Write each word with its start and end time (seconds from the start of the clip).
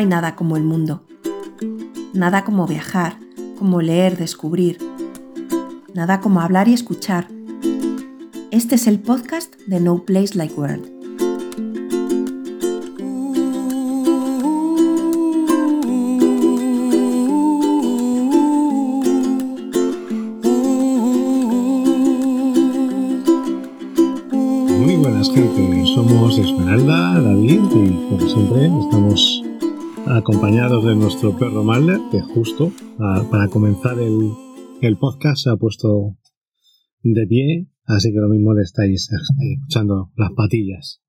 Hay 0.00 0.06
nada 0.06 0.34
como 0.34 0.56
el 0.56 0.64
mundo. 0.64 1.02
Nada 2.14 2.42
como 2.42 2.66
viajar, 2.66 3.18
como 3.58 3.82
leer, 3.82 4.16
descubrir. 4.16 4.78
Nada 5.92 6.22
como 6.22 6.40
hablar 6.40 6.68
y 6.68 6.72
escuchar. 6.72 7.28
Este 8.50 8.76
es 8.76 8.86
el 8.86 8.98
podcast 8.98 9.54
de 9.66 9.78
No 9.78 10.02
Place 10.06 10.38
Like 10.38 10.54
World. 10.54 10.86
Muy 24.80 24.96
buenas 24.96 25.28
gente, 25.28 25.84
somos 25.94 26.38
Esmeralda, 26.38 27.20
David 27.20 27.60
y 27.74 28.08
como 28.08 28.20
siempre 28.30 28.64
estamos 28.64 29.39
acompañados 30.16 30.84
de 30.84 30.94
nuestro 30.96 31.36
perro 31.36 31.62
Malder 31.64 32.00
que 32.10 32.20
justo 32.20 32.72
ah, 32.98 33.24
para 33.30 33.48
comenzar 33.48 33.98
el, 33.98 34.32
el 34.80 34.98
podcast 34.98 35.44
se 35.44 35.50
ha 35.50 35.56
puesto 35.56 36.16
de 37.02 37.26
pie, 37.26 37.68
así 37.84 38.12
que 38.12 38.18
lo 38.18 38.28
mismo 38.28 38.54
le 38.54 38.62
estáis, 38.62 39.08
estáis 39.10 39.58
escuchando 39.58 40.10
las 40.16 40.32
patillas. 40.32 41.00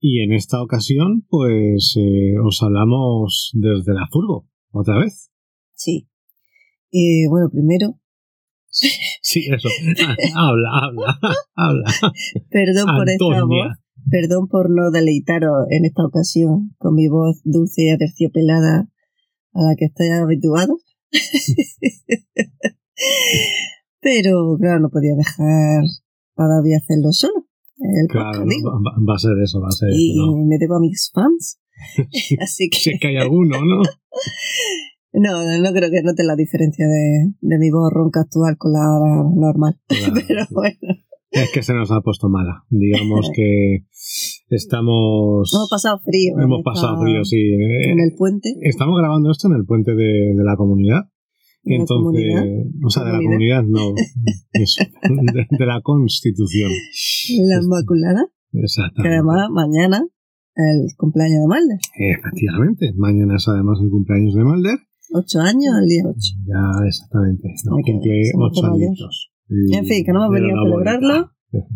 Y 0.00 0.20
en 0.20 0.32
esta 0.32 0.62
ocasión 0.62 1.24
pues 1.28 1.94
eh, 1.98 2.34
os 2.44 2.62
hablamos 2.62 3.50
desde 3.54 3.94
la 3.94 4.06
furgo, 4.10 4.48
otra 4.70 4.98
vez. 4.98 5.30
Sí. 5.74 6.08
Eh, 6.92 7.28
bueno, 7.28 7.48
primero, 7.50 8.00
Sí, 8.70 9.48
eso. 9.50 9.68
habla, 10.34 10.68
habla, 10.82 11.18
habla. 11.54 11.84
perdón 12.50 12.86
por 12.96 13.08
esta 13.08 13.44
voz. 13.44 13.78
Perdón 14.10 14.48
por 14.48 14.70
no 14.70 14.90
deleitaros 14.90 15.66
en 15.70 15.84
esta 15.84 16.04
ocasión 16.04 16.74
con 16.78 16.94
mi 16.94 17.08
voz 17.08 17.40
dulce 17.44 17.82
y 17.84 17.90
aterciopelada 17.90 18.88
a 19.52 19.62
la 19.62 19.74
que 19.76 19.86
estáis 19.86 20.12
habituados. 20.12 20.82
Pero, 24.00 24.56
claro, 24.60 24.80
no 24.80 24.90
podía 24.90 25.14
dejar 25.16 25.82
a 26.36 26.46
David 26.46 26.74
hacerlo 26.76 27.12
solo. 27.12 27.46
El 27.78 28.08
Claro, 28.08 28.44
digo. 28.48 28.70
va, 28.82 29.14
a 29.14 29.18
ser 29.18 29.32
eso, 29.42 29.60
va 29.60 29.68
a 29.68 29.72
ser 29.72 29.90
y 29.92 30.12
eso, 30.12 30.26
¿no? 30.26 30.44
me 30.46 30.58
debo 30.58 30.76
a 30.76 30.80
mis 30.80 31.10
fans. 31.12 31.60
Así 32.42 32.68
que 32.70 32.78
Si 32.78 32.90
es 32.90 33.00
que 33.00 33.08
hay 33.08 33.16
alguno, 33.16 33.58
¿no? 33.64 33.82
no, 35.12 35.58
no 35.60 35.72
creo 35.72 35.90
que 35.90 36.02
noten 36.02 36.26
la 36.26 36.34
diferencia 36.36 36.86
de, 36.86 37.32
de 37.40 37.58
mi 37.58 37.70
voz 37.70 37.92
ronca 37.92 38.20
actual 38.22 38.56
con 38.58 38.72
la 38.72 38.80
normal. 39.34 39.78
Claro, 39.86 40.14
Pero 40.26 40.44
sí. 40.46 40.54
bueno, 40.54 40.78
Es 41.30 41.50
que 41.52 41.62
se 41.62 41.74
nos 41.74 41.90
ha 41.90 42.00
puesto 42.00 42.28
mala. 42.28 42.64
Digamos 42.70 43.30
que 43.34 43.84
estamos. 44.48 45.52
hemos 45.54 45.68
pasado 45.70 45.98
frío. 46.04 46.38
hemos 46.42 46.62
pasado 46.62 47.00
frío, 47.02 47.24
sí. 47.24 47.36
Eh, 47.36 47.92
En 47.92 48.00
el 48.00 48.12
puente. 48.16 48.54
Estamos 48.62 48.98
grabando 48.98 49.30
esto 49.30 49.48
en 49.48 49.54
el 49.54 49.64
puente 49.66 49.94
de, 49.94 50.34
de 50.34 50.44
la 50.44 50.56
comunidad. 50.56 51.02
¿De 51.64 51.74
la 51.74 51.80
Entonces, 51.80 52.04
comunidad? 52.32 52.44
o 52.84 52.90
sea, 52.90 53.04
de 53.04 53.12
la 53.12 53.18
¿Comunidad? 53.18 53.62
no. 53.64 53.94
Eso, 54.52 54.84
de, 55.34 55.46
de 55.58 55.66
la 55.66 55.80
constitución. 55.82 56.70
La 56.70 57.62
Inmaculada. 57.62 58.26
Que 58.52 58.60
Exactamente. 58.60 59.14
además 59.16 59.50
mañana 59.50 60.00
el 60.56 60.88
cumpleaños 60.96 61.40
de 61.42 61.46
Malder. 61.46 61.78
Efectivamente. 61.94 62.92
Mañana 62.96 63.36
es 63.36 63.46
además 63.48 63.78
el 63.82 63.90
cumpleaños 63.90 64.34
de 64.34 64.44
Malder. 64.44 64.78
Ocho 65.12 65.40
años 65.40 65.72
el 65.82 65.88
día 65.88 66.02
ocho. 66.04 66.32
Ya, 66.46 66.86
exactamente. 66.86 67.48
Nos 67.64 67.76
que 67.84 67.92
cumple 67.92 68.22
ocho 68.36 68.62
mayor. 68.62 68.94
Y- 69.48 69.74
En 69.76 69.84
fin, 69.84 70.04
que 70.04 70.12
no 70.12 70.24
hemos 70.24 70.34
venido 70.34 70.58
a 70.58 70.62
celebrarlo. 70.64 71.30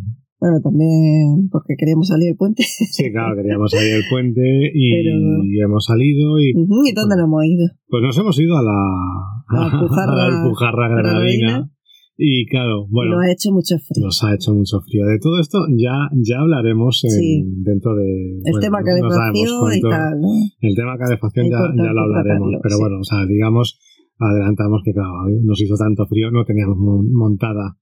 Bueno, 0.43 0.59
también 0.60 1.47
porque 1.53 1.75
queríamos 1.78 2.09
salir 2.09 2.27
del 2.27 2.37
puente. 2.37 2.65
Sí, 2.66 3.12
claro, 3.12 3.37
queríamos 3.37 3.71
salir 3.71 3.93
del 3.94 4.03
puente 4.10 4.43
y 4.75 4.91
Pero- 4.91 5.69
hemos 5.71 5.84
salido 5.84 6.41
y 6.41 6.50
Ujú, 6.56 6.83
¿Y 6.84 6.91
dónde 6.93 7.15
nos 7.15 7.27
hemos 7.27 7.44
ido? 7.47 7.66
pues 7.87 8.03
nos 8.03 8.19
hemos 8.19 8.41
ido 8.41 8.59
a 8.59 8.62
la, 8.62 8.75
A 8.75 9.55
la 9.55 9.66
Alpujarra- 9.71 10.12
a 10.12 10.16
la 10.16 10.43
Alpujarra 10.43 10.88
granadina. 10.88 11.47
granadina. 11.47 11.71
Y 12.19 12.47
claro, 12.47 12.87
Y 12.88 12.93
bueno, 12.93 13.12
nos 13.15 13.22
ha 13.25 13.31
hecho 13.31 13.53
mucho 13.53 13.77
frío. 13.78 14.04
nos 14.04 14.25
ha 14.25 14.34
hecho 14.34 14.53
mucho 14.53 14.81
frío. 14.81 15.06
De 15.06 15.19
todo 15.21 15.39
esto 15.39 15.65
ya, 15.78 16.10
ya 16.12 16.41
hablaremos 16.41 17.04
en- 17.04 17.10
Sí. 17.10 17.44
dentro 17.62 17.94
de... 17.94 18.04
El 18.43 18.43
bueno, 18.43 18.59
tema 18.60 18.81
no 18.81 18.84
calefacción 18.84 19.33
y 19.39 19.81
cuánto- 19.81 19.89
tal, 19.91 20.21
¿no? 20.21 20.28
El 20.60 20.75
tema 20.75 20.99
calefacción 20.99 21.47
ya, 21.50 21.59
ya 21.71 21.93
lo 21.93 22.00
hablaremos. 22.03 22.50
tratarlo, 22.50 22.59
pero 22.65 22.75
sí. 22.75 22.81
bueno, 22.83 22.97
o 22.99 23.04
sea, 23.04 23.27
digamos, 23.27 23.78
adelantamos 24.22 24.83
que 24.84 24.93
claro, 24.93 25.12
nos 25.43 25.60
hizo 25.60 25.75
tanto 25.77 26.06
frío, 26.06 26.31
no 26.31 26.44
teníamos 26.44 26.78
mon- 26.78 27.12
montada 27.12 27.77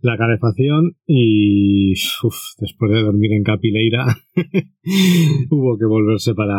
la 0.00 0.16
calefacción 0.16 0.96
y 1.06 1.92
uf, 2.24 2.34
después 2.58 2.90
de 2.90 3.02
dormir 3.02 3.32
en 3.32 3.44
Capileira 3.44 4.04
hubo 5.50 5.78
que 5.78 5.86
volverse 5.86 6.34
para, 6.34 6.58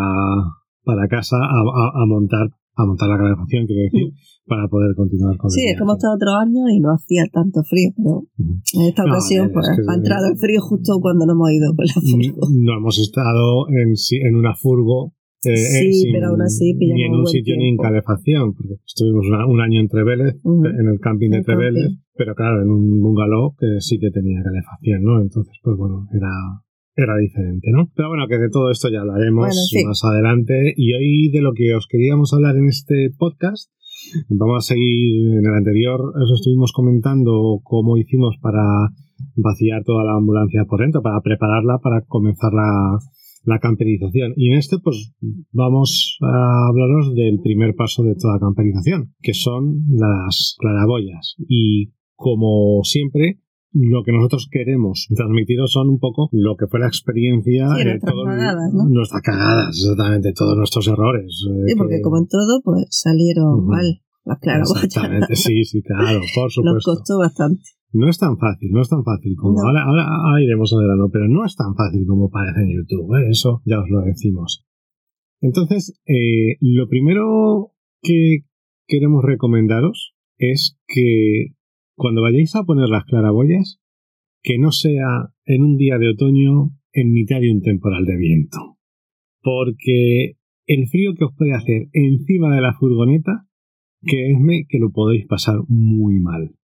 para 0.84 1.08
casa 1.08 1.38
a, 1.38 1.60
a- 1.60 2.04
a 2.04 2.06
montar 2.08 2.48
a 2.76 2.88
montar 2.88 3.08
la 3.08 3.20
calefacción, 3.20 3.68
quiero 3.68 3.84
decir, 3.84 4.10
para 4.48 4.68
poder 4.68 4.96
continuar 4.96 5.38
con 5.38 5.52
Sí, 5.52 5.62
el 5.62 5.74
es 5.74 5.78
como 5.78 5.92
viaje. 5.94 5.98
estado 6.00 6.16
otros 6.16 6.34
años 6.42 6.66
y 6.74 6.80
no 6.80 6.90
hacía 6.90 7.24
tanto 7.32 7.62
frío, 7.70 7.92
pero 7.96 8.26
en 8.74 8.82
esta 8.90 9.04
No, 9.06 9.12
ocasión 9.14 9.46
es 9.46 9.52
pues, 9.54 9.68
que- 9.78 9.84
ha 9.92 9.94
entrado 9.94 10.26
el 10.32 10.38
frío 10.40 10.60
justo 10.60 10.98
cuando 11.00 11.28
nos 11.28 11.36
hemos 11.36 11.52
ido 11.52 11.70
con 11.76 11.86
la 11.86 11.94
furgo. 12.02 12.48
No 12.50 12.74
hemos 12.78 12.98
estado 12.98 13.68
en, 13.70 13.94
en 14.26 14.36
una 14.36 14.56
furgo. 14.56 15.14
Eh, 15.46 15.56
Sí, 15.58 15.94
sin- 15.94 16.14
pero 16.14 16.28
aún 16.30 16.42
así 16.42 16.74
pillamos 16.78 16.98
Ni 17.00 17.04
en 17.06 17.14
un 17.16 17.28
sitio 17.28 17.56
ni 17.58 17.70
en 17.70 17.78
calefacción, 17.78 18.54
porque 18.54 18.74
estuvimos 18.86 19.26
una- 19.28 19.46
un 19.48 19.60
año 19.62 19.80
en 19.82 19.88
Trevélez, 19.88 20.36
Ujú. 20.44 20.66
en 20.66 20.88
el 20.88 21.00
camping 21.00 21.30
de 21.30 21.38
El 21.38 21.46
camping. 21.46 21.64
Trevélez, 21.64 21.92
pero 22.16 22.36
claro, 22.36 22.62
en 22.62 22.70
un 22.70 23.02
bungalow 23.02 23.56
que 23.58 23.80
sí 23.80 24.00
que 24.00 24.12
tenía 24.12 24.42
calefacción, 24.44 25.04
¿no? 25.04 25.22
Entonces, 25.22 25.54
pues 25.64 25.78
bueno, 25.78 26.08
era, 26.14 26.30
era 26.96 27.18
diferente, 27.18 27.72
¿no? 27.72 27.90
Pero 27.96 28.10
bueno, 28.10 28.28
que 28.28 28.38
de 28.38 28.50
todo 28.50 28.70
esto 28.70 28.90
ya 28.90 29.02
hablaremos 29.02 29.48
Bueno, 29.74 29.88
más 29.90 30.02
adelante. 30.04 30.74
Y 30.78 30.94
hoy 30.94 31.32
de 31.32 31.42
lo 31.42 31.54
que 31.54 31.74
os 31.74 31.88
queríamos 31.88 32.34
hablar 32.34 32.56
en 32.58 32.68
este 32.68 33.10
podcast, 33.18 33.72
vamos 34.30 34.58
a 34.66 34.74
seguir 34.74 35.32
en 35.40 35.46
el 35.46 35.54
anterior, 35.56 36.02
os 36.16 36.32
estuvimos 36.34 36.72
comentando 36.72 37.60
cómo 37.64 37.98
hicimos 37.98 38.38
para 38.42 38.62
vaciar 39.36 39.84
toda 39.84 40.04
la 40.04 40.18
ambulancia 40.18 40.66
por 40.66 40.82
dentro, 40.82 41.02
para 41.02 41.22
prepararla 41.22 41.80
para 41.82 42.02
comenzar 42.02 42.52
la, 42.54 43.00
la 43.44 43.60
camperización. 43.60 44.34
Y 44.36 44.50
en 44.52 44.58
este, 44.58 44.78
pues 44.80 45.14
vamos 45.52 46.18
a 46.22 46.68
hablaros 46.70 47.14
del 47.16 47.40
primer 47.42 47.76
paso 47.76 48.04
de 48.04 48.16
toda 48.16 48.40
camperización, 48.40 49.14
que 49.22 49.34
son 49.34 49.84
las 49.92 50.56
claraboyas. 50.60 51.36
Y 51.48 51.92
como 52.16 52.82
siempre, 52.84 53.40
lo 53.74 54.04
que 54.04 54.12
nosotros 54.12 54.48
queremos 54.52 55.08
transmitiros 55.16 55.72
son 55.72 55.90
un 55.90 56.00
poco 56.00 56.30
lo 56.32 56.56
que 56.56 56.68
fue 56.68 56.80
la 56.80 56.88
experiencia, 56.88 57.68
Sí, 57.76 57.82
eh, 57.82 57.86
nuestras 57.86 58.14
todo- 58.14 58.26
cagadas, 58.26 58.74
¿no? 58.74 58.90
nuestras 58.90 59.22
cagadas, 59.24 59.70
exactamente, 59.70 60.32
todos 60.34 60.56
nuestros 60.58 60.88
errores. 60.88 61.26
eh, 61.50 61.64
Sí, 61.68 61.76
porque 61.78 61.96
que- 61.98 62.02
como 62.02 62.18
en 62.20 62.28
todo, 62.28 62.62
pues 62.64 62.86
salieron 62.92 63.66
mal 63.66 64.00
las 64.26 64.40
claraboyas. 64.40 64.84
Exactamente, 64.86 65.36
sí, 65.36 65.66
sí, 65.66 65.82
claro, 65.82 66.22
por 66.36 66.44
Nos 66.46 66.54
supuesto. 66.54 66.92
costó 66.96 67.18
bastante. 67.18 67.64
No 67.94 68.10
es 68.10 68.18
tan 68.18 68.38
fácil, 68.38 68.72
no 68.72 68.82
es 68.82 68.90
tan 68.90 69.04
fácil 69.04 69.36
como 69.36 69.62
No. 69.62 69.68
ahora, 69.68 69.84
ahora, 69.84 70.08
ahora 70.08 70.44
iremos 70.44 70.74
a 70.74 70.82
verano, 70.82 71.10
pero 71.12 71.28
no 71.28 71.46
es 71.46 71.56
tan 71.56 71.76
fácil 71.76 72.06
como 72.08 72.30
parece 72.30 72.62
en 72.62 72.76
YouTube, 72.76 73.16
¿eh? 73.16 73.30
eso 73.30 73.62
ya 73.66 73.80
os 73.80 73.90
lo 73.90 74.02
decimos. 74.02 74.66
Entonces, 75.42 76.00
eh, 76.08 76.58
lo 76.60 76.88
primero 76.88 77.72
que 78.02 78.46
queremos 78.88 79.24
recomendaros 79.24 80.16
es 80.38 80.80
que 80.88 81.54
cuando 81.96 82.22
vayáis 82.22 82.56
a 82.56 82.64
poner 82.64 82.90
las 82.90 83.06
claraboyas, 83.06 83.80
que 84.42 84.58
no 84.58 84.72
sea 84.72 85.30
en 85.46 85.64
un 85.64 85.78
día 85.78 85.98
de 85.98 86.10
otoño 86.10 86.72
en 86.92 87.12
mitad 87.12 87.40
de 87.40 87.52
un 87.52 87.62
temporal 87.62 88.06
de 88.06 88.18
viento. 88.18 88.58
Porque 89.42 90.38
el 90.66 90.88
frío 90.88 91.14
que 91.18 91.26
os 91.26 91.36
puede 91.36 91.54
hacer 91.54 91.90
encima 91.94 92.54
de 92.56 92.62
la 92.62 92.74
furgoneta, 92.74 93.48
creedme 94.02 94.66
que 94.68 94.80
lo 94.80 94.92
podéis 94.92 95.26
pasar 95.28 95.60
muy 95.68 96.20
mal. 96.20 96.56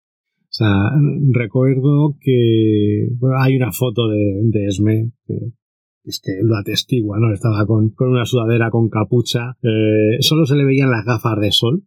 O 0.59 0.61
sea, 0.61 0.91
recuerdo 1.31 2.17
que 2.19 3.07
bueno, 3.17 3.37
hay 3.39 3.55
una 3.55 3.71
foto 3.71 4.09
de, 4.09 4.41
de 4.43 4.65
Esme 4.65 5.13
que 5.25 5.53
es 6.03 6.19
que 6.21 6.33
lo 6.43 6.57
atestigua, 6.57 7.17
¿no? 7.17 7.31
Estaba 7.33 7.65
con, 7.65 7.91
con 7.91 8.09
una 8.09 8.25
sudadera 8.25 8.69
con 8.69 8.89
capucha, 8.89 9.55
eh, 9.63 10.17
solo 10.19 10.45
se 10.45 10.55
le 10.55 10.65
veían 10.65 10.91
las 10.91 11.05
gafas 11.05 11.39
de 11.39 11.51
sol. 11.53 11.85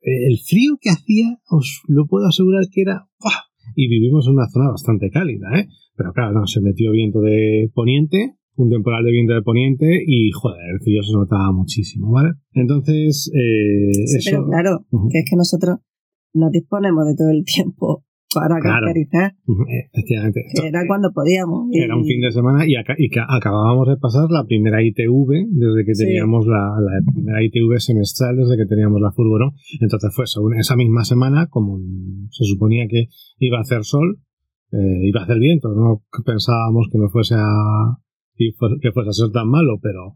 Eh, 0.00 0.28
el 0.28 0.38
frío 0.38 0.78
que 0.80 0.88
hacía, 0.88 1.38
os 1.50 1.82
lo 1.88 2.06
puedo 2.06 2.26
asegurar 2.26 2.64
que 2.72 2.80
era... 2.80 3.06
¡buah! 3.20 3.44
Y 3.74 3.88
vivimos 3.88 4.26
en 4.28 4.34
una 4.34 4.48
zona 4.48 4.70
bastante 4.70 5.10
cálida, 5.10 5.48
¿eh? 5.58 5.68
Pero 5.94 6.12
claro, 6.14 6.32
no, 6.32 6.46
se 6.46 6.62
metió 6.62 6.92
viento 6.92 7.20
de 7.20 7.70
poniente, 7.74 8.36
un 8.54 8.70
temporal 8.70 9.04
de 9.04 9.10
viento 9.10 9.34
de 9.34 9.42
poniente 9.42 10.04
y, 10.06 10.30
joder, 10.30 10.70
el 10.72 10.80
frío 10.80 11.02
se 11.02 11.12
notaba 11.12 11.52
muchísimo, 11.52 12.12
¿vale? 12.12 12.30
Entonces, 12.52 13.30
eh, 13.34 13.92
Sí, 13.92 14.16
eso... 14.18 14.30
pero 14.30 14.46
claro, 14.46 14.86
que 15.10 15.18
es 15.18 15.26
que 15.28 15.36
nosotros 15.36 15.80
nos 16.32 16.50
disponemos 16.50 17.04
de 17.06 17.14
todo 17.14 17.30
el 17.30 17.44
tiempo 17.44 18.05
para 18.34 18.60
Claro. 18.60 18.86
camperizar, 18.86 19.32
Ujú, 19.46 19.64
Efectivamente. 19.92 20.40
era 20.64 20.82
cuando 20.86 21.10
podíamos. 21.12 21.68
y- 21.72 21.78
Era 21.80 21.96
un 21.96 22.04
fin 22.04 22.20
de 22.20 22.30
semana 22.32 22.66
y, 22.66 22.76
aca- 22.76 22.94
y 22.98 23.08
que 23.08 23.20
acabábamos 23.20 23.88
de 23.88 23.96
pasar 23.96 24.26
la 24.30 24.44
primera 24.44 24.82
ITV 24.82 25.46
desde 25.50 25.84
que 25.86 25.94
Sí. 25.94 26.04
teníamos 26.04 26.46
la, 26.46 26.76
la 26.80 27.12
primera 27.14 27.42
ITV 27.42 27.78
semestral, 27.80 28.36
desde 28.36 28.56
que 28.56 28.66
teníamos 28.66 29.00
la 29.00 29.12
furgo, 29.12 29.38
¿no? 29.38 29.52
Entonces 29.80 30.12
fue 30.14 30.26
según 30.26 30.54
esa 30.58 30.76
misma 30.76 31.04
semana, 31.04 31.46
como 31.48 31.78
se 32.30 32.44
suponía 32.44 32.86
que 32.88 33.06
iba 33.38 33.58
a 33.58 33.62
hacer 33.62 33.84
sol, 33.84 34.18
eh, 34.72 35.06
iba 35.08 35.20
a 35.20 35.24
hacer 35.24 35.38
viento, 35.38 35.68
¿no? 35.74 36.02
Pensábamos 36.24 36.88
que 36.90 36.98
no 36.98 37.08
fuese 37.08 37.34
a, 37.36 37.96
y 38.38 38.52
que 38.80 38.92
fuese 38.92 39.08
a 39.08 39.12
ser 39.12 39.30
tan 39.32 39.48
malo, 39.48 39.78
pero 39.82 40.14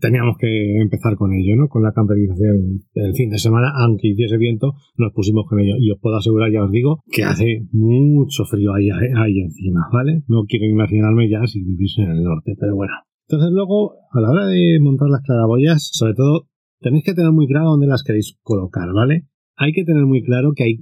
teníamos 0.00 0.36
que 0.38 0.80
empezar 0.80 1.16
con 1.16 1.32
ello, 1.32 1.56
¿no? 1.56 1.68
Con 1.68 1.82
la 1.82 1.92
camperización. 1.92 2.80
El 2.94 3.14
fin 3.14 3.30
de 3.30 3.38
semana, 3.38 3.72
aunque 3.74 4.08
hiciese 4.08 4.36
viento, 4.36 4.74
nos 4.96 5.12
pusimos 5.12 5.46
con 5.48 5.60
ello. 5.60 5.74
Y 5.78 5.90
os 5.90 5.98
puedo 6.00 6.16
asegurar, 6.16 6.52
ya 6.52 6.64
os 6.64 6.70
digo, 6.70 7.02
que 7.10 7.24
hace 7.24 7.66
mucho 7.72 8.44
frío 8.44 8.74
ahí, 8.74 8.88
ahí 8.90 9.40
encima, 9.40 9.88
¿vale? 9.92 10.22
No 10.28 10.44
quiero 10.44 10.66
imaginarme 10.66 11.28
ya 11.28 11.46
si 11.46 11.62
vivís 11.62 11.98
en 11.98 12.10
el 12.10 12.22
norte, 12.22 12.54
pero 12.58 12.76
bueno. 12.76 12.92
Entonces 13.28 13.50
luego, 13.52 13.92
a 14.12 14.20
la 14.20 14.30
hora 14.30 14.46
de 14.46 14.78
montar 14.80 15.08
las 15.08 15.22
claraboyas, 15.22 15.90
sobre 15.92 16.14
todo, 16.14 16.48
tenéis 16.80 17.04
que 17.04 17.14
tener 17.14 17.32
muy 17.32 17.46
claro 17.46 17.70
dónde 17.70 17.86
las 17.86 18.02
queréis 18.02 18.38
colocar, 18.42 18.92
¿vale? 18.94 19.26
Hay 19.56 19.72
que 19.72 19.84
tener 19.84 20.06
muy 20.06 20.22
claro 20.22 20.52
que 20.54 20.64
hay 20.64 20.76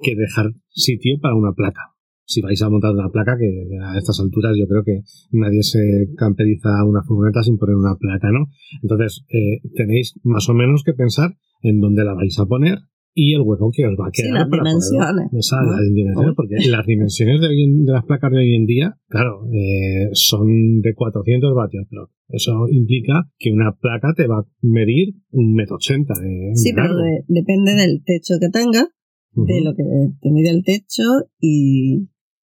que 0.00 0.14
dejar 0.14 0.52
sitio 0.68 1.18
para 1.20 1.34
una 1.34 1.52
placa 1.52 1.97
si 2.28 2.42
vais 2.42 2.60
a 2.60 2.68
montar 2.68 2.92
una 2.92 3.08
placa, 3.08 3.36
que 3.38 3.48
a 3.82 3.96
estas 3.96 4.20
alturas 4.20 4.54
yo 4.56 4.68
creo 4.68 4.84
que 4.84 5.00
nadie 5.32 5.62
se 5.62 6.12
camperiza 6.16 6.84
una 6.84 7.02
furgoneta 7.02 7.42
sin 7.42 7.56
poner 7.56 7.76
una 7.76 7.96
placa, 7.96 8.30
¿no? 8.30 8.48
Entonces, 8.82 9.24
eh, 9.30 9.62
tenéis 9.74 10.14
más 10.22 10.46
o 10.50 10.54
menos 10.54 10.84
que 10.84 10.92
pensar 10.92 11.30
en 11.62 11.80
dónde 11.80 12.04
la 12.04 12.12
vais 12.12 12.38
a 12.38 12.44
poner 12.44 12.78
y 13.14 13.34
el 13.34 13.40
hueco 13.40 13.70
que 13.74 13.86
os 13.86 13.94
va 13.98 14.08
a 14.08 14.10
quedar. 14.12 14.28
Sí, 14.28 14.32
las 14.32 14.50
dimensiones. 14.50 15.26
las 15.32 15.94
dimensiones, 15.94 16.34
porque 16.36 16.54
las 16.68 16.86
dimensiones 16.86 17.40
de, 17.40 17.48
de, 17.48 17.92
las 17.92 18.04
placas 18.04 18.30
de 18.30 18.38
hoy 18.38 18.54
en 18.54 18.66
día, 18.66 18.94
claro, 19.08 19.48
eh, 19.50 20.10
son 20.12 20.80
de 20.82 20.94
400 20.94 21.54
vatios, 21.54 21.86
pero 21.88 22.10
eso 22.28 22.68
implica 22.70 23.28
que 23.38 23.50
una 23.50 23.72
placa 23.72 24.12
te 24.14 24.26
va 24.26 24.40
a 24.40 24.46
medir 24.60 25.14
un 25.30 25.54
metro 25.54 25.76
ochenta 25.76 26.12
de 26.20 26.50
Sí, 26.54 26.72
pero 26.74 26.94
depende 27.26 27.72
del 27.72 28.02
techo 28.04 28.34
que 28.38 28.50
tenga, 28.50 28.86
de 29.34 29.62
lo 29.62 29.74
que 29.74 29.82
te 30.20 30.30
mide 30.30 30.50
el 30.50 30.62
techo 30.62 31.02
y, 31.40 32.08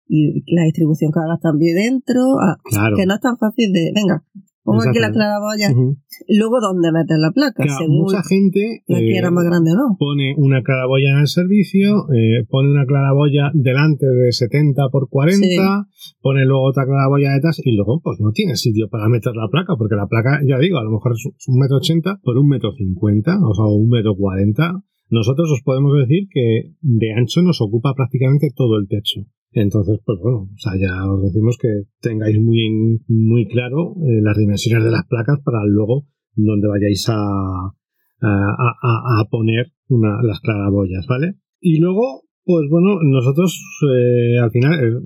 y 0.09 0.45
la 0.55 0.65
distribución 0.65 1.13
que 1.13 1.21
hagas 1.21 1.41
también 1.41 1.77
dentro, 1.77 2.39
ah, 2.41 2.57
que 2.97 3.07
no 3.07 3.15
es 3.15 3.21
tan 3.21 3.39
fácil 3.39 3.73
de, 3.73 3.93
venga, 3.95 4.25
pongo 4.65 4.83
aquí 4.83 4.99
la 4.99 5.11
claraboya, 5.11 5.71
luego 6.29 6.61
dónde 6.61 6.93
meter 6.93 7.19
la 7.19 7.33
placa, 7.33 7.65
según 7.67 8.03
mucha 8.03 8.23
gente 8.23 8.83
la 8.87 8.99
quiera 8.99 9.31
más 9.31 9.45
grande 9.45 9.73
o 9.73 9.75
no. 9.75 9.97
Pone 9.99 10.35
una 10.37 10.63
claraboya 10.63 11.11
en 11.11 11.19
el 11.19 11.27
servicio, 11.27 12.07
eh, 12.13 12.45
pone 12.49 12.71
una 12.71 12.87
claraboya 12.87 13.51
delante 13.55 14.07
de 14.07 14.33
70 14.33 14.89
por 14.91 15.09
40, 15.09 15.89
pone 16.21 16.45
luego 16.45 16.65
otra 16.65 16.85
claraboya 16.85 17.33
detrás 17.33 17.61
y 17.65 17.73
luego 17.73 18.01
pues 18.03 18.21
no 18.21 18.31
tiene 18.33 18.57
sitio 18.57 18.89
para 18.89 19.09
meter 19.09 19.35
la 19.35 19.49
placa, 19.49 19.75
porque 19.77 19.97
la 19.97 20.07
placa, 20.07 20.41
ya 20.47 20.59
digo, 20.59 20.79
a 20.79 20.85
lo 20.85 20.91
mejor 20.91 21.13
es 21.13 21.49
un 21.49 21.59
metro 21.59 21.79
ochenta 21.79 22.21
por 22.23 22.39
un 22.39 22.49
metro 22.49 22.73
cincuenta, 22.77 23.39
o 23.43 23.55
sea, 23.55 23.65
un 23.67 23.89
metro 23.89 24.15
cuarenta. 24.17 24.83
Nosotros 25.11 25.51
os 25.53 25.63
podemos 25.63 25.93
decir 25.99 26.29
que 26.31 26.73
de 26.81 27.13
ancho 27.13 27.43
nos 27.43 27.61
ocupa 27.61 27.93
prácticamente 27.95 28.49
todo 28.55 28.79
el 28.79 28.89
techo. 28.89 29.27
Entonces, 29.53 30.01
pues 30.05 30.19
bueno, 30.23 30.49
o 30.53 30.59
sea, 30.59 30.73
ya 30.81 31.11
os 31.11 31.23
decimos 31.23 31.59
que 31.61 31.69
tengáis 32.01 32.39
muy, 32.41 33.01
muy 33.09 33.47
claro 33.49 33.95
eh, 34.07 34.21
las 34.23 34.37
dimensiones 34.37 34.85
de 34.85 34.91
las 34.91 35.07
placas 35.07 35.41
para 35.45 35.65
luego 35.67 36.07
donde 36.35 36.69
vayáis 36.69 37.07
a, 37.11 37.15
a, 38.23 39.21
a, 39.21 39.25
poner 39.31 39.67
una, 39.89 40.23
las 40.23 40.41
claraboyas, 40.41 41.07
¿vale? 41.07 41.35
Y 41.61 41.79
luego, 41.79 42.23
pues 42.45 42.69
bueno, 42.71 42.99
nosotros 43.03 43.61
eh, 43.95 44.39
al 44.39 44.51
final, 44.51 44.73
eh, 44.83 44.99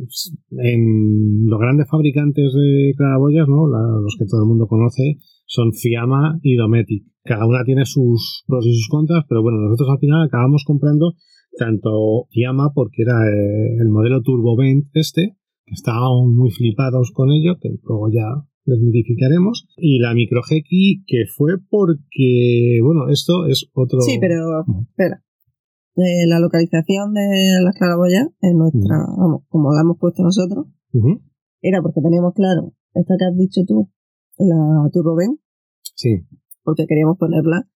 en 0.59 1.47
los 1.47 1.59
grandes 1.59 1.89
fabricantes 1.91 2.53
de 2.55 2.95
claraboyas, 2.97 3.49
¿no? 3.49 3.67
los 3.67 4.17
que 4.19 4.27
todo 4.27 4.43
el 4.43 4.49
mundo 4.49 4.67
conoce, 4.67 5.19
son 5.47 5.73
Fiamma 5.73 6.39
y 6.43 6.57
Dometic. 6.57 7.05
Cada 7.25 7.47
una 7.47 7.65
tiene 7.65 7.85
sus 7.85 8.45
pros 8.47 8.65
y 8.67 8.73
sus 8.73 8.89
contras, 8.89 9.25
pero 9.29 9.43
bueno, 9.43 9.59
nosotros 9.59 9.89
al 9.91 9.99
final 9.99 10.27
acabamos 10.27 10.63
comprando 10.65 11.15
tanto 11.57 12.29
Yama, 12.31 12.73
porque 12.75 13.03
era 13.03 13.27
eh, 13.27 13.77
el 13.81 13.89
modelo 13.89 14.23
Turbovent 14.23 14.89
este, 14.95 15.37
que 15.65 15.75
estábamos 15.75 16.29
muy 16.29 16.51
flipados 16.51 17.13
con 17.13 17.31
ello, 17.31 17.59
que 17.61 17.71
luego 17.83 18.09
ya 18.11 18.47
desmitificaremos, 18.65 19.69
y 19.77 19.99
la 20.01 20.15
Microgeki, 20.15 21.05
que 21.07 21.25
fue 21.27 21.55
porque, 21.71 22.81
bueno, 22.83 23.09
esto 23.09 23.47
es 23.47 23.71
otro... 23.75 24.01
Sí, 24.01 24.19
pero, 24.21 24.65
espera. 24.89 25.23
Eh, 25.97 26.27
la 26.27 26.41
localización 26.41 27.15
de 27.15 27.61
las 27.63 27.75
claraboyas 27.75 28.29
en 28.43 28.59
nuestra, 28.59 28.99
vamos, 29.17 29.45
como 29.49 29.73
la 29.73 29.81
hemos 29.81 29.99
puesto 29.99 30.23
nosotros, 30.23 30.67
era 31.63 31.81
porque 31.81 32.01
teníamos 32.03 32.35
claro, 32.35 32.75
esta 32.93 33.15
que 33.19 33.25
has 33.25 33.37
dicho 33.37 33.63
tú, 33.67 33.91
la 34.39 34.91
Turbovent, 34.93 35.41
sí. 35.95 36.27
porque 36.65 36.87
queríamos 36.87 37.17
ponerla 37.19 37.67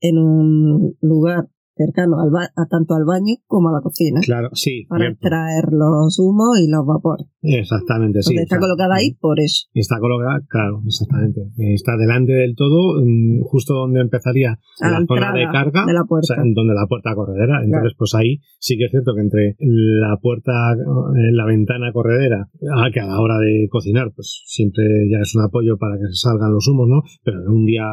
en 0.00 0.18
un 0.18 0.96
lugar 1.00 1.48
cercano 1.74 2.20
al 2.20 2.30
a 2.34 2.66
tanto 2.68 2.94
al 2.94 3.04
baño 3.04 3.36
como 3.46 3.68
a 3.68 3.72
la 3.72 3.80
cocina. 3.80 4.20
Claro, 4.20 4.50
sí. 4.52 4.84
Para 4.88 5.08
extraer 5.08 5.72
los 5.72 6.18
humos 6.18 6.58
y 6.60 6.70
los 6.70 6.86
vapores. 6.86 7.26
Exactamente, 7.42 8.22
sí. 8.22 8.36
está 8.36 8.58
colocada 8.58 8.96
ahí 8.96 9.14
por 9.14 9.40
eso. 9.40 9.66
Está 9.74 9.98
colocada, 9.98 10.40
claro, 10.48 10.82
exactamente. 10.86 11.40
Está 11.58 11.96
delante 11.96 12.32
del 12.32 12.54
todo, 12.54 13.02
justo 13.42 13.74
donde 13.74 14.00
empezaría 14.00 14.58
la, 14.80 15.04
zona 15.06 15.32
de 15.32 15.46
carga, 15.50 15.86
de 15.86 15.92
la 15.92 16.04
puerta. 16.04 16.36
donde 16.38 16.74
la 16.74 16.86
puerta 16.86 17.14
corredera. 17.14 17.62
Entonces, 17.64 17.94
pues 17.98 18.14
ahí 18.14 18.38
sí 18.58 18.76
que 18.76 18.84
es 18.84 18.90
cierto 18.90 19.14
que 19.14 19.22
entre 19.22 19.56
la 19.58 20.16
puerta, 20.18 20.52
eh, 20.72 21.32
la 21.32 21.46
ventana 21.46 21.92
corredera, 21.92 22.48
a 22.76 22.90
que 22.92 23.00
a 23.00 23.06
la 23.06 23.20
hora 23.20 23.38
de 23.38 23.66
cocinar, 23.70 24.12
pues 24.14 24.42
siempre 24.46 24.84
ya 25.10 25.18
es 25.18 25.34
un 25.34 25.42
apoyo 25.42 25.76
para 25.78 25.96
que 25.96 26.06
se 26.08 26.28
salgan 26.28 26.52
los 26.52 26.68
humos, 26.68 26.88
¿no? 26.88 27.02
Pero 27.24 27.42
en 27.42 27.48
un 27.48 27.66
día 27.66 27.86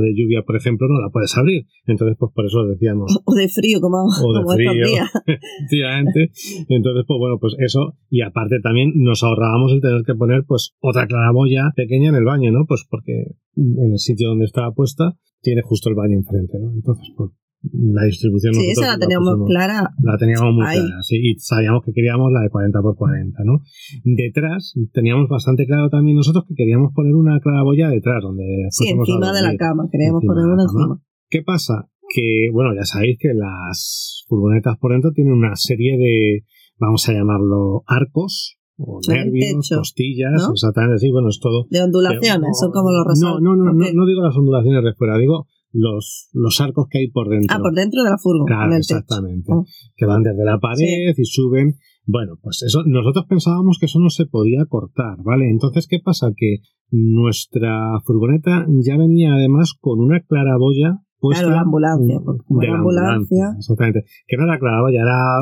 de 0.00 0.14
lluvia, 0.14 0.42
por 0.46 0.56
ejemplo, 0.56 0.88
no 0.88 1.00
la 1.00 1.10
puedes 1.10 1.36
abrir. 1.36 1.66
Entonces, 1.86 2.16
pues 2.18 2.32
por 2.34 2.46
eso 2.46 2.64
decía 2.64 2.91
O 3.24 3.34
de 3.34 3.48
frío, 3.48 3.80
como, 3.80 4.04
o 4.04 4.32
de 4.32 4.54
frío, 4.54 4.72
efectivamente. 5.26 6.30
Entonces, 6.68 7.04
pues 7.06 7.18
bueno, 7.18 7.38
pues 7.40 7.54
eso. 7.58 7.96
Y 8.08 8.22
aparte 8.22 8.60
también 8.62 8.92
nos 8.96 9.22
ahorrábamos 9.22 9.72
el 9.72 9.80
tener 9.80 10.02
que 10.04 10.14
poner 10.14 10.44
pues 10.46 10.74
otra 10.80 11.06
claraboya 11.06 11.72
pequeña 11.76 12.10
en 12.10 12.16
el 12.16 12.24
baño, 12.24 12.52
¿no? 12.52 12.66
Pues 12.66 12.84
porque 12.88 13.36
en 13.56 13.92
el 13.92 13.98
sitio 13.98 14.28
donde 14.28 14.44
estaba 14.44 14.72
puesta 14.72 15.16
tiene 15.40 15.62
justo 15.62 15.88
el 15.88 15.96
baño 15.96 16.16
enfrente, 16.16 16.58
¿no? 16.58 16.72
Entonces, 16.72 17.12
pues 17.16 17.30
la 17.62 18.02
distribución 18.04 18.54
sí, 18.54 18.70
esa 18.70 18.88
la 18.88 18.98
teníamos 18.98 19.38
clara 19.46 19.94
la 20.02 20.18
teníamos 20.18 20.52
muy 20.52 20.66
clara 20.66 21.00
sí, 21.02 21.16
y 21.22 21.38
sabíamos 21.38 21.84
que 21.84 21.92
queríamos 21.92 22.32
la 22.32 22.40
de 22.40 22.50
40 22.50 22.82
por 22.82 22.96
40 22.96 23.44
¿no? 23.44 23.60
detrás 24.02 24.74
teníamos 24.92 25.28
bastante 25.28 25.64
claro 25.66 25.88
también 25.88 26.16
nosotros 26.16 26.44
que 26.48 26.54
queríamos 26.56 26.92
poner 26.92 27.14
una 27.14 27.38
claraboya 27.38 27.88
detrás 27.88 28.20
donde 28.22 28.66
sí 28.70 28.88
encima 28.88 29.32
de 29.32 29.42
la 29.42 29.56
cama 29.56 29.86
queríamos 29.92 30.24
poner 30.26 30.44
una 30.46 30.64
encima 30.64 31.00
¿qué 31.32 31.42
pasa? 31.42 31.88
Que, 32.12 32.50
bueno, 32.52 32.70
ya 32.74 32.84
sabéis 32.84 33.16
que 33.18 33.32
las 33.34 34.24
furgonetas 34.28 34.76
por 34.78 34.92
dentro 34.92 35.12
tienen 35.12 35.32
una 35.32 35.56
serie 35.56 35.96
de, 35.96 36.44
vamos 36.78 37.08
a 37.08 37.12
llamarlo, 37.12 37.82
arcos, 37.86 38.58
o 38.78 39.00
nervios, 39.08 39.68
costillas, 39.68 40.48
exactamente 40.50 40.96
así, 40.96 41.10
bueno, 41.10 41.28
es 41.28 41.38
todo. 41.40 41.66
De 41.70 41.82
ondulaciones, 41.82 42.50
son 42.58 42.72
como 42.72 42.90
los 42.90 43.18
No, 43.20 43.40
no, 43.40 43.56
no, 43.56 43.72
no, 43.72 44.06
digo 44.06 44.22
las 44.22 44.36
ondulaciones 44.36 44.82
de 44.82 44.94
fuera, 44.94 45.18
digo 45.18 45.46
los, 45.72 46.28
los 46.32 46.60
arcos 46.60 46.86
que 46.90 46.98
hay 46.98 47.10
por 47.10 47.28
dentro. 47.28 47.56
Ah, 47.56 47.60
por 47.60 47.74
dentro 47.74 48.02
de 48.02 48.10
la 48.10 48.18
furgoneta. 48.18 48.56
Claro, 48.56 48.76
exactamente. 48.76 49.52
Ah. 49.52 49.62
Que 49.96 50.06
van 50.06 50.22
desde 50.22 50.44
la 50.44 50.58
pared 50.58 51.14
y 51.16 51.24
suben. 51.24 51.76
Bueno, 52.04 52.34
pues 52.42 52.62
eso, 52.62 52.82
nosotros 52.84 53.26
pensábamos 53.28 53.78
que 53.78 53.86
eso 53.86 54.00
no 54.00 54.10
se 54.10 54.26
podía 54.26 54.66
cortar, 54.68 55.18
¿vale? 55.24 55.48
Entonces, 55.48 55.86
¿qué 55.86 56.00
pasa? 56.00 56.32
Que 56.36 56.58
nuestra 56.90 58.00
furgoneta 58.04 58.66
ya 58.84 58.96
venía 58.96 59.34
además 59.34 59.74
con 59.80 60.00
una 60.00 60.20
claraboya 60.20 60.98
claro, 61.30 61.50
la 61.50 61.60
ambulancia. 61.60 62.18
De 62.48 62.66
la 62.66 62.74
ambulancia. 62.74 63.54
Exactamente. 63.56 64.04
Que 64.26 64.36
no 64.36 64.44
era 64.44 64.58
claraboya, 64.58 65.02
era, 65.02 65.38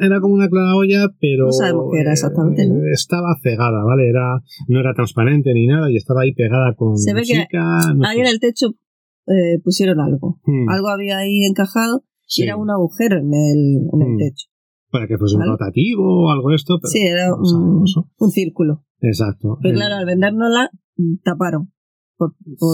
era 0.00 0.20
como 0.20 0.34
una 0.34 0.48
claraboya, 0.48 1.08
pero. 1.20 1.46
No 1.46 1.52
sabemos 1.52 1.86
qué 1.92 2.00
era 2.00 2.12
exactamente. 2.12 2.68
¿no? 2.68 2.80
Estaba 2.92 3.34
cegada, 3.42 3.84
¿vale? 3.84 4.08
Era, 4.08 4.42
no 4.68 4.80
era 4.80 4.94
transparente 4.94 5.52
ni 5.54 5.66
nada 5.66 5.90
y 5.90 5.96
estaba 5.96 6.22
ahí 6.22 6.32
pegada 6.34 6.74
con. 6.74 6.96
Se 6.96 7.14
ve 7.14 7.22
que 7.22 7.58
ahí 7.58 8.20
en 8.20 8.26
el 8.26 8.40
techo 8.40 8.74
eh, 9.26 9.58
pusieron 9.62 10.00
algo. 10.00 10.40
Hmm. 10.44 10.68
Algo 10.68 10.88
había 10.88 11.18
ahí 11.18 11.44
encajado 11.44 12.04
y 12.36 12.42
era 12.42 12.56
un 12.56 12.70
agujero 12.70 13.18
en 13.18 13.32
el, 13.32 13.88
en 13.92 14.02
el 14.02 14.14
hmm. 14.14 14.18
techo. 14.18 14.48
Para 14.90 15.06
que 15.06 15.16
fuese 15.16 15.36
un 15.36 15.46
rotativo 15.46 16.26
o 16.26 16.30
algo 16.30 16.50
de 16.50 16.56
esto. 16.56 16.78
Pero 16.80 16.90
sí, 16.90 17.00
era 17.00 17.34
un, 17.34 17.84
un, 18.18 18.30
círculo. 18.30 18.84
Exacto. 19.00 19.58
Pero 19.62 19.74
claro, 19.76 19.96
al 19.96 20.04
vendérnosla 20.04 20.70
taparon 21.24 21.72
por, 22.16 22.30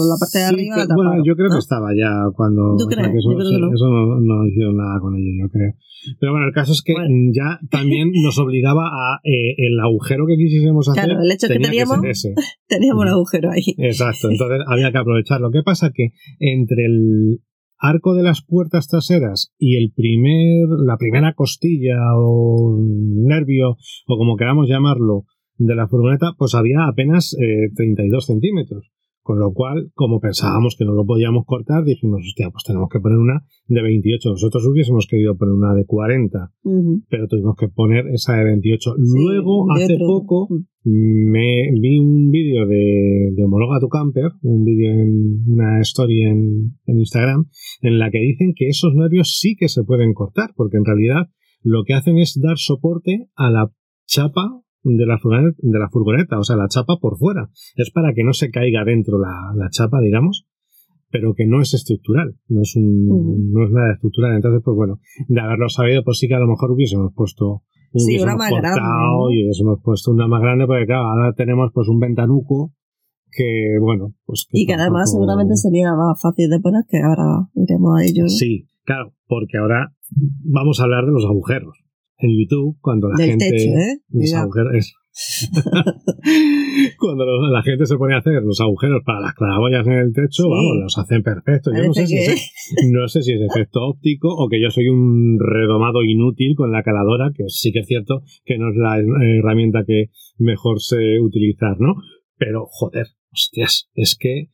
la 0.07 0.15
parte 0.19 0.39
de 0.39 0.45
arriba. 0.45 0.75
bueno, 0.95 1.23
yo 1.25 1.35
creo 1.35 1.49
que 1.49 1.57
estaba 1.57 1.89
ya 1.95 2.29
cuando. 2.35 2.75
eso, 2.77 3.89
no. 3.89 4.19
no. 4.19 4.47
hicieron 4.47 4.77
nada 4.77 4.99
con 4.99 5.15
ello, 5.15 5.45
yo 5.45 5.49
creo. 5.49 5.73
Pero 6.19 6.31
bueno, 6.31 6.47
el 6.47 6.53
caso 6.53 6.71
es 6.71 6.81
que 6.81 6.93
ya 7.33 7.59
también 7.69 8.11
nos 8.23 8.37
obligaba 8.39 8.87
a 8.87 9.19
eh, 9.23 9.55
el 9.57 9.79
agujero 9.79 10.25
que 10.27 10.37
quisiésemos 10.37 10.87
hacer. 10.87 11.05
Claro, 11.05 11.21
el 11.21 11.31
hecho 11.31 11.47
que 11.47 11.59
teníamos, 11.59 11.99
teníamos 12.67 13.01
un 13.01 13.09
agujero 13.09 13.51
ahí. 13.51 13.75
Exacto, 13.77 14.29
entonces 14.29 14.59
había 14.67 14.91
que 14.91 14.97
aprovecharlo. 14.97 15.51
¿Qué 15.51 15.63
pasa? 15.63 15.91
Que 15.93 16.09
entre 16.39 16.85
el 16.85 17.41
arco 17.79 18.13
de 18.13 18.23
las 18.23 18.41
puertas 18.41 18.87
traseras 18.87 19.53
y 19.57 19.77
el 19.77 19.91
primer, 19.93 20.67
la 20.85 20.97
primera 20.97 21.33
costilla 21.33 21.97
o 22.15 22.77
nervio, 22.77 23.77
o 24.05 24.17
como 24.17 24.35
queramos 24.35 24.67
llamarlo, 24.67 25.25
de 25.57 25.75
la 25.75 25.87
furgoneta, 25.87 26.33
pues 26.37 26.55
había 26.55 26.87
apenas 26.87 27.35
32 27.75 28.23
eh, 28.23 28.27
centímetros. 28.27 28.91
Con 29.29 29.37
lo 29.37 29.53
cual, 29.53 29.91
como 29.93 30.19
pensábamos 30.19 30.75
que 30.75 30.85
no 30.85 30.93
lo 30.95 31.05
podíamos 31.05 31.45
cortar, 31.45 31.83
dijimos, 31.83 32.21
hostia, 32.25 32.49
pues 32.49 32.63
tenemos 32.63 32.89
que 32.89 32.99
poner 32.99 33.19
una 33.19 33.45
de 33.67 33.79
28. 33.83 34.27
Nosotros 34.27 34.65
hubiésemos 34.65 35.05
querido 35.05 35.37
poner 35.37 35.53
una 35.53 35.75
de 35.75 35.85
40, 35.85 36.51
pero 37.09 37.27
tuvimos 37.27 37.55
que 37.55 37.67
poner 37.67 38.07
esa 38.07 38.33
de 38.37 38.45
28. 38.45 38.95
Luego, 38.97 39.71
hace 39.71 39.99
poco, 39.99 40.47
me 40.83 41.69
vi 41.79 41.99
un 41.99 42.31
vídeo 42.31 42.65
de, 42.65 43.29
de 43.35 43.43
Homologa 43.43 43.79
tu 43.79 43.87
Camper, 43.87 44.31
un 44.41 44.65
vídeo 44.65 44.93
en 44.93 45.43
una 45.45 45.79
story 45.81 46.23
en, 46.23 46.79
en 46.87 46.97
Instagram, 46.97 47.49
en 47.81 47.99
la 47.99 48.09
que 48.09 48.21
dicen 48.21 48.53
que 48.55 48.67
esos 48.67 48.95
nervios 48.95 49.37
sí 49.37 49.55
que 49.55 49.69
se 49.69 49.83
pueden 49.83 50.15
cortar, 50.15 50.53
porque 50.55 50.77
en 50.77 50.85
realidad 50.85 51.29
lo 51.61 51.83
que 51.83 51.93
hacen 51.93 52.17
es 52.17 52.39
dar 52.41 52.57
soporte 52.57 53.27
a 53.35 53.51
la 53.51 53.71
chapa 54.07 54.63
de 54.83 55.05
la, 55.05 55.17
furgoneta, 55.17 55.57
de 55.61 55.79
la 55.79 55.89
furgoneta, 55.89 56.39
o 56.39 56.43
sea, 56.43 56.55
la 56.55 56.67
chapa 56.67 56.97
por 57.01 57.17
fuera. 57.17 57.49
Es 57.75 57.91
para 57.91 58.13
que 58.13 58.23
no 58.23 58.33
se 58.33 58.49
caiga 58.49 58.83
dentro 58.85 59.19
la, 59.19 59.53
la 59.55 59.69
chapa, 59.69 59.99
digamos, 60.01 60.47
pero 61.11 61.33
que 61.33 61.45
no 61.45 61.61
es 61.61 61.73
estructural, 61.73 62.35
no 62.47 62.61
es, 62.61 62.75
un, 62.75 63.51
no 63.51 63.65
es 63.65 63.71
nada 63.71 63.93
estructural. 63.93 64.35
Entonces, 64.35 64.61
pues 64.63 64.75
bueno, 64.75 64.99
de 65.27 65.41
haberlo 65.41 65.69
sabido, 65.69 66.03
pues 66.03 66.19
sí 66.19 66.27
que 66.27 66.35
a 66.35 66.39
lo 66.39 66.47
mejor 66.47 66.71
hubiésemos 66.71 67.11
puesto 67.15 67.63
sí, 67.93 68.19
una 68.19 68.35
más 68.35 68.51
grande. 68.51 68.81
y 69.31 69.43
hubiésemos 69.43 69.79
puesto 69.83 70.11
una 70.11 70.27
más 70.27 70.41
grande, 70.41 70.65
porque 70.65 70.85
claro, 70.85 71.07
ahora 71.07 71.33
tenemos 71.33 71.71
pues 71.73 71.87
un 71.87 71.99
ventanuco 71.99 72.73
que, 73.31 73.77
bueno, 73.79 74.13
pues... 74.25 74.47
y 74.51 74.65
que 74.65 74.73
además 74.73 75.11
seguramente 75.11 75.55
sería 75.55 75.93
más 75.93 76.19
fácil 76.19 76.49
de 76.49 76.59
poner, 76.59 76.83
que 76.89 76.97
ahora 76.97 77.47
iremos 77.53 77.99
a 77.99 78.03
ello. 78.03 78.27
Sí, 78.27 78.67
claro, 78.85 79.13
porque 79.27 79.57
ahora 79.57 79.93
vamos 80.43 80.79
a 80.79 80.83
hablar 80.83 81.05
de 81.05 81.11
los 81.11 81.25
agujeros 81.25 81.88
en 82.19 82.37
YouTube 82.37 82.77
cuando 82.81 83.09
la 83.09 83.17
gente 83.17 83.47
¿eh? 83.47 83.99
los 84.09 84.33
agujeros 84.33 84.93
cuando 86.97 87.25
la 87.51 87.61
gente 87.63 87.85
se 87.85 87.97
pone 87.97 88.15
a 88.15 88.19
hacer 88.19 88.41
los 88.43 88.61
agujeros 88.61 89.01
para 89.05 89.19
las 89.19 89.33
claraboyas 89.33 89.85
en 89.87 89.93
el 89.93 90.13
techo, 90.13 90.47
vamos, 90.47 90.77
los 90.81 90.97
hacen 90.97 91.23
perfectos. 91.23 91.73
Yo 91.75 91.83
no 91.87 91.93
sé, 91.93 92.07
si 92.07 92.17
es, 92.17 92.53
no 92.91 93.07
sé 93.07 93.21
si 93.23 93.33
es 93.33 93.41
efecto 93.41 93.81
óptico 93.81 94.29
o 94.29 94.47
que 94.47 94.61
yo 94.61 94.69
soy 94.69 94.87
un 94.87 95.37
redomado 95.39 96.03
inútil 96.03 96.55
con 96.55 96.71
la 96.71 96.83
caladora, 96.83 97.31
que 97.35 97.43
sí 97.47 97.71
que 97.71 97.79
es 97.79 97.87
cierto 97.87 98.21
que 98.45 98.57
no 98.57 98.69
es 98.69 98.75
la 98.77 98.97
herramienta 98.99 99.83
que 99.85 100.05
mejor 100.37 100.79
sé 100.79 101.19
utilizar, 101.19 101.79
¿no? 101.79 101.95
Pero, 102.37 102.67
joder, 102.69 103.07
hostias, 103.31 103.89
es 103.95 104.15
que 104.17 104.51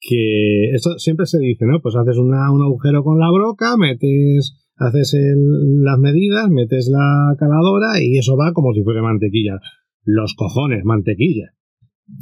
que 0.00 0.70
esto 0.74 0.98
siempre 0.98 1.26
se 1.26 1.38
dice, 1.38 1.66
¿no? 1.66 1.80
Pues 1.82 1.94
haces 1.94 2.16
una, 2.16 2.50
un 2.50 2.62
agujero 2.62 3.04
con 3.04 3.20
la 3.20 3.30
broca, 3.30 3.76
metes 3.76 4.59
haces 4.80 5.14
las 5.14 5.98
medidas, 5.98 6.48
metes 6.48 6.88
la 6.90 7.34
caladora 7.38 8.02
y 8.02 8.18
eso 8.18 8.36
va 8.36 8.52
como 8.52 8.72
si 8.72 8.82
fuera 8.82 9.02
mantequilla. 9.02 9.60
Los 10.04 10.34
cojones, 10.34 10.84
mantequilla. 10.84 11.52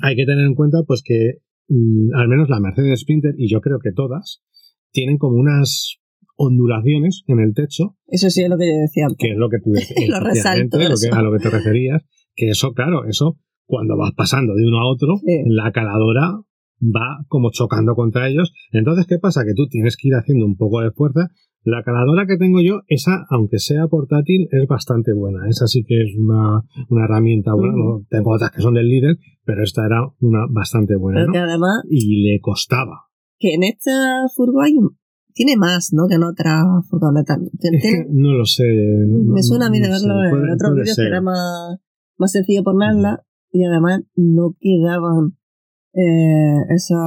Hay 0.03 0.17
que 0.17 0.27
tener 0.27 0.45
en 0.45 0.55
cuenta 0.55 0.83
pues 0.87 1.03
que 1.03 1.39
mm, 1.69 2.15
al 2.15 2.29
menos 2.29 2.49
la 2.51 2.61
Mercedes 2.61 3.01
Sprinter 3.01 3.35
y 3.39 3.49
yo 3.49 3.61
creo 3.61 3.79
que 3.79 3.93
todas 3.93 4.43
tienen 4.91 5.19
como 5.19 5.37
unas 5.37 5.99
ondulaciones 6.37 7.23
en 7.29 7.39
el 7.39 7.55
techo. 7.55 7.97
Eso 8.07 8.29
sí 8.29 8.43
es 8.43 8.51
lo 8.51 8.59
que 8.59 8.67
yo 8.67 8.77
decía. 8.77 9.07
Que 9.17 9.31
es 9.31 9.37
lo 9.37 9.49
que 9.49 9.59
tú 9.63 9.71
decías. 9.73 10.09
lo 10.09 10.21
resalto. 10.21 10.79
a 10.79 11.23
lo 11.23 11.33
que 11.33 11.39
te 11.39 11.51
referías. 11.51 12.03
Que 12.35 12.51
eso, 12.51 12.73
claro, 12.73 13.05
eso 13.07 13.39
cuando 13.67 13.97
vas 13.97 14.13
pasando 14.17 14.55
de 14.55 14.67
uno 14.67 14.81
a 14.81 14.91
otro, 14.91 15.15
la 15.47 15.71
caladora 15.73 16.41
va 16.81 17.25
como 17.29 17.51
chocando 17.51 17.95
contra 17.95 18.29
ellos. 18.29 18.53
Entonces, 18.73 19.07
¿qué 19.07 19.19
pasa? 19.19 19.45
Que 19.45 19.55
tú 19.55 19.69
tienes 19.69 19.97
que 19.97 20.09
ir 20.09 20.15
haciendo 20.15 20.47
un 20.47 20.57
poco 20.57 20.81
de 20.81 20.91
fuerza 20.91 21.29
la 21.63 21.83
caladora 21.83 22.27
que 22.27 22.37
tengo 22.37 22.61
yo, 22.61 22.81
esa, 22.87 23.27
aunque 23.31 23.59
sea 23.59 23.89
portátil, 23.89 24.49
es 24.51 24.67
bastante 24.67 25.13
buena. 25.13 25.49
Esa 25.49 25.67
sí 25.67 25.85
que 25.85 26.03
es 26.03 26.17
una, 26.17 26.63
una 26.89 27.05
herramienta 27.05 27.53
buena. 27.55 27.75
Tengo 28.09 28.35
otras 28.35 28.51
que 28.53 28.63
son 28.63 28.75
del 28.75 28.89
líder, 28.89 29.17
pero 29.45 29.63
esta 29.63 29.85
era 29.85 30.01
una 30.21 30.47
bastante 30.51 30.97
buena. 30.97 31.23
además. 31.23 31.83
Y 31.91 32.23
le 32.23 32.41
costaba. 32.41 33.09
Que 33.39 33.55
en 33.55 33.65
esta 33.65 34.27
furgo 34.35 34.63
hay 34.63 34.75
tiene 35.39 35.57
más, 35.57 35.91
¿no? 35.93 36.09
Que 36.09 36.17
en 36.17 36.25
otra 36.25 36.65
furgoneta. 36.91 37.39
no 38.11 38.33
lo 38.33 38.45
sé. 38.45 38.65
Me 39.07 39.43
suena 39.43 39.67
a 39.67 39.71
mí 39.71 39.79
de 39.79 39.89
verlo 39.89 40.25
en 40.25 40.51
otros 40.51 40.75
vídeos 40.75 40.97
que 40.97 41.07
era 41.07 41.21
más, 41.21 41.79
más 42.17 42.33
sencillo 42.33 42.65
ponerla 42.65 43.23
y 43.53 43.65
además 43.65 44.03
no 44.17 44.57
quedaban 44.61 45.38
eh, 45.99 46.63
esa, 46.71 47.03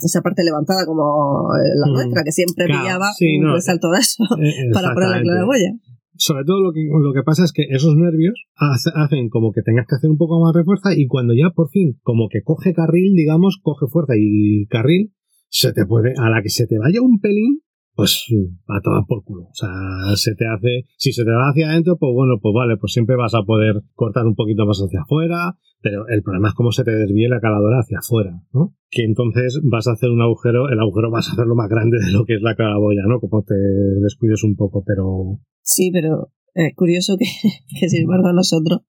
esa 0.00 0.22
parte 0.22 0.44
levantada 0.44 0.86
como 0.86 1.48
la 1.50 1.86
mm. 1.86 1.92
nuestra, 1.92 2.22
que 2.22 2.30
siempre 2.30 2.66
pillaba 2.66 3.10
un 3.10 3.52
resalto 3.52 3.90
de 3.90 3.98
eso 3.98 4.22
eh, 4.40 4.70
para 4.72 4.94
poner 4.94 5.10
la 5.10 5.20
claraboya. 5.20 5.72
Sobre 6.14 6.44
todo 6.44 6.60
lo 6.60 6.72
que, 6.72 6.86
lo 6.86 7.12
que 7.12 7.22
pasa 7.22 7.44
es 7.44 7.52
que 7.52 7.64
esos 7.70 7.96
nervios 7.96 8.34
hacen 8.54 9.30
como 9.30 9.52
que 9.52 9.62
tengas 9.62 9.86
que 9.88 9.96
hacer 9.96 10.10
un 10.10 10.18
poco 10.18 10.38
más 10.38 10.52
de 10.54 10.64
fuerza 10.64 10.94
y 10.94 11.06
cuando 11.06 11.34
ya 11.34 11.50
por 11.50 11.70
fin 11.70 11.98
como 12.02 12.28
que 12.28 12.42
coge 12.42 12.74
carril, 12.74 13.14
digamos, 13.16 13.58
coge 13.62 13.86
fuerza 13.88 14.12
y 14.16 14.66
carril, 14.66 15.12
se 15.48 15.72
te 15.72 15.86
puede, 15.86 16.12
a 16.16 16.30
la 16.30 16.42
que 16.42 16.50
se 16.50 16.66
te 16.66 16.78
vaya 16.78 17.00
un 17.00 17.20
pelín, 17.20 17.62
pues 18.00 18.24
a 18.66 18.80
tomar 18.80 19.04
por 19.06 19.22
culo. 19.24 19.42
O 19.42 19.54
sea, 19.54 19.68
se 20.16 20.34
te 20.34 20.46
hace, 20.46 20.86
si 20.96 21.12
se 21.12 21.22
te 21.22 21.32
va 21.32 21.50
hacia 21.50 21.68
adentro, 21.68 21.98
pues 21.98 22.14
bueno, 22.14 22.40
pues 22.40 22.54
vale, 22.54 22.78
pues 22.78 22.94
siempre 22.94 23.14
vas 23.14 23.34
a 23.34 23.42
poder 23.42 23.82
cortar 23.94 24.24
un 24.24 24.34
poquito 24.34 24.64
más 24.64 24.78
hacia 24.78 25.02
afuera, 25.02 25.58
pero 25.82 26.08
el 26.08 26.22
problema 26.22 26.48
es 26.48 26.54
cómo 26.54 26.72
se 26.72 26.82
te 26.82 26.92
desvíe 26.92 27.28
la 27.28 27.40
caladora 27.40 27.80
hacia 27.80 27.98
afuera, 27.98 28.40
¿no? 28.54 28.74
Que 28.88 29.04
entonces 29.04 29.60
vas 29.64 29.86
a 29.86 29.92
hacer 29.92 30.08
un 30.08 30.22
agujero, 30.22 30.70
el 30.70 30.80
agujero 30.80 31.10
vas 31.10 31.28
a 31.28 31.32
hacerlo 31.32 31.54
más 31.54 31.68
grande 31.68 31.98
de 32.02 32.10
lo 32.10 32.24
que 32.24 32.36
es 32.36 32.40
la 32.40 32.56
calaboya, 32.56 33.02
¿no? 33.06 33.20
Como 33.20 33.42
te 33.42 33.54
descuides 34.00 34.44
un 34.44 34.56
poco, 34.56 34.82
pero... 34.82 35.38
Sí, 35.60 35.90
pero 35.92 36.32
es 36.54 36.74
curioso 36.74 37.18
que, 37.18 37.26
que 37.80 37.90
sin 37.90 38.04
embargo 38.04 38.28
a 38.28 38.32
nosotros 38.32 38.80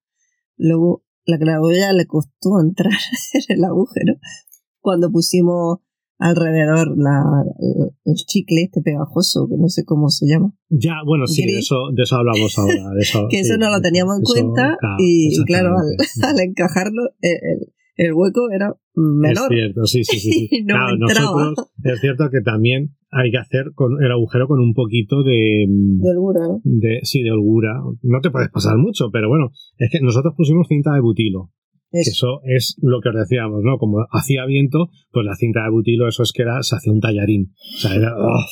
luego 0.56 1.04
la 1.26 1.36
claraboya 1.36 1.92
le 1.92 2.06
costó 2.06 2.58
entrar 2.64 2.92
en 3.34 3.58
el 3.58 3.64
agujero 3.64 4.14
cuando 4.80 5.12
pusimos 5.12 5.80
alrededor 6.22 6.96
la, 6.96 7.22
el 8.04 8.14
chicle 8.14 8.62
este 8.62 8.80
pegajoso, 8.80 9.48
que 9.48 9.56
no 9.58 9.68
sé 9.68 9.84
cómo 9.84 10.08
se 10.08 10.26
llama. 10.26 10.52
Ya, 10.68 10.94
bueno, 11.04 11.26
sí, 11.26 11.44
de 11.44 11.58
eso, 11.58 11.90
de 11.92 12.02
eso 12.04 12.16
hablamos 12.16 12.56
ahora. 12.58 12.94
De 12.94 13.00
eso, 13.00 13.26
que 13.30 13.40
eso 13.40 13.56
no 13.58 13.70
lo 13.70 13.80
teníamos 13.80 14.18
en 14.18 14.22
cuenta 14.22 14.76
y, 14.98 15.30
claro, 15.44 15.74
al, 15.76 16.40
encajarlo, 16.48 17.02
el, 17.20 17.72
el, 17.96 18.12
hueco 18.14 18.50
era 18.50 18.74
menor. 18.94 19.52
Es 19.52 19.58
cierto, 19.58 19.86
sí, 19.86 20.04
sí, 20.04 20.18
sí. 20.18 20.64
claro, 20.66 20.96
nosotros, 20.96 21.70
es 21.82 22.00
cierto 22.00 22.30
que 22.30 22.40
también 22.40 22.94
hay 23.10 23.30
que 23.30 23.38
hacer 23.38 23.72
con 23.74 24.02
el 24.02 24.10
agujero 24.10 24.46
con 24.46 24.60
un 24.60 24.74
poquito 24.74 25.22
de... 25.22 25.66
De 25.68 26.10
holgura, 26.10 26.40
¿no? 26.46 26.60
De, 26.64 27.00
sí, 27.02 27.22
de 27.22 27.32
holgura. 27.32 27.82
No 28.02 28.20
te 28.20 28.30
puedes 28.30 28.48
pasar 28.50 28.78
mucho, 28.78 29.10
pero 29.12 29.28
bueno, 29.28 29.50
es 29.76 29.90
que 29.90 30.00
nosotros 30.00 30.34
pusimos 30.36 30.66
cinta 30.68 30.94
de 30.94 31.00
butilo. 31.00 31.50
Eso. 31.92 32.40
es 32.44 32.76
lo 32.80 33.00
que 33.00 33.10
os 33.10 33.14
decíamos, 33.14 33.62
¿no? 33.62 33.78
Como 33.78 34.06
hacía 34.10 34.46
viento, 34.46 34.88
pues 35.10 35.26
la 35.26 35.34
cinta 35.34 35.64
de 35.64 35.70
butilo, 35.70 36.08
eso 36.08 36.22
es 36.22 36.32
que 36.32 36.42
era, 36.42 36.62
se 36.62 36.76
hacía 36.76 36.92
un 36.92 37.00
tallarín. 37.00 37.52
O 37.76 37.78
sea, 37.78 37.94
era, 37.94 38.14
¡oh! 38.16 38.44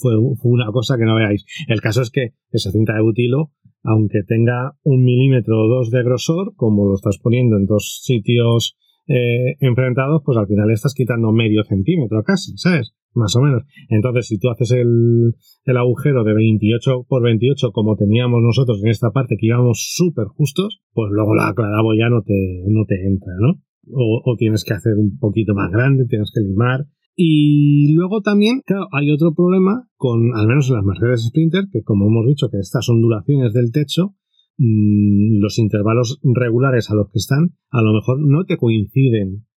fue, 0.00 0.12
fue, 0.40 0.50
una 0.50 0.70
cosa 0.72 0.96
que 0.96 1.04
no 1.04 1.14
veáis. 1.14 1.44
El 1.68 1.80
caso 1.80 2.02
es 2.02 2.10
que 2.10 2.34
esa 2.50 2.70
cinta 2.70 2.94
de 2.94 3.02
butilo, 3.02 3.52
aunque 3.82 4.22
tenga 4.26 4.76
un 4.82 5.04
milímetro 5.04 5.64
o 5.64 5.68
dos 5.68 5.90
de 5.90 6.02
grosor, 6.02 6.54
como 6.56 6.88
lo 6.88 6.94
estás 6.94 7.18
poniendo 7.18 7.56
en 7.56 7.66
dos 7.66 8.00
sitios 8.02 8.76
eh, 9.06 9.56
enfrentados, 9.60 10.22
pues 10.24 10.36
al 10.36 10.46
final 10.46 10.70
estás 10.70 10.94
quitando 10.94 11.32
medio 11.32 11.64
centímetro 11.64 12.22
casi, 12.22 12.56
¿sabes? 12.56 12.94
Más 13.18 13.34
o 13.34 13.42
menos. 13.42 13.64
Entonces, 13.88 14.28
si 14.28 14.38
tú 14.38 14.48
haces 14.48 14.70
el, 14.70 15.34
el 15.64 15.76
agujero 15.76 16.22
de 16.22 16.34
28 16.34 17.06
por 17.08 17.22
28 17.22 17.72
como 17.72 17.96
teníamos 17.96 18.40
nosotros 18.40 18.80
en 18.84 18.90
esta 18.90 19.10
parte 19.10 19.36
que 19.36 19.46
íbamos 19.46 19.92
súper 19.96 20.26
justos, 20.26 20.82
pues 20.92 21.10
luego 21.10 21.34
la 21.34 21.52
claraboya 21.52 22.08
no 22.10 22.22
te, 22.22 22.62
no 22.68 22.84
te 22.86 23.06
entra, 23.06 23.32
¿no? 23.40 23.60
O, 23.90 24.22
o, 24.24 24.36
tienes 24.36 24.64
que 24.64 24.74
hacer 24.74 24.92
un 24.96 25.18
poquito 25.18 25.54
más 25.54 25.72
grande, 25.72 26.06
tienes 26.06 26.30
que 26.32 26.42
limar. 26.42 26.86
Y 27.16 27.92
luego 27.94 28.20
también, 28.20 28.60
claro, 28.64 28.86
hay 28.92 29.10
otro 29.10 29.34
problema 29.34 29.88
con, 29.96 30.36
al 30.36 30.46
menos 30.46 30.68
en 30.68 30.76
las 30.76 30.84
Mercedes 30.84 31.26
Sprinter, 31.26 31.64
que 31.72 31.82
como 31.82 32.06
hemos 32.06 32.26
dicho, 32.26 32.48
que 32.50 32.58
estas 32.58 32.88
ondulaciones 32.88 33.52
del 33.52 33.72
techo, 33.72 34.14
mmm, 34.58 35.40
los 35.40 35.58
intervalos 35.58 36.20
regulares 36.22 36.90
a 36.90 36.94
los 36.94 37.10
que 37.10 37.18
están, 37.18 37.56
a 37.70 37.82
lo 37.82 37.94
mejor 37.94 38.20
no 38.20 38.44
te 38.44 38.58
coinciden 38.58 39.48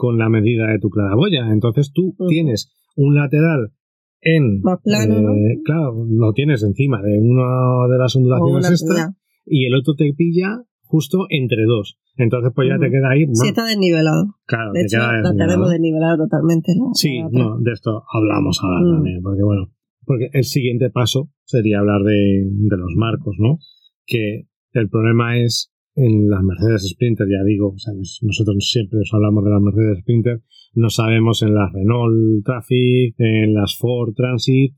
con 0.00 0.16
la 0.16 0.30
medida 0.30 0.68
de 0.68 0.78
tu 0.78 0.88
claraboya. 0.88 1.52
Entonces 1.52 1.92
tú 1.92 2.16
tienes 2.26 2.72
un 2.96 3.14
lateral 3.14 3.72
en... 4.20 4.60
Más 4.60 4.80
plano, 4.82 5.20
¿no? 5.20 5.34
Eh, 5.34 5.60
claro, 5.64 6.04
lo 6.08 6.32
tienes 6.32 6.62
encima 6.62 7.02
de 7.02 7.18
una 7.20 7.88
de 7.88 7.98
las 7.98 8.14
ondulaciones 8.16 8.70
extra 8.70 9.14
y 9.46 9.66
el 9.66 9.74
otro 9.74 9.94
te 9.94 10.12
pilla 10.14 10.62
justo 10.82 11.26
entre 11.28 11.64
dos. 11.64 11.98
Entonces, 12.16 12.52
pues 12.54 12.68
ya 12.68 12.78
te 12.78 12.90
queda 12.90 13.10
ahí. 13.10 13.24
Sí, 13.32 13.48
está 13.48 13.64
desnivelado. 13.64 14.36
Claro, 14.44 14.72
de 14.72 14.80
te 14.80 14.86
hecho, 14.86 14.98
queda 14.98 15.20
lo 15.22 15.36
tenemos 15.36 15.70
desnivelado 15.70 16.24
totalmente. 16.24 16.72
¿no? 16.76 16.90
Sí, 16.92 17.22
no, 17.30 17.58
de 17.58 17.72
esto 17.72 18.02
hablamos 18.12 18.60
ahora 18.62 18.80
mm. 18.80 18.94
también, 18.94 19.22
porque 19.22 19.42
bueno, 19.42 19.72
porque 20.04 20.28
el 20.32 20.44
siguiente 20.44 20.90
paso 20.90 21.30
sería 21.44 21.78
hablar 21.78 22.02
de, 22.02 22.44
de 22.44 22.76
los 22.76 22.92
marcos, 22.96 23.36
¿no? 23.38 23.58
Que 24.04 24.48
el 24.72 24.88
problema 24.88 25.38
es 25.38 25.72
en 26.00 26.30
las 26.30 26.42
Mercedes 26.42 26.88
Sprinter, 26.88 27.26
ya 27.28 27.44
digo, 27.44 27.74
nosotros 28.22 28.56
siempre 28.70 29.00
os 29.00 29.12
hablamos 29.12 29.44
de 29.44 29.50
las 29.50 29.60
Mercedes 29.60 29.98
Sprinter, 30.00 30.42
no 30.74 30.88
sabemos 30.88 31.42
en 31.42 31.54
las 31.54 31.72
Renault 31.72 32.44
Traffic, 32.44 33.14
en 33.18 33.54
las 33.54 33.76
Ford 33.76 34.14
Transit, 34.14 34.74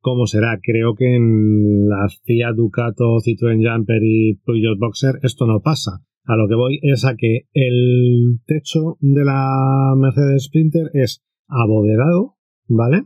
cómo 0.00 0.26
será. 0.26 0.58
Creo 0.62 0.94
que 0.94 1.14
en 1.14 1.88
las 1.88 2.20
Fiat 2.24 2.54
Ducato, 2.54 3.18
Citroën 3.20 3.60
Jumper 3.62 4.02
y 4.02 4.34
Peugeot 4.44 4.78
Boxer 4.78 5.18
esto 5.22 5.46
no 5.46 5.60
pasa. 5.60 6.02
A 6.24 6.36
lo 6.36 6.46
que 6.48 6.54
voy 6.54 6.78
es 6.82 7.04
a 7.04 7.16
que 7.16 7.48
el 7.52 8.40
techo 8.46 8.96
de 9.00 9.24
la 9.24 9.94
Mercedes 9.96 10.44
Sprinter 10.44 10.90
es 10.94 11.24
abovedado, 11.48 12.36
¿vale? 12.68 13.04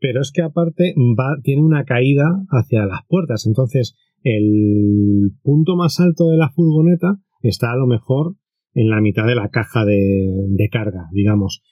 Pero 0.00 0.20
es 0.20 0.32
que 0.32 0.42
aparte 0.42 0.94
va, 1.18 1.36
tiene 1.42 1.62
una 1.62 1.84
caída 1.84 2.44
hacia 2.50 2.86
las 2.86 3.00
puertas. 3.08 3.46
Entonces, 3.46 3.96
el 4.24 5.03
punto 5.42 5.76
más 5.76 6.00
alto 6.00 6.28
de 6.28 6.36
la 6.36 6.50
furgoneta 6.50 7.20
está 7.40 7.72
a 7.72 7.76
lo 7.76 7.86
mejor 7.86 8.36
en 8.74 8.90
la 8.90 9.00
mitad 9.00 9.26
de 9.26 9.34
la 9.34 9.48
caja 9.48 9.84
de, 9.84 10.68
carga, 10.70 11.08
digamos. 11.12 11.62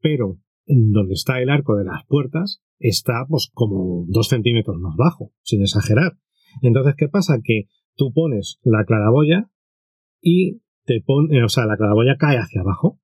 Pero 0.00 0.38
donde 0.66 1.14
está 1.14 1.40
el 1.40 1.50
arco 1.50 1.76
de 1.76 1.84
las 1.84 2.04
puertas 2.06 2.62
está 2.78 3.26
pues 3.28 3.50
como 3.52 4.06
dos 4.08 4.28
centímetros 4.28 4.76
más 4.78 4.94
bajo, 4.96 5.32
sin 5.42 5.62
exagerar. 5.62 6.12
Entonces, 6.62 6.94
¿qué 6.96 7.08
pasa? 7.08 7.38
Que 7.42 7.64
tú 7.96 8.12
pones 8.12 8.60
la 8.62 8.84
claraboya 8.84 9.50
y 10.20 10.60
te 10.84 11.02
pone, 11.04 11.42
o 11.42 11.48
sea, 11.48 11.66
la 11.66 11.76
claraboya 11.76 12.16
cae 12.18 12.38
hacia 12.38 12.60
abajo. 12.60 13.00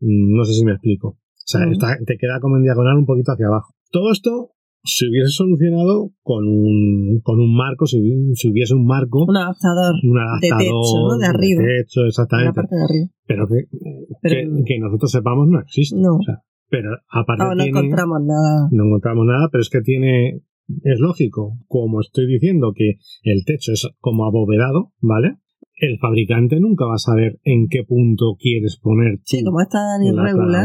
Mm, 0.00 0.36
no 0.36 0.44
sé 0.44 0.54
si 0.54 0.64
me 0.64 0.72
explico. 0.72 1.08
O 1.08 1.46
sea, 1.46 1.62
te 2.06 2.16
queda 2.18 2.40
como 2.40 2.56
en 2.56 2.62
diagonal 2.62 2.98
un 2.98 3.06
poquito 3.06 3.32
hacia 3.32 3.46
abajo. 3.46 3.74
Todo 3.90 4.12
esto 4.12 4.52
se 4.84 5.06
hubiese 5.08 5.30
solucionado 5.30 6.10
con 6.22 6.46
un, 6.46 7.20
con 7.22 7.38
un 7.38 7.54
marco, 7.54 7.86
si 7.86 7.98
hubiese, 7.98 8.74
un 8.74 8.86
marco. 8.86 9.24
Un 9.26 9.36
adaptador. 9.36 9.94
Un 10.02 10.18
adaptador. 10.18 10.58
De 10.58 10.64
techo, 10.64 11.08
¿no? 11.08 11.18
De 11.18 11.26
arriba. 11.26 11.62
De 11.62 11.82
techo, 11.82 12.04
exactamente. 12.06 12.48
La 12.48 12.54
parte 12.54 12.76
de 12.76 12.82
arriba. 12.82 13.06
Pero 13.26 13.46
que, 13.46 14.64
que, 14.66 14.78
nosotros 14.80 15.10
sepamos 15.10 15.48
no 15.48 15.60
existe. 15.60 15.96
No. 15.96 16.16
O 16.16 16.22
sea, 16.22 16.42
pero 16.68 16.90
aparte. 17.08 17.44
No, 17.44 17.54
no 17.54 17.62
encontramos 17.62 18.20
nada. 18.22 18.68
No 18.70 18.84
encontramos 18.84 19.26
nada, 19.26 19.48
pero 19.50 19.62
es 19.62 19.70
que 19.70 19.80
tiene. 19.80 20.42
Es 20.84 21.00
lógico, 21.00 21.58
como 21.66 22.00
estoy 22.00 22.26
diciendo, 22.26 22.72
que 22.74 22.94
el 23.24 23.44
techo 23.44 23.72
es 23.72 23.88
como 24.00 24.24
abovedado, 24.24 24.92
¿vale? 25.00 25.36
El 25.82 25.98
fabricante 25.98 26.60
nunca 26.60 26.86
va 26.86 26.94
a 26.94 26.98
saber 26.98 27.40
en 27.42 27.66
qué 27.68 27.82
punto 27.82 28.36
quieres 28.38 28.78
poner 28.78 29.18
sí, 29.24 29.42
como 29.42 29.58
tan 29.66 30.00
irregular. 30.04 30.64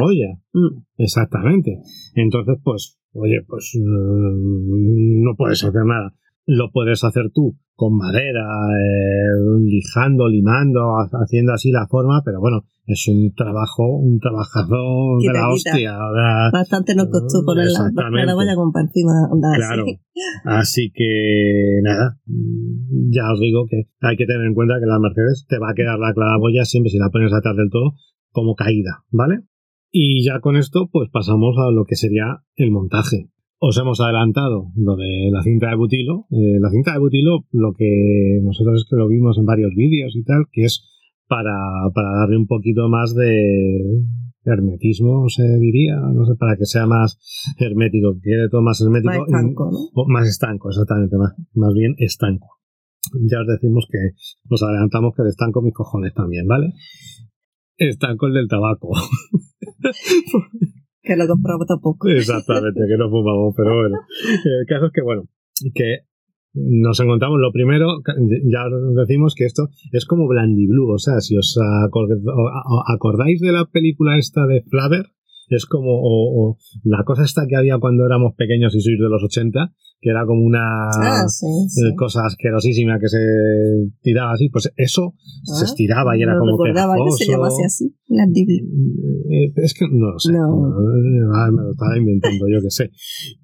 Mm. 0.54 0.84
Exactamente. 0.96 1.80
Entonces, 2.14 2.58
pues, 2.64 3.00
oye, 3.14 3.42
pues 3.48 3.74
mm, 3.76 5.24
no 5.24 5.36
puedes 5.36 5.64
hacer 5.64 5.86
nada. 5.86 6.14
Lo 6.48 6.72
puedes 6.72 7.04
hacer 7.04 7.30
tú 7.34 7.58
con 7.76 7.96
madera, 7.96 8.48
eh, 8.74 9.62
lijando, 9.64 10.28
limando, 10.28 10.96
haciendo 10.98 11.54
así 11.54 11.72
la 11.72 11.86
forma, 11.88 12.24
pero 12.26 12.40
bueno, 12.40 12.64
es 12.88 13.08
un 13.08 13.34
trabajo, 13.36 14.00
un 14.00 14.20
trabajador 14.20 15.22
de 15.22 15.34
la 15.34 15.50
hostia. 15.50 15.96
Bastante 16.52 16.96
nos 16.96 17.08
costó 17.08 17.46
poner 17.46 17.68
la 17.68 18.34
vaya 18.34 18.56
con 18.56 18.72
encima. 18.82 19.12
claro. 19.58 19.86
Así 20.46 20.90
que 20.92 21.82
nada, 21.84 22.18
ya 22.26 23.32
os 23.32 23.40
digo 23.40 23.66
que 23.70 23.90
hay 24.02 24.16
que 24.16 24.26
tener 24.26 24.48
en 24.48 24.56
cuenta 24.56 24.80
que 24.80 24.88
la 24.88 25.00
Mercedes 25.00 25.46
te 25.48 25.60
va 25.60 25.70
a 25.72 25.76
quedar 25.76 26.00
la 26.00 26.14
claraboya 26.14 26.66
siempre 26.66 26.90
si 26.90 26.98
la 26.98 27.10
pones 27.10 27.32
atrás 27.32 27.58
del 27.58 27.70
todo 27.70 27.94
como 28.32 28.56
caída, 28.56 29.04
¿vale? 29.12 29.42
Y 29.92 30.26
ya 30.26 30.40
con 30.40 30.56
esto, 30.56 30.90
pues 30.92 31.10
pasamos 31.12 31.56
a 31.60 31.72
lo 31.72 31.86
que 31.86 31.96
sería 31.96 32.42
el 32.56 32.72
montaje 32.72 33.30
os 33.60 33.78
hemos 33.78 34.00
adelantado 34.02 34.72
lo 34.76 34.96
de 34.96 35.30
la 35.32 35.42
cinta 35.42 35.70
de 35.70 35.76
butilo. 35.76 36.28
Eh, 36.32 36.60
la 36.60 36.70
cinta 36.70 36.94
de 36.94 37.00
butilo, 37.00 37.46
lo 37.52 37.74
que 37.74 38.40
nosotros 38.44 38.82
es 38.82 38.90
que 38.90 38.96
lo 38.96 39.08
vimos 39.08 39.38
en 39.38 39.46
varios 39.46 39.74
vídeos 39.76 40.16
y 40.16 40.24
tal, 40.24 40.46
que 40.52 40.66
es 40.66 40.84
para, 41.28 41.54
para 41.94 42.10
darle 42.20 42.38
un 42.38 42.48
poquito 42.48 42.88
más 42.88 43.14
de 43.16 44.04
hermetismo, 44.46 45.28
se 45.28 45.44
diría, 45.60 45.98
no 45.98 46.26
sé, 46.26 46.36
para 46.40 46.56
que 46.56 46.66
sea 46.66 46.86
más 46.86 47.20
hermético, 47.60 48.14
que 48.14 48.30
quede 48.30 48.50
todo 48.50 48.62
más 48.62 48.80
hermético. 48.82 49.12
Más 49.12 49.28
estanco, 49.28 49.72
¿no? 49.72 50.06
más 50.08 50.28
estanco, 50.28 50.70
exactamente, 50.70 51.18
más, 51.18 51.34
más 51.54 51.74
bien 51.74 51.96
estanco. 51.98 52.48
Ya 53.30 53.42
os 53.42 53.48
decimos 53.48 53.88
que 53.92 53.98
nos 54.50 54.64
adelantamos 54.64 55.14
que 55.16 55.24
de 55.24 55.30
estanco 55.30 55.62
mis 55.62 55.74
cojones 55.74 56.14
también, 56.14 56.48
¿vale? 56.48 56.74
Estanco 57.78 58.28
el 58.28 58.34
del 58.34 58.48
tabaco. 58.48 58.92
que 61.08 61.16
lo 61.16 61.28
compramos 61.28 61.68
tampoco. 61.68 62.08
Exactamente, 62.10 62.82
que 62.88 62.98
no 62.98 63.10
fumamos, 63.10 63.54
pero 63.56 63.76
bueno. 63.76 63.98
El 64.44 64.66
caso 64.68 64.88
es 64.88 64.92
que, 64.94 65.02
bueno, 65.02 65.24
que 65.74 66.06
nos 66.54 67.00
encontramos 67.00 67.40
lo 67.40 67.52
primero, 67.52 68.02
ya 68.46 68.64
decimos 68.96 69.36
que 69.36 69.46
esto 69.46 69.70
es 69.92 70.06
como 70.06 70.28
Blandy 70.28 70.68
Blue, 70.68 70.92
o 70.92 70.98
sea, 70.98 71.20
si 71.20 71.38
os 71.38 71.58
acordáis 72.88 73.40
de 73.42 73.52
la 73.52 73.66
película 73.66 74.18
esta 74.18 74.46
de 74.48 74.64
Flaver, 74.64 75.06
es 75.56 75.66
como 75.66 75.92
o, 75.92 76.58
la 76.84 77.04
cosa 77.04 77.24
esta 77.24 77.46
que 77.48 77.56
había 77.56 77.78
cuando 77.80 78.06
éramos 78.06 78.34
pequeños 78.36 78.76
y 78.76 78.82
sois 78.82 79.00
de 79.00 79.10
los 79.10 79.24
80, 79.24 79.74
que 80.00 80.10
era 80.10 80.26
como 80.26 80.44
una 80.44 80.90
ah, 80.90 81.26
eh, 81.26 81.96
cosa 81.96 82.26
asquerosísima 82.26 83.00
que 83.00 83.08
se 83.08 83.18
tiraba 84.02 84.34
así, 84.34 84.50
pues 84.50 84.72
eso 84.76 85.14
se 85.44 85.64
ah, 85.64 85.66
estiraba 85.66 86.18
y 86.18 86.22
era 86.22 86.38
como 86.38 86.52
recordaba 86.52 86.96
que 86.96 87.24
se 87.24 87.32
llamase 87.32 87.64
así, 87.66 87.96
la 88.10 88.24
eh, 88.24 89.54
es 89.56 89.74
que 89.74 89.86
no 89.92 90.12
lo 90.12 90.20
sé, 90.20 90.34
ah, 90.36 91.50
me 91.52 91.62
lo 91.64 91.72
estaba 91.72 91.98
inventando, 91.98 92.46
yo 92.48 92.62
que 92.62 92.70
sé. 92.70 92.92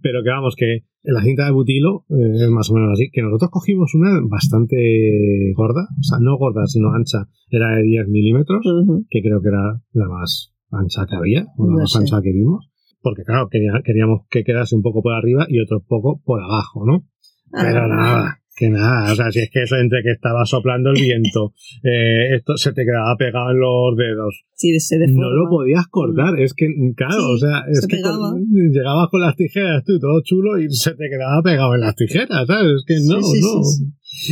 Pero 0.02 0.22
que 0.24 0.30
vamos, 0.30 0.56
que 0.56 0.86
la 1.04 1.24
cinta 1.24 1.46
de 1.46 1.52
butilo 1.52 2.06
eh, 2.10 2.46
es 2.46 2.50
más 2.50 2.70
o 2.70 2.76
menos 2.76 2.92
así, 2.94 3.10
que 3.12 3.22
nosotros 3.22 3.50
cogimos 3.52 3.94
una 3.96 4.22
bastante 4.30 5.54
gorda, 5.56 5.88
o 6.00 6.04
sea, 6.04 6.20
no 6.20 6.38
gorda, 6.38 6.66
sino 6.68 6.94
ancha, 6.94 7.28
era 7.50 7.76
de 7.76 7.84
10 7.84 8.08
milímetros, 8.10 8.62
que 9.10 9.22
creo 9.22 9.42
que 9.42 9.50
era 9.50 9.82
la 9.94 10.08
más 10.08 10.53
ancha 10.74 11.06
que 11.10 11.16
había, 11.16 11.46
o 11.58 11.68
la 11.68 11.82
más 11.82 11.96
ancha 11.96 12.22
que 12.22 12.32
vimos, 12.32 12.70
porque 13.02 13.24
claro, 13.24 13.50
queríamos 13.50 14.22
que 14.30 14.44
quedase 14.44 14.76
un 14.76 14.82
poco 14.82 15.02
por 15.02 15.14
arriba 15.14 15.46
y 15.48 15.60
otro 15.60 15.82
poco 15.82 16.22
por 16.24 16.42
abajo, 16.42 16.86
¿no? 16.86 17.08
Pero 17.52 17.88
nada, 17.88 18.43
que 18.56 18.70
nada, 18.70 19.12
o 19.12 19.16
sea, 19.16 19.32
si 19.32 19.40
es 19.40 19.50
que 19.52 19.64
eso 19.64 19.76
entre 19.78 20.04
que 20.04 20.12
estaba 20.12 20.46
soplando 20.46 20.92
el 20.92 21.02
viento, 21.02 21.54
eh, 21.84 22.36
esto 22.36 22.56
se 22.58 22.72
te 22.74 22.86
quedaba 22.86 23.16
pegado 23.18 23.52
en 23.52 23.60
los 23.60 23.98
dedos. 23.98 24.46
Sí, 24.56 24.80
se 24.80 24.98
No 25.08 25.30
lo 25.30 25.50
podías 25.50 25.88
cortar, 25.88 26.40
es 26.40 26.54
que, 26.54 26.68
claro, 26.96 27.32
o 27.32 27.38
sea, 27.38 27.64
es 27.70 27.86
que 27.88 27.98
llegabas 27.98 29.10
con 29.10 29.22
las 29.22 29.36
tijeras 29.36 29.84
tú, 29.84 30.00
todo 30.00 30.22
chulo, 30.24 30.60
y 30.60 30.70
se 30.70 30.92
te 30.92 31.10
quedaba 31.10 31.42
pegado 31.42 31.74
en 31.76 31.82
las 31.82 31.96
tijeras, 31.96 32.46
¿sabes? 32.48 32.72
Es 32.78 32.86
que 32.86 32.96
no, 33.06 33.20
no. 33.20 33.62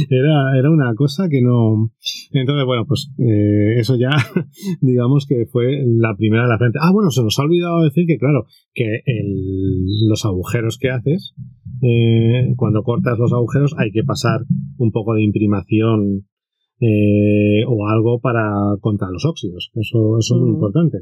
Era, 0.10 0.57
era 0.57 0.69
una 0.69 0.93
cosa 0.95 1.27
que 1.27 1.41
no. 1.41 1.91
Entonces, 2.31 2.65
bueno, 2.65 2.86
pues 2.88 3.12
eh, 3.17 3.79
eso 3.79 3.95
ya, 3.97 4.12
digamos 4.81 5.25
que 5.25 5.47
fue 5.51 5.84
la 5.86 6.15
primera 6.15 6.43
de 6.43 6.49
la 6.49 6.57
frente. 6.57 6.79
Ah, 6.81 6.91
bueno, 6.93 7.10
se 7.10 7.23
nos 7.23 7.38
ha 7.39 7.43
olvidado 7.43 7.84
decir 7.84 8.05
que, 8.07 8.17
claro, 8.17 8.45
que 8.73 9.01
el, 9.05 10.07
los 10.07 10.23
agujeros 10.25 10.77
que 10.77 10.91
haces, 10.91 11.34
eh, 11.82 12.54
cuando 12.58 12.84
cortas 12.84 13.17
los 13.17 13.34
agujeros, 13.34 13.74
hay 13.78 13.91
que 13.91 14.04
pasar 14.04 14.41
un 14.78 14.91
poco 14.91 15.15
de 15.15 15.24
imprimación 15.24 16.26
eh, 16.84 17.63
o 17.67 17.88
algo 17.88 18.20
para 18.20 18.52
contra 18.82 19.10
los 19.12 19.24
óxidos. 19.26 19.72
Eso, 19.76 20.17
eso 20.17 20.36
es 20.36 20.41
muy 20.41 20.50
importante. 20.50 21.00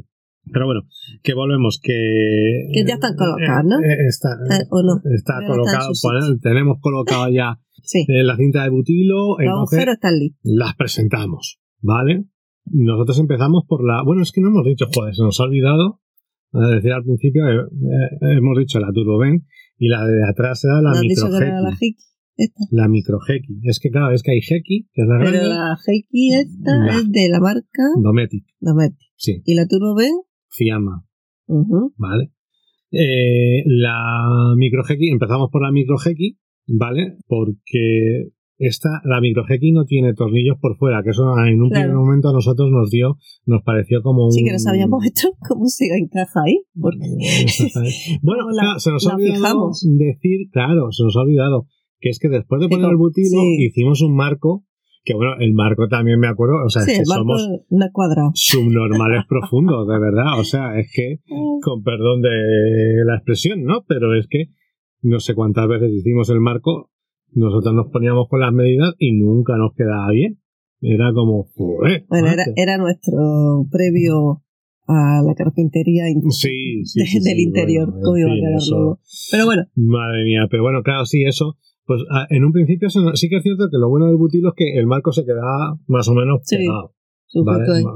Pero 0.51 0.65
bueno, 0.65 0.81
que 1.23 1.33
volvemos, 1.33 1.79
que... 1.81 2.67
Que 2.73 2.83
ya 2.85 2.95
están 2.95 3.15
colocados, 3.15 3.65
¿no? 3.65 3.79
Eh, 3.79 4.07
está, 4.07 4.29
eh, 4.49 4.65
¿O 4.71 4.83
no? 4.83 5.01
Está 5.15 5.39
colocado, 5.47 5.91
tenemos 6.41 6.79
colocado 6.81 7.29
ya 7.29 7.59
sí. 7.83 8.05
la 8.07 8.35
cinta 8.35 8.63
de 8.63 8.69
butilo. 8.69 9.37
Los 9.37 9.71
agujeros 9.71 9.95
están 9.95 10.19
listos. 10.19 10.41
Las 10.43 10.75
presentamos, 10.75 11.59
¿vale? 11.81 12.25
Nosotros 12.65 13.19
empezamos 13.19 13.63
por 13.65 13.85
la... 13.85 14.03
Bueno, 14.03 14.21
es 14.21 14.33
que 14.33 14.41
no 14.41 14.49
hemos 14.49 14.65
dicho, 14.65 14.85
joder, 14.93 15.15
se 15.15 15.23
nos 15.23 15.39
ha 15.39 15.43
olvidado 15.43 16.01
decir 16.51 16.91
al 16.91 17.03
principio, 17.03 17.43
hemos 18.21 18.57
dicho 18.57 18.79
la 18.79 18.91
Turbo 18.91 19.19
y 19.79 19.87
la 19.87 20.05
de 20.05 20.21
atrás 20.29 20.63
era 20.65 20.81
la 20.81 20.91
micro 21.01 21.29
la 21.29 21.77
La 22.71 22.87
micro 22.87 23.19
Es 23.63 23.79
que 23.79 23.89
claro, 23.89 24.13
es 24.13 24.21
que 24.21 24.31
hay 24.31 24.39
Heki, 24.39 24.89
que 24.93 25.01
es 25.01 25.07
la 25.07 25.19
Pero 25.23 25.47
la 25.47 25.77
Heki 25.85 26.33
esta 26.35 26.99
es 26.99 27.11
de 27.11 27.29
la 27.29 27.39
marca 27.39 27.83
Dometic. 28.01 28.45
Dometic. 28.59 29.09
Sí. 29.15 29.41
¿Y 29.45 29.55
la 29.55 29.67
Turbo 29.67 29.95
B? 29.95 30.05
Fiamma. 30.49 31.05
Vale. 31.97 32.31
Eh, 32.91 33.63
la 33.65 34.53
micro 34.55 34.83
empezamos 34.87 35.49
por 35.51 35.63
la 35.63 35.71
micro 35.71 35.95
¿vale? 36.67 37.17
Porque 37.27 38.31
esta, 38.59 39.01
la 39.05 39.21
micro 39.21 39.45
no 39.73 39.85
tiene 39.85 40.13
tornillos 40.13 40.57
por 40.59 40.77
fuera, 40.77 41.01
que 41.01 41.11
eso 41.11 41.23
en 41.45 41.61
un 41.61 41.69
primer 41.69 41.93
momento 41.93 42.29
a 42.29 42.33
nosotros 42.33 42.69
nos 42.69 42.89
dio, 42.89 43.17
nos 43.45 43.63
pareció 43.63 44.03
como 44.03 44.25
un... 44.25 44.31
Sí, 44.31 44.43
que 44.43 44.51
no 44.51 44.59
sabíamos 44.59 45.03
esto, 45.05 45.29
cómo 45.47 45.65
se 45.65 45.85
encaja 45.85 46.41
ahí. 46.45 46.61
Porque... 46.79 46.99
bueno, 48.21 48.43
se 48.77 48.91
nos 48.91 49.07
ha 49.07 49.15
olvidado 49.15 49.71
decir, 49.97 50.49
claro, 50.51 50.91
se 50.91 51.03
nos 51.03 51.15
ha 51.15 51.21
olvidado 51.21 51.67
que 52.01 52.09
es 52.09 52.19
que 52.19 52.29
después 52.29 52.61
de 52.61 52.69
poner 52.69 52.91
el 52.91 52.97
butilo 52.97 53.41
hicimos 53.57 54.01
un 54.01 54.15
marco 54.15 54.65
que 55.03 55.13
bueno, 55.13 55.33
el 55.39 55.53
marco 55.53 55.87
también 55.87 56.19
me 56.19 56.27
acuerdo, 56.27 56.65
o 56.65 56.69
sea, 56.69 56.83
es 56.83 56.99
que 56.99 57.05
somos 57.05 57.47
subnormales 58.33 59.25
profundos, 59.29 59.87
de 59.87 59.97
verdad, 59.97 60.39
o 60.39 60.43
sea, 60.43 60.77
es 60.77 60.91
que, 60.93 61.19
con 61.63 61.81
perdón 61.83 62.21
de 62.21 63.03
la 63.05 63.15
expresión, 63.15 63.63
¿no? 63.63 63.85
Pero 63.87 64.13
es 64.15 64.27
que 64.29 64.49
no 65.01 65.19
sé 65.19 65.33
cuántas 65.33 65.67
veces 65.67 65.91
hicimos 65.93 66.29
el 66.29 66.41
marco, 66.41 66.91
nosotros 67.33 67.73
nos 67.73 67.87
poníamos 67.91 68.27
con 68.29 68.39
las 68.39 68.53
medidas 68.53 68.93
y 68.97 69.13
nunca 69.13 69.57
nos 69.57 69.73
quedaba 69.75 70.11
bien. 70.11 70.39
Era 70.81 71.11
como, 71.13 71.47
bueno, 72.07 72.27
era, 72.27 72.43
era, 72.55 72.77
nuestro 72.77 73.65
previo 73.69 74.43
a 74.87 75.21
la 75.21 75.35
carpintería 75.35 76.05
sí, 76.29 76.83
del 77.21 77.39
interior, 77.39 77.93
cómo 78.01 78.17
iba 78.17 78.31
a 78.31 78.35
quedar 78.35 78.97
Pero 79.31 79.45
bueno. 79.45 79.63
Madre 79.75 80.23
mía, 80.23 80.47
pero 80.49 80.63
bueno, 80.63 80.81
claro, 80.81 81.05
sí, 81.05 81.23
eso 81.23 81.57
pues 81.89 82.03
en 82.29 82.45
un 82.45 82.51
principio 82.51 82.87
sí 82.87 83.29
que 83.29 83.37
es 83.37 83.41
cierto 83.41 83.65
que 83.71 83.79
lo 83.79 83.89
bueno 83.89 84.05
del 84.05 84.15
butilo 84.15 84.49
es 84.49 84.55
que 84.55 84.77
el 84.77 84.85
marco 84.85 85.11
se 85.11 85.25
quedaba 85.25 85.75
más 85.87 86.07
o 86.07 86.13
menos 86.13 86.41
pegado. 86.47 86.93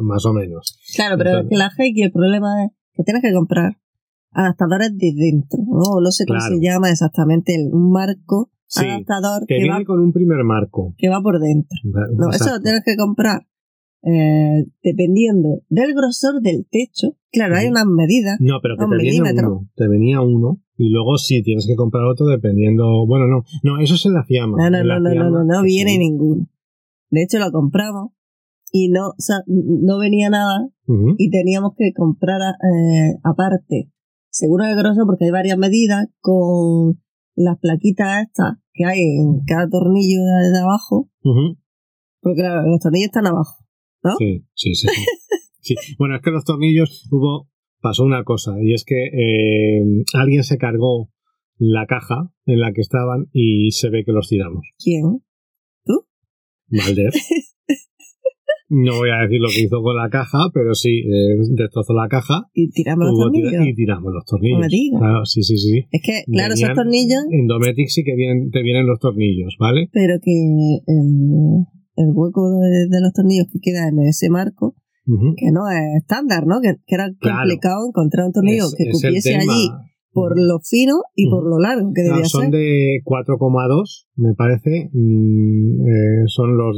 más 0.01 0.25
o 0.25 0.33
menos. 0.33 0.79
Claro, 0.95 1.15
pero 1.19 1.41
es 1.41 1.47
que 1.47 1.55
la 1.55 1.69
el 1.77 2.11
problema 2.11 2.65
es 2.65 2.71
que 2.95 3.03
tienes 3.03 3.21
que 3.21 3.31
comprar 3.31 3.77
adaptadores 4.31 4.97
de 4.97 5.13
dentro, 5.15 5.59
¿no? 5.59 6.01
No 6.01 6.09
sé 6.09 6.25
cómo 6.25 6.39
se 6.39 6.59
llama 6.59 6.89
exactamente, 6.89 7.53
un 7.71 7.91
marco 7.91 8.49
adaptador 8.77 9.45
que, 9.47 9.55
viene 9.55 9.85
con 9.85 9.99
un 9.99 10.11
primer 10.11 10.43
marco. 10.43 10.93
Que 10.97 11.09
va 11.09 11.21
por 11.21 11.39
dentro. 11.39 11.77
No, 11.83 12.29
eso 12.31 12.51
lo 12.51 12.61
tienes 12.61 12.83
que 12.85 12.95
comprar 12.95 13.47
eh, 14.03 14.65
dependiendo 14.83 15.61
del 15.69 15.93
grosor 15.93 16.41
del 16.41 16.65
techo. 16.69 17.15
Claro, 17.31 17.55
hay 17.55 17.67
unas 17.67 17.85
medidas. 17.85 18.37
No, 18.39 18.59
pero 18.61 18.75
que 18.77 18.85
te 18.85 19.01
viene 19.01 19.33
uno. 19.33 19.69
Te 19.75 19.87
venía 19.87 20.21
uno 20.21 20.61
y 20.77 20.89
luego 20.89 21.17
sí 21.17 21.41
tienes 21.43 21.65
que 21.67 21.75
comprar 21.75 22.03
otro 22.05 22.25
dependiendo. 22.25 23.05
Bueno, 23.07 23.27
no, 23.27 23.43
no, 23.63 23.79
eso 23.79 23.95
es 23.95 24.05
en 24.05 24.13
la 24.13 24.23
fiamma. 24.23 24.57
No, 24.57 24.69
no, 24.69 24.83
no, 24.83 24.99
no, 24.99 25.29
no, 25.29 25.43
no, 25.43 25.63
viene 25.63 25.97
ninguno. 25.97 26.49
De 27.09 27.23
hecho, 27.23 27.39
lo 27.39 27.51
compramos 27.51 28.11
y 28.71 28.89
no, 28.89 29.09
o 29.09 29.15
sea, 29.19 29.37
no 29.47 29.99
venía 29.99 30.29
nada 30.29 30.67
y 31.17 31.29
teníamos 31.29 31.73
que 31.77 31.93
comprar 31.93 32.41
eh, 32.41 33.15
aparte 33.23 33.93
seguro 34.33 34.65
de 34.65 34.75
grosor 34.75 35.05
porque 35.05 35.25
hay 35.25 35.31
varias 35.31 35.57
medidas 35.57 36.07
con 36.19 36.99
las 37.35 37.59
plaquitas 37.59 38.23
estas 38.23 38.57
que 38.73 38.85
hay 38.85 38.99
en 38.99 39.41
cada 39.45 39.69
tornillo 39.69 40.19
de, 40.19 40.59
abajo. 40.59 41.09
Porque 42.21 42.41
claro, 42.41 42.69
los 42.69 42.79
tornillos 42.79 43.07
están 43.07 43.27
abajo, 43.27 43.65
¿no? 44.03 44.11
Sí, 44.17 44.45
sí, 44.53 44.75
sí. 44.75 44.87
sí. 45.61 45.75
Bueno, 45.97 46.15
es 46.15 46.21
que 46.21 46.31
los 46.31 46.45
tornillos 46.45 47.07
hubo, 47.11 47.49
pasó 47.81 48.03
una 48.03 48.23
cosa, 48.23 48.55
y 48.61 48.73
es 48.73 48.83
que 48.85 49.05
eh, 49.05 49.83
alguien 50.13 50.43
se 50.43 50.57
cargó 50.57 51.09
la 51.57 51.85
caja 51.85 52.31
en 52.45 52.59
la 52.59 52.73
que 52.73 52.81
estaban 52.81 53.27
y 53.31 53.71
se 53.71 53.89
ve 53.89 54.03
que 54.05 54.11
los 54.11 54.27
tiramos. 54.27 54.65
¿Quién? 54.77 55.23
¿Tú? 55.85 56.05
Valder. 56.67 57.13
No 58.73 58.97
voy 58.97 59.09
a 59.11 59.21
decir 59.21 59.39
lo 59.39 59.49
que 59.49 59.61
hizo 59.61 59.81
con 59.83 59.95
la 59.95 60.09
caja, 60.09 60.49
pero 60.51 60.73
sí, 60.73 61.05
eh, 61.05 61.37
destrozó 61.51 61.93
la 61.93 62.07
caja. 62.07 62.49
Y 62.53 62.69
tiramos 62.71 63.05
los 63.05 63.19
tornillos. 63.19 63.67
y 63.67 63.75
tiramos 63.75 64.11
los 64.11 64.25
tornillos. 64.25 64.67
Claro, 64.97 65.25
sí, 65.25 65.43
sí, 65.43 65.57
sí. 65.57 65.85
Es 65.91 66.01
que, 66.01 66.23
claro, 66.31 66.55
esos 66.55 66.73
tornillos. 66.73 67.21
En 67.29 67.45
Dometic 67.45 67.87
sí 67.89 68.03
que 68.03 68.15
vienen, 68.15 68.49
te 68.49 68.63
vienen 68.63 68.87
los 68.87 68.99
tornillos, 68.99 69.55
¿vale? 69.59 69.89
Pero 69.93 70.15
que 70.19 70.31
el, 70.33 71.65
el 71.95 72.09
hueco 72.13 72.49
de, 72.49 72.99
los 72.99 73.13
tornillos 73.13 73.45
que 73.53 73.59
queda 73.61 73.87
en 73.87 73.99
ese 73.99 74.29
marco, 74.29 74.75
que 75.05 75.51
no 75.51 75.69
es 75.69 76.01
estándar, 76.01 76.47
¿no? 76.47 76.59
Que, 76.61 76.75
era 76.87 77.11
complicado 77.21 77.87
encontrar 77.87 78.25
un 78.25 78.33
tornillo 78.33 78.65
que 78.75 78.89
cupiese 78.89 79.35
allí 79.35 79.69
por 80.13 80.39
lo 80.39 80.59
fino 80.59 81.01
y 81.15 81.29
por 81.29 81.43
lo 81.43 81.59
largo 81.59 81.91
que 81.93 82.03
debía 82.03 82.25
son 82.25 82.41
ser. 82.41 82.41
Son 82.41 82.51
de 82.51 83.01
4,2, 83.03 84.07
me 84.15 84.33
parece. 84.35 84.89
Mm, 84.93 85.87
eh, 85.87 86.23
son 86.27 86.55
los 86.55 86.77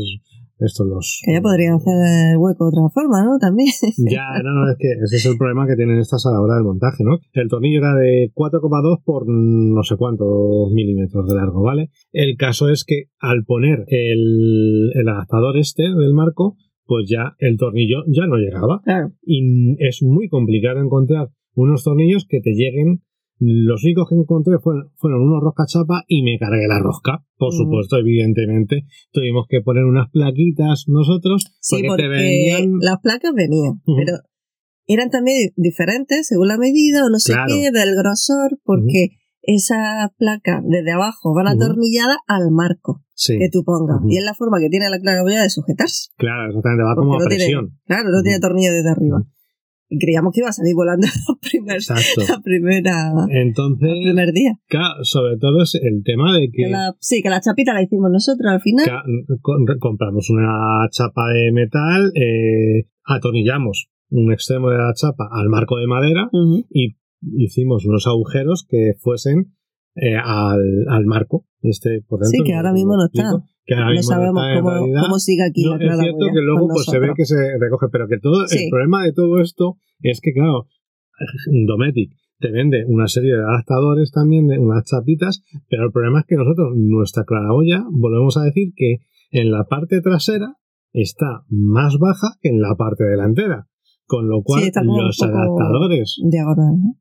estos 0.59 0.87
los... 0.87 1.21
Que 1.25 1.33
ya 1.33 1.41
podrían 1.41 1.75
hacer 1.75 1.93
el 2.31 2.37
hueco 2.37 2.65
de 2.65 2.69
otra 2.69 2.89
forma, 2.93 3.23
¿no? 3.23 3.37
También. 3.39 3.69
Ya, 4.09 4.41
no, 4.43 4.51
no, 4.51 4.71
es 4.71 4.77
que 4.77 4.91
ese 5.03 5.17
es 5.17 5.25
el 5.25 5.37
problema 5.37 5.67
que 5.67 5.75
tienen 5.75 5.99
estas 5.99 6.25
a 6.25 6.31
la 6.31 6.41
hora 6.41 6.55
del 6.55 6.63
montaje, 6.63 7.03
¿no? 7.03 7.17
El 7.33 7.49
tornillo 7.49 7.79
era 7.79 7.95
de 7.95 8.31
4,2 8.33 9.03
por 9.03 9.27
no 9.27 9.83
sé 9.83 9.95
cuántos 9.97 10.71
milímetros 10.71 11.27
de 11.27 11.35
largo, 11.35 11.61
¿vale? 11.61 11.89
El 12.11 12.37
caso 12.37 12.69
es 12.69 12.83
que 12.85 13.05
al 13.19 13.43
poner 13.45 13.85
el, 13.87 14.91
el 14.93 15.07
adaptador 15.07 15.57
este 15.57 15.83
del 15.83 16.13
marco, 16.13 16.55
pues 16.85 17.09
ya 17.09 17.35
el 17.39 17.57
tornillo 17.57 18.03
ya 18.07 18.27
no 18.27 18.37
llegaba. 18.37 18.81
Claro. 18.83 19.11
Y 19.23 19.75
es 19.79 20.03
muy 20.03 20.29
complicado 20.29 20.79
encontrar 20.79 21.29
unos 21.55 21.83
tornillos 21.83 22.25
que 22.27 22.41
te 22.41 22.51
lleguen 22.51 23.01
los 23.39 23.83
únicos 23.83 24.07
que 24.09 24.15
encontré 24.15 24.59
fueron, 24.59 24.91
fueron 24.95 25.21
unos 25.21 25.43
roscachapa 25.43 26.03
y 26.07 26.23
me 26.23 26.37
cargué 26.39 26.67
la 26.67 26.79
rosca. 26.79 27.23
Por 27.37 27.53
supuesto, 27.53 27.97
evidentemente, 27.97 28.85
tuvimos 29.11 29.45
que 29.49 29.61
poner 29.61 29.83
unas 29.83 30.09
plaquitas 30.09 30.85
nosotros. 30.87 31.45
Sí, 31.59 31.83
porque, 31.85 32.69
las 32.79 32.99
placas 33.01 33.33
venían, 33.33 33.81
pero 33.85 34.17
eran 34.87 35.09
también 35.09 35.51
diferentes 35.55 36.27
según 36.27 36.47
la 36.47 36.57
medida 36.57 37.05
o 37.05 37.09
no 37.09 37.19
sé 37.19 37.33
qué, 37.47 37.71
del 37.71 37.95
grosor, 37.95 38.59
porque 38.63 39.17
esas 39.41 40.09
placas 40.17 40.63
desde 40.67 40.91
abajo 40.91 41.33
van 41.35 41.47
atornilladas 41.47 42.17
al 42.27 42.51
marco 42.51 43.03
que 43.27 43.49
tú 43.51 43.63
pongas. 43.63 43.99
Y 44.07 44.17
es 44.17 44.23
la 44.23 44.33
forma 44.33 44.59
que 44.59 44.69
tiene 44.69 44.89
la 44.89 44.99
claraboya 44.99 45.41
de 45.41 45.49
sujetarse. 45.49 46.09
Claro, 46.17 46.47
exactamente, 46.47 46.83
va 46.83 46.95
como 46.95 47.15
a 47.15 47.25
presión. 47.25 47.77
claro, 47.85 48.09
no 48.11 48.21
tiene 48.23 48.39
tornillo 48.39 48.71
desde 48.71 48.89
arriba 48.89 49.25
creíamos 49.89 50.33
que 50.33 50.41
iba 50.41 50.49
a 50.49 50.53
salir 50.53 50.75
volando 50.75 51.07
la 52.27 52.41
primera 52.41 53.13
Entonces, 53.29 53.89
el 53.89 54.03
primer 54.03 54.31
día. 54.33 54.59
Claro, 54.67 55.03
sobre 55.03 55.37
todo 55.37 55.61
es 55.63 55.75
el 55.75 56.03
tema 56.03 56.37
de 56.37 56.49
que... 56.51 56.71
sí, 56.99 57.21
que 57.21 57.29
la 57.29 57.41
chapita 57.41 57.73
la 57.73 57.83
hicimos 57.83 58.11
nosotros 58.11 58.51
al 58.51 58.61
final. 58.61 58.85
compramos 59.79 60.29
una 60.29 60.87
chapa 60.91 61.29
de 61.29 61.51
metal, 61.51 62.11
eh, 62.15 62.87
atornillamos 63.05 63.89
un 64.09 64.31
extremo 64.31 64.69
de 64.69 64.77
la 64.77 64.93
chapa 64.93 65.27
al 65.31 65.49
marco 65.49 65.77
de 65.77 65.87
madera 65.87 66.29
y 66.69 66.95
hicimos 67.37 67.85
unos 67.85 68.07
agujeros 68.07 68.65
que 68.69 68.93
fuesen 68.99 69.55
eh, 69.95 70.15
al, 70.15 70.85
al, 70.89 71.05
marco. 71.05 71.45
Este, 71.67 72.01
por 72.07 72.19
dentro, 72.19 72.37
sí, 72.37 72.43
que 72.43 72.53
ahora 72.53 72.73
mismo 72.73 72.95
no 72.95 73.05
está. 73.05 73.31
no 73.31 74.03
sabemos 74.03 74.43
cómo, 74.61 75.19
sigue 75.19 75.43
aquí 75.43 75.63
la 75.65 75.75
Es 75.75 75.99
cierto 75.99 76.25
que 76.33 76.41
luego 76.41 76.67
pues, 76.67 76.85
se 76.85 76.99
ve 76.99 77.11
que 77.15 77.25
se 77.25 77.57
recoge, 77.59 77.87
pero 77.91 78.07
que 78.07 78.19
todo 78.19 78.45
el 78.49 78.69
problema 78.69 79.03
de 79.03 79.13
todo 79.13 79.39
esto 79.41 79.77
es 80.01 80.21
que, 80.21 80.33
claro, 80.33 80.67
Dometic 81.65 82.11
te 82.39 82.51
vende 82.51 82.85
una 82.87 83.07
serie 83.07 83.33
de 83.33 83.43
adaptadores 83.43 84.11
también, 84.11 84.47
de 84.47 84.59
unas 84.59 84.83
chapitas, 84.85 85.43
pero 85.69 85.85
el 85.85 85.91
problema 85.91 86.19
es 86.19 86.25
que 86.27 86.35
nosotros, 86.35 86.73
nuestra 86.75 87.23
claraboya, 87.23 87.83
volvemos 87.89 88.37
a 88.37 88.43
decir 88.43 88.73
que 88.75 88.99
en 89.31 89.51
la 89.51 89.65
parte 89.65 90.01
trasera 90.01 90.57
está 90.91 91.43
más 91.49 91.97
baja 91.97 92.37
que 92.41 92.49
en 92.49 92.61
la 92.61 92.75
parte 92.75 93.03
delantera. 93.03 93.67
Con 94.07 94.29
lo 94.29 94.43
cual, 94.43 94.61
los 94.83 95.19
adaptadores 95.23 96.21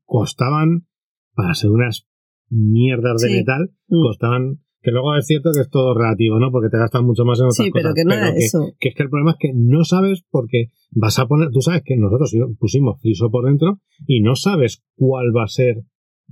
costaban, 0.05 0.87
para 1.35 1.53
ser 1.53 1.69
unas 1.69 2.07
mierdas 2.49 3.21
de 3.21 3.29
metal, 3.29 3.71
mm. 3.87 4.01
costaban 4.01 4.59
que 4.85 4.91
luego 4.91 5.15
es 5.15 5.25
cierto 5.25 5.49
que 5.51 5.61
es 5.61 5.69
todo 5.69 5.95
relativo, 5.95 6.39
¿no? 6.39 6.51
Porque 6.51 6.69
te 6.69 6.77
gastas 6.77 7.01
mucho 7.01 7.25
más 7.25 7.39
en 7.39 7.45
otras 7.45 7.57
sí, 7.57 7.71
pero 7.73 7.91
que 7.95 8.05
no 8.05 8.13
es 8.13 8.35
eso. 8.37 8.69
Que 8.79 8.89
es 8.89 8.95
que 8.95 9.01
el 9.01 9.09
problema 9.09 9.31
es 9.31 9.37
que 9.39 9.51
no 9.55 9.83
sabes 9.83 10.23
porque 10.29 10.69
vas 10.91 11.17
a 11.17 11.25
poner, 11.25 11.49
tú 11.49 11.59
sabes 11.59 11.81
que 11.83 11.97
nosotros 11.97 12.31
pusimos 12.59 13.01
friso 13.01 13.31
por 13.31 13.45
dentro 13.45 13.79
y 14.05 14.21
no 14.21 14.35
sabes 14.35 14.83
cuál 14.95 15.35
va 15.35 15.45
a 15.45 15.47
ser 15.47 15.83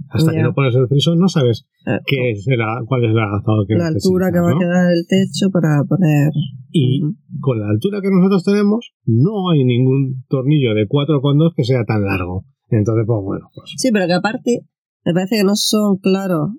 hasta 0.09 0.31
que 0.31 0.41
no 0.41 0.53
pones 0.53 0.75
el 0.75 0.87
friso 0.87 1.15
no 1.15 1.27
sabes 1.27 1.67
eh, 1.85 1.99
qué 2.05 2.31
es 2.31 2.45
cuál 2.87 3.05
es 3.05 3.11
el 3.11 3.19
adaptador 3.19 3.67
que 3.67 3.75
La 3.75 3.87
altura 3.87 4.31
que 4.31 4.39
va 4.39 4.49
a 4.49 4.57
quedar 4.57 4.91
el 4.91 5.05
techo 5.07 5.51
para 5.51 5.83
poner... 5.87 6.31
Y 6.71 7.01
con 7.39 7.59
la 7.59 7.69
altura 7.69 8.01
que 8.01 8.09
nosotros 8.09 8.43
tenemos 8.43 8.93
no 9.05 9.49
hay 9.51 9.63
ningún 9.63 10.23
tornillo 10.27 10.73
de 10.73 10.87
4,2 10.87 11.53
que 11.55 11.63
sea 11.63 11.83
tan 11.85 12.03
largo. 12.03 12.45
Entonces, 12.69 13.03
pues 13.05 13.19
bueno. 13.23 13.49
Pues. 13.53 13.73
Sí, 13.77 13.91
pero 13.91 14.07
que 14.07 14.13
aparte 14.13 14.65
me 15.05 15.13
parece 15.13 15.37
que 15.37 15.43
no 15.43 15.55
son 15.55 15.97
claros 15.97 16.51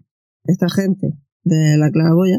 esta 0.45 0.69
gente 0.69 1.13
de 1.43 1.77
la 1.79 1.91
claraboya 1.91 2.39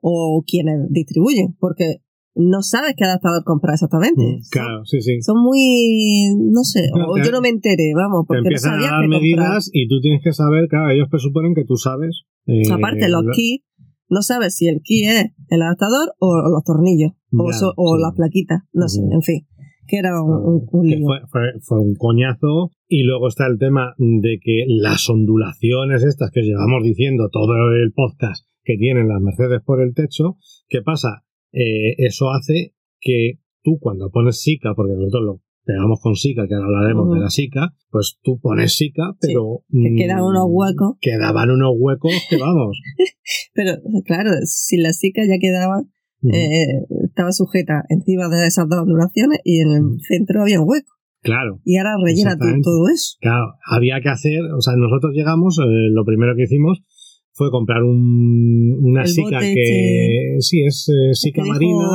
o 0.00 0.42
quienes 0.46 0.90
distribuyen, 0.90 1.56
porque 1.58 2.02
no 2.34 2.62
sabes 2.62 2.94
qué 2.96 3.04
adaptador 3.04 3.44
comprar 3.44 3.74
exactamente. 3.74 4.22
Mm, 4.22 4.40
claro, 4.50 4.84
sí, 4.84 5.00
sí. 5.00 5.22
Son 5.22 5.40
muy, 5.42 6.34
no 6.36 6.62
sé, 6.64 6.88
o 6.92 7.16
yo 7.16 7.30
no 7.30 7.40
me 7.40 7.48
enteré, 7.48 7.92
vamos, 7.94 8.24
porque 8.26 8.50
no 8.50 8.58
sabía 8.58 8.88
a 8.88 9.00
dar 9.00 9.08
medidas 9.08 9.70
y 9.72 9.88
tú 9.88 10.00
tienes 10.00 10.22
que 10.22 10.32
saber, 10.32 10.68
claro, 10.68 10.90
ellos 10.90 11.08
presuponen 11.10 11.54
que 11.54 11.64
tú 11.64 11.76
sabes. 11.76 12.24
Eh, 12.46 12.62
Aparte, 12.72 13.08
los 13.08 13.24
kits, 13.34 13.64
no 14.08 14.20
sabes 14.22 14.56
si 14.56 14.68
el 14.68 14.80
kit 14.82 15.06
es 15.08 15.26
el 15.48 15.62
adaptador 15.62 16.12
o, 16.18 16.50
los 16.50 16.64
tornillos, 16.64 17.12
o, 17.32 17.96
las 17.96 18.12
plaquitas, 18.14 18.62
no 18.72 18.88
sé, 18.88 19.00
en 19.00 19.22
fin 19.22 19.46
que 19.86 19.98
era 19.98 20.22
un, 20.22 20.66
fue, 20.68 21.80
un 21.80 21.94
coñazo. 21.94 22.70
Y 22.86 23.02
luego 23.02 23.28
está 23.28 23.46
el 23.46 23.58
tema 23.58 23.94
de 23.98 24.38
que 24.42 24.64
las 24.68 25.08
ondulaciones 25.08 26.04
estas 26.04 26.30
que 26.30 26.42
llevamos 26.42 26.82
diciendo 26.82 27.28
todo 27.30 27.54
el 27.74 27.92
podcast 27.92 28.46
que 28.62 28.76
tienen 28.76 29.08
las 29.08 29.20
Mercedes 29.20 29.60
por 29.64 29.82
el 29.82 29.94
techo, 29.94 30.36
¿qué 30.68 30.80
pasa? 30.82 31.24
Eh, 31.52 31.94
eso 31.98 32.30
hace 32.30 32.74
que 33.00 33.40
tú 33.62 33.78
cuando 33.80 34.10
pones 34.10 34.40
SICA, 34.40 34.74
porque 34.74 34.94
nosotros 34.94 35.22
lo 35.22 35.40
pegamos 35.64 36.00
con 36.00 36.14
SICA, 36.14 36.46
que 36.46 36.54
ahora 36.54 36.66
hablaremos 36.66 37.14
de 37.14 37.20
la 37.20 37.30
SICA, 37.30 37.74
pues 37.90 38.18
tú 38.22 38.38
pones 38.38 38.76
SICA, 38.76 39.16
pero... 39.20 39.64
que 39.70 39.94
quedan 39.96 40.22
unos 40.22 40.44
huecos. 40.48 40.96
Quedaban 41.00 41.50
unos 41.50 41.72
huecos 41.76 42.12
que 42.28 42.36
vamos. 42.36 42.80
pero 43.54 43.76
claro, 44.04 44.30
si 44.44 44.76
la 44.76 44.92
SICA 44.92 45.22
ya 45.26 45.38
quedaba 45.38 45.84
eh, 46.32 46.86
estaba 47.04 47.32
sujeta 47.32 47.84
encima 47.88 48.28
de 48.28 48.46
esas 48.46 48.68
dos 48.68 48.80
ondulaciones 48.80 49.40
y 49.44 49.60
en 49.60 49.70
el 49.70 50.00
centro 50.00 50.42
había 50.42 50.60
un 50.60 50.68
hueco. 50.68 50.92
Claro. 51.22 51.60
Y 51.64 51.78
ahora 51.78 51.96
rellena 52.04 52.36
todo 52.36 52.88
eso. 52.92 53.16
Claro, 53.20 53.54
había 53.66 54.00
que 54.02 54.10
hacer, 54.10 54.40
o 54.56 54.60
sea, 54.60 54.76
nosotros 54.76 55.12
llegamos, 55.14 55.58
eh, 55.58 55.90
lo 55.90 56.04
primero 56.04 56.34
que 56.36 56.44
hicimos 56.44 56.82
fue 57.34 57.50
comprar 57.50 57.82
un, 57.82 58.78
una 58.80 59.06
sica 59.06 59.40
que 59.40 60.36
sí. 60.38 60.62
es 60.64 60.88
eh, 60.88 61.14
sica 61.14 61.44
marina. 61.44 61.88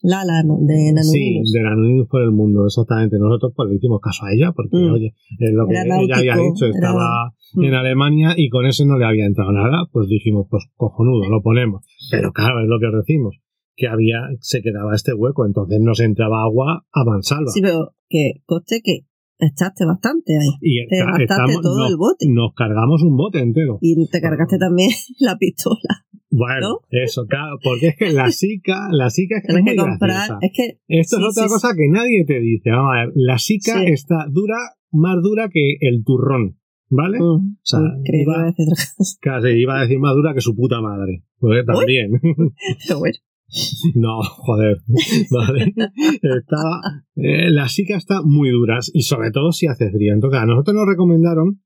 Lala 0.00 0.42
de 0.60 0.92
Nanoninus 0.92 1.10
sí 1.10 1.42
de 1.52 1.60
Nanoninus 1.60 2.06
por 2.08 2.22
el 2.22 2.30
mundo 2.30 2.64
exactamente. 2.66 3.18
Nosotros 3.18 3.52
pues 3.56 3.68
le 3.68 3.76
hicimos 3.76 4.00
caso 4.00 4.24
a 4.24 4.32
ella 4.32 4.52
porque 4.52 4.76
mm. 4.76 4.92
oye 4.92 5.14
es 5.38 5.52
lo 5.52 5.66
que 5.66 5.74
ella 5.74 6.16
había 6.16 6.36
dicho 6.36 6.66
estaba 6.66 7.34
mm. 7.54 7.64
en 7.64 7.74
Alemania 7.74 8.34
y 8.36 8.48
con 8.48 8.64
ese 8.64 8.86
no 8.86 8.96
le 8.96 9.06
había 9.06 9.26
entrado 9.26 9.50
nada 9.50 9.88
pues 9.90 10.06
dijimos 10.08 10.46
pues 10.48 10.64
cojonudo 10.76 11.28
lo 11.28 11.42
ponemos. 11.42 11.84
Pero 12.12 12.32
claro 12.32 12.60
es 12.62 12.68
lo 12.68 12.78
que 12.78 12.86
os 12.86 12.94
decimos 13.04 13.36
que 13.76 13.88
había, 13.88 14.20
se 14.40 14.62
quedaba 14.62 14.94
este 14.94 15.12
hueco, 15.12 15.46
entonces 15.46 15.78
nos 15.80 16.00
entraba 16.00 16.42
agua 16.42 16.86
a 16.92 17.04
mansalva. 17.04 17.50
Sí, 17.52 17.60
pero 17.60 17.94
que 18.08 18.42
coste 18.46 18.80
que 18.82 19.06
echaste 19.38 19.84
bastante 19.84 20.32
ahí. 20.38 20.48
Y 20.60 20.86
te 20.88 20.98
gastaste 20.98 21.58
todo 21.62 21.78
nos, 21.78 21.90
el 21.90 21.96
bote. 21.96 22.26
Nos 22.28 22.54
cargamos 22.54 23.02
un 23.02 23.16
bote 23.16 23.40
entero. 23.40 23.78
Y 23.80 24.08
te 24.08 24.20
cargaste 24.20 24.58
también 24.58 24.90
la 25.20 25.36
pistola. 25.36 26.06
Bueno, 26.28 26.80
eso, 26.90 27.24
claro, 27.26 27.56
porque 27.62 27.88
es 27.88 27.96
que 27.96 28.12
la 28.12 28.30
sica, 28.30 28.88
la 28.90 29.10
sica 29.10 29.38
es 29.38 29.44
que, 29.46 29.56
es 29.56 29.62
muy 29.62 29.76
comprar, 29.76 30.38
es 30.42 30.50
que, 30.52 30.80
Esto 30.88 31.18
es 31.18 31.24
otra 31.24 31.46
cosa 31.46 31.68
que 31.74 31.88
nadie 31.88 32.24
te 32.26 32.40
dice. 32.40 32.70
Vamos 32.70 32.92
a 32.94 33.06
ver, 33.06 33.12
la 33.14 33.38
sica 33.38 33.84
está 33.84 34.26
dura, 34.28 34.56
más 34.90 35.22
dura 35.22 35.48
que 35.48 35.76
el 35.80 36.04
turrón. 36.04 36.58
¿Vale? 36.88 37.18
Mm, 37.18 37.22
o 37.22 37.58
sea, 37.62 37.80
iba, 38.04 38.42
a 38.42 38.44
decir 38.46 38.66
casi 39.20 39.48
iba 39.48 39.78
a 39.78 39.82
decir 39.82 39.98
más 39.98 40.14
dura 40.14 40.34
que 40.34 40.40
su 40.40 40.54
puta 40.54 40.80
madre. 40.80 41.24
Pues 41.38 41.64
también. 41.66 42.12
Pero 42.86 42.98
bueno. 42.98 43.16
No, 43.94 44.22
joder. 44.22 44.78
Vale. 45.30 45.74
Está, 46.22 47.04
eh, 47.16 47.50
la 47.50 47.68
sica 47.68 47.96
está 47.96 48.22
muy 48.22 48.50
duras 48.50 48.90
y 48.92 49.02
sobre 49.02 49.30
todo 49.30 49.52
si 49.52 49.66
hace 49.66 49.90
frío. 49.90 50.14
Entonces, 50.14 50.40
a 50.40 50.46
nosotros 50.46 50.74
nos 50.74 50.86
recomendaron 50.86 51.62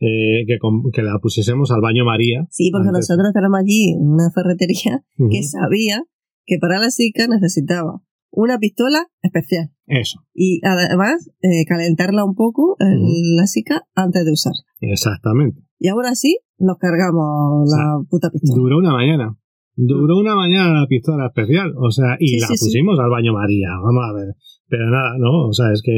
eh, 0.00 0.44
que, 0.46 0.58
que, 0.92 1.02
la 1.02 1.18
pusiésemos 1.20 1.70
al 1.70 1.80
baño 1.80 2.04
María. 2.04 2.46
Sí, 2.50 2.70
porque 2.72 2.90
nosotros 2.92 3.32
tenemos 3.32 3.60
allí 3.60 3.94
una 3.98 4.30
ferretería 4.30 5.04
que 5.30 5.42
sabía 5.42 6.04
que 6.44 6.58
para 6.60 6.78
la 6.78 6.90
sica 6.90 7.26
necesitaba 7.28 8.02
una 8.30 8.58
pistola 8.58 9.06
especial. 9.22 9.70
Eso. 9.86 10.20
Y 10.34 10.60
además 10.64 11.30
eh, 11.42 11.64
calentarla 11.68 12.24
un 12.24 12.34
poco 12.34 12.76
la 12.78 13.46
sica 13.46 13.82
antes 13.94 14.24
de 14.24 14.32
usarla. 14.32 14.62
Exactamente. 14.80 15.62
Y 15.78 15.88
ahora 15.88 16.14
sí 16.14 16.38
nos 16.58 16.78
cargamos 16.78 17.70
la 17.70 18.00
puta 18.08 18.30
pistola. 18.30 18.60
Duró 18.60 18.78
una 18.78 18.92
mañana. 18.92 19.36
Duró 19.74 20.18
una 20.18 20.34
mañana 20.34 20.80
la 20.80 20.86
pistola 20.86 21.26
especial, 21.26 21.72
o 21.76 21.90
sea, 21.90 22.16
y 22.20 22.38
la 22.38 22.48
pusimos 22.48 22.98
al 22.98 23.10
baño 23.10 23.32
María, 23.32 23.68
vamos 23.82 24.04
a 24.04 24.12
ver. 24.12 24.34
Pero 24.68 24.90
nada, 24.90 25.16
no, 25.18 25.48
o 25.48 25.52
sea, 25.52 25.72
es 25.72 25.82
que 25.82 25.92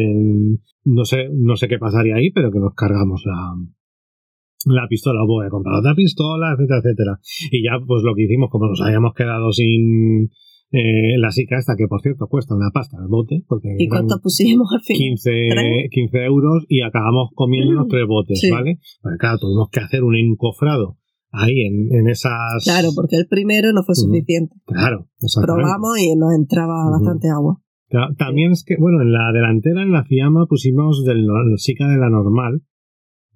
no 0.84 1.04
sé, 1.04 1.28
no 1.32 1.56
sé 1.56 1.68
qué 1.68 1.78
pasaría 1.78 2.16
ahí, 2.16 2.30
pero 2.30 2.50
que 2.50 2.60
nos 2.60 2.74
cargamos 2.74 3.22
la, 3.24 3.54
la 4.66 4.87
pistola, 4.88 5.20
voy 5.26 5.46
a 5.46 5.50
comprar 5.50 5.80
otra 5.80 5.94
pistola, 5.94 6.52
etcétera, 6.52 6.78
etcétera. 6.78 7.18
Y 7.50 7.64
ya, 7.64 7.78
pues 7.84 8.02
lo 8.02 8.14
que 8.14 8.24
hicimos, 8.24 8.50
como 8.50 8.68
nos 8.68 8.80
habíamos 8.80 9.14
quedado 9.14 9.50
sin 9.52 10.30
eh, 10.70 11.18
la 11.18 11.30
sica 11.30 11.58
esta, 11.58 11.74
que 11.76 11.87
por 11.87 12.00
cierto 12.00 12.26
cuesta 12.26 12.54
una 12.54 12.70
pasta 12.72 12.96
el 13.00 13.08
bote. 13.08 13.42
Porque 13.46 13.76
¿Y 13.78 13.88
cuánto 13.88 14.20
pusimos 14.20 14.68
al 14.72 14.80
fin? 14.80 14.96
15, 14.96 15.88
15 15.90 16.24
euros 16.24 16.64
y 16.68 16.82
acabamos 16.82 17.30
comiéndonos 17.34 17.87
mm, 17.87 17.90
tres 17.90 18.06
botes, 18.06 18.48
¿vale? 18.50 18.78
Porque 19.00 19.18
claro, 19.18 19.38
tuvimos 19.38 19.68
que 19.70 19.80
hacer 19.80 20.02
un 20.02 20.16
encofrado 20.16 20.98
ahí 21.34 21.62
en, 21.62 21.88
en 21.92 22.08
esas. 22.08 22.64
Claro, 22.64 22.90
porque 22.94 23.16
el 23.16 23.26
primero 23.26 23.72
no 23.72 23.82
fue 23.82 23.94
suficiente. 23.94 24.54
Claro, 24.66 25.08
Probamos 25.42 25.98
y 25.98 26.14
nos 26.16 26.34
entraba 26.34 26.90
bastante 26.90 27.28
agua. 27.28 27.60
También 28.18 28.52
es 28.52 28.64
que, 28.64 28.76
bueno, 28.78 29.02
en 29.02 29.12
la 29.12 29.30
delantera, 29.32 29.82
en 29.82 29.92
la 29.92 30.04
Fiamma, 30.04 30.46
pusimos 30.46 31.04
del 31.04 31.26
Sica 31.58 31.88
de 31.88 31.98
la 31.98 32.10
normal. 32.10 32.62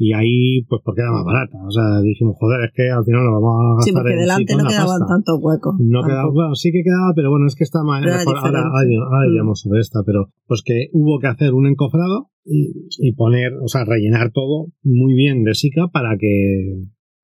Y 0.00 0.12
ahí, 0.12 0.62
pues 0.68 0.80
porque 0.84 1.00
era 1.00 1.10
más 1.10 1.24
barata. 1.24 1.58
O 1.66 1.70
sea, 1.72 2.00
dijimos, 2.00 2.36
joder, 2.38 2.66
es 2.66 2.70
que 2.72 2.88
al 2.88 3.04
final 3.04 3.24
lo 3.24 3.32
vamos 3.32 3.50
a 3.50 3.74
gastar 3.74 3.82
Sí, 3.82 3.92
porque 3.92 4.14
delante 4.14 4.54
no 4.54 4.68
quedaban 4.68 5.00
tantos 5.08 5.38
huecos. 5.42 5.74
No 5.80 6.02
quedaba, 6.04 6.30
bueno, 6.30 6.54
sí 6.54 6.70
que 6.70 6.82
quedaba, 6.84 7.10
pero 7.16 7.30
bueno, 7.30 7.46
es 7.46 7.56
que 7.56 7.64
está 7.64 7.82
más. 7.82 8.00
Mejor, 8.02 8.38
ahora, 8.38 8.62
ahora, 8.62 9.42
mm. 9.42 9.54
sobre 9.54 9.80
esta, 9.80 10.04
pero 10.06 10.30
pues 10.46 10.62
que 10.64 10.86
hubo 10.92 11.18
que 11.18 11.26
hacer 11.26 11.52
un 11.52 11.66
encofrado 11.66 12.30
y, 12.44 12.86
y 12.98 13.12
poner, 13.14 13.54
o 13.60 13.66
sea, 13.66 13.84
rellenar 13.84 14.30
todo 14.30 14.68
muy 14.84 15.14
bien 15.14 15.42
de 15.42 15.54
Sica 15.54 15.88
para 15.92 16.16
que 16.16 16.78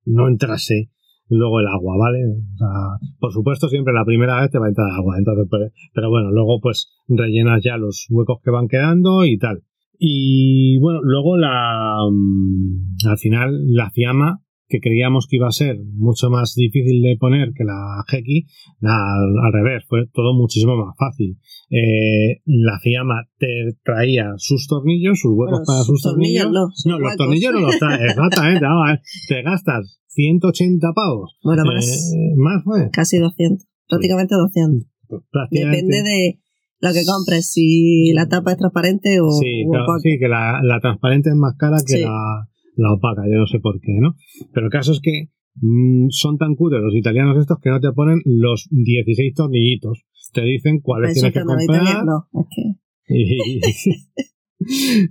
no 0.05 0.27
entrase 0.27 0.91
luego 1.29 1.59
el 1.59 1.67
agua, 1.67 1.97
¿vale? 1.97 2.19
O 2.25 2.57
sea, 2.57 3.09
por 3.19 3.31
supuesto, 3.31 3.67
siempre 3.67 3.93
la 3.93 4.05
primera 4.05 4.41
vez 4.41 4.51
te 4.51 4.59
va 4.59 4.65
a 4.65 4.69
entrar 4.69 4.91
agua, 4.91 5.17
entonces, 5.17 5.47
pues, 5.49 5.71
pero 5.93 6.09
bueno, 6.09 6.31
luego 6.31 6.59
pues 6.61 6.93
rellenas 7.07 7.63
ya 7.63 7.77
los 7.77 8.07
huecos 8.09 8.39
que 8.43 8.51
van 8.51 8.67
quedando 8.67 9.25
y 9.25 9.37
tal. 9.37 9.63
Y 9.97 10.77
bueno, 10.79 10.99
luego 11.03 11.37
la, 11.37 11.97
mm, 12.11 13.07
al 13.07 13.17
final 13.17 13.73
la 13.73 13.89
fiamma 13.91 14.41
que 14.67 14.79
creíamos 14.79 15.27
que 15.29 15.37
iba 15.37 15.47
a 15.47 15.51
ser 15.51 15.77
mucho 15.93 16.29
más 16.29 16.55
difícil 16.55 17.01
de 17.01 17.17
poner 17.17 17.53
que 17.55 17.63
la 17.63 18.03
Heki, 18.11 18.47
al, 18.81 19.53
revés, 19.53 19.83
fue 19.87 20.07
todo 20.13 20.33
muchísimo 20.33 20.75
más 20.75 20.95
fácil. 20.97 21.37
Eh, 21.69 22.41
la 22.45 22.79
Fiamma 22.81 23.27
te 23.37 23.77
traía 23.83 24.33
sus 24.37 24.67
tornillos, 24.67 25.19
sus 25.19 25.31
huecos 25.35 25.61
para 25.65 25.83
sus, 25.83 26.01
tornillos. 26.01 26.51
no, 26.51 26.67
no 26.85 26.99
los 26.99 27.15
tornillos 27.15 27.53
no 27.53 27.61
los 27.61 27.77
trae, 27.77 28.05
exactamente. 28.09 28.65
te 29.27 29.43
gastas 29.43 29.99
180 30.07 30.93
pavos. 30.93 31.37
Bueno, 31.43 31.63
más. 31.65 31.85
Eh, 32.15 32.33
más 32.37 32.63
fue. 32.63 32.89
Casi 32.91 33.17
200, 33.17 33.67
prácticamente 33.87 34.35
200. 34.35 34.87
Pues 35.07 35.21
Depende 35.51 36.01
de 36.01 36.39
lo 36.79 36.93
que 36.93 37.05
compres, 37.05 37.51
si 37.51 38.11
la 38.13 38.27
tapa 38.27 38.51
es 38.51 38.57
transparente 38.57 39.19
o. 39.21 39.29
Sí, 39.29 39.63
sí 40.01 40.17
que 40.19 40.27
la, 40.27 40.59
la, 40.63 40.79
transparente 40.79 41.29
es 41.29 41.35
más 41.35 41.55
cara 41.57 41.77
que 41.85 41.99
la 41.99 42.49
la 42.75 42.93
opaca, 42.93 43.23
yo 43.27 43.39
no 43.39 43.47
sé 43.47 43.59
por 43.59 43.79
qué, 43.79 43.93
¿no? 43.99 44.15
Pero 44.53 44.67
el 44.67 44.71
caso 44.71 44.91
es 44.91 44.99
que 45.01 45.29
mm, 45.55 46.07
son 46.09 46.37
tan 46.37 46.55
cutres 46.55 46.81
los 46.81 46.95
italianos 46.95 47.37
estos 47.37 47.59
que 47.61 47.69
no 47.69 47.79
te 47.79 47.91
ponen 47.91 48.21
los 48.25 48.67
16 48.71 49.33
tornillitos. 49.33 50.03
Te 50.33 50.41
dicen 50.41 50.79
cuáles 50.81 51.13
tienes 51.13 51.33
que 51.33 51.41
comprar. 51.43 52.05
No, 52.05 52.27
que... 52.49 52.73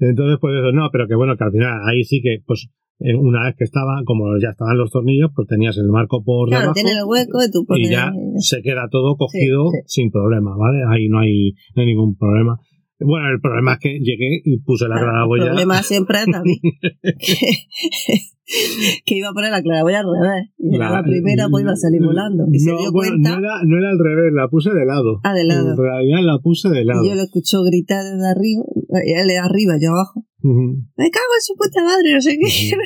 Entonces, 0.00 0.38
pues 0.40 0.54
eso, 0.56 0.72
no, 0.72 0.88
pero 0.90 1.06
que 1.06 1.14
bueno, 1.14 1.36
que 1.36 1.44
al 1.44 1.52
final 1.52 1.80
ahí 1.86 2.02
sí 2.04 2.20
que, 2.22 2.38
pues, 2.46 2.68
una 2.98 3.44
vez 3.44 3.54
que 3.56 3.64
estaba, 3.64 4.02
como 4.04 4.38
ya 4.40 4.50
estaban 4.50 4.78
los 4.78 4.90
tornillos, 4.90 5.30
pues 5.34 5.48
tenías 5.48 5.76
el 5.78 5.88
marco 5.88 6.22
por 6.24 6.48
claro, 6.48 6.72
tiene 6.72 6.92
el 6.92 7.04
hueco 7.06 7.38
y 7.46 7.50
tú 7.50 7.64
pones... 7.66 7.88
Y 7.88 7.92
ya 7.92 8.12
se 8.38 8.62
queda 8.62 8.88
todo 8.90 9.16
cogido 9.16 9.70
sin 9.86 10.10
problema, 10.10 10.56
¿vale? 10.56 10.78
Ahí 10.88 11.08
no 11.08 11.20
hay, 11.20 11.52
no 11.74 11.82
hay 11.82 11.88
ningún 11.88 12.16
problema. 12.16 12.58
Bueno, 13.04 13.30
el 13.30 13.40
problema 13.40 13.74
es 13.74 13.78
que 13.80 13.98
llegué 14.00 14.40
y 14.44 14.58
puse 14.60 14.88
la 14.88 14.96
claraboya. 14.96 15.44
El 15.44 15.50
problema 15.50 15.82
siempre 15.82 16.18
es 16.18 16.26
también 16.26 16.58
que, 19.04 19.16
iba 19.16 19.28
a 19.28 19.32
poner 19.32 19.50
la 19.50 19.62
claraboya 19.62 20.00
al 20.00 20.06
revés. 20.06 20.50
Y 20.58 20.76
la, 20.76 21.02
primera 21.02 21.48
pues 21.48 21.62
iba 21.62 21.72
a 21.72 21.76
salir 21.76 22.02
volando. 22.02 22.44
Y 22.50 22.64
no, 22.64 22.76
se 22.76 22.82
dio 22.82 22.92
bueno, 22.92 23.12
cuenta. 23.12 23.30
No 23.30 23.38
era, 23.38 23.62
no 23.64 23.78
era 23.78 23.90
al 23.90 23.98
revés, 23.98 24.32
la 24.32 24.48
puse 24.48 24.70
de 24.70 24.84
lado. 24.84 25.20
Ah, 25.22 25.34
de 25.34 25.44
lado. 25.44 25.70
En 25.70 25.76
realidad 25.76 26.18
la 26.22 26.38
puse 26.42 26.68
de 26.68 26.84
lado. 26.84 27.04
Y 27.04 27.08
yo 27.08 27.14
lo 27.14 27.22
escucho 27.22 27.62
gritar 27.62 28.04
desde 28.04 28.28
arriba, 28.28 28.64
él 29.04 29.28
de 29.28 29.38
arriba, 29.38 29.76
yo 29.80 29.90
abajo. 29.90 30.26
Me 30.42 31.10
cago 31.10 31.34
en 31.36 31.40
su 31.40 31.54
puta 31.56 31.84
madre, 31.84 32.12
no 32.12 32.20
sé 32.20 32.36
qué. 32.38 32.46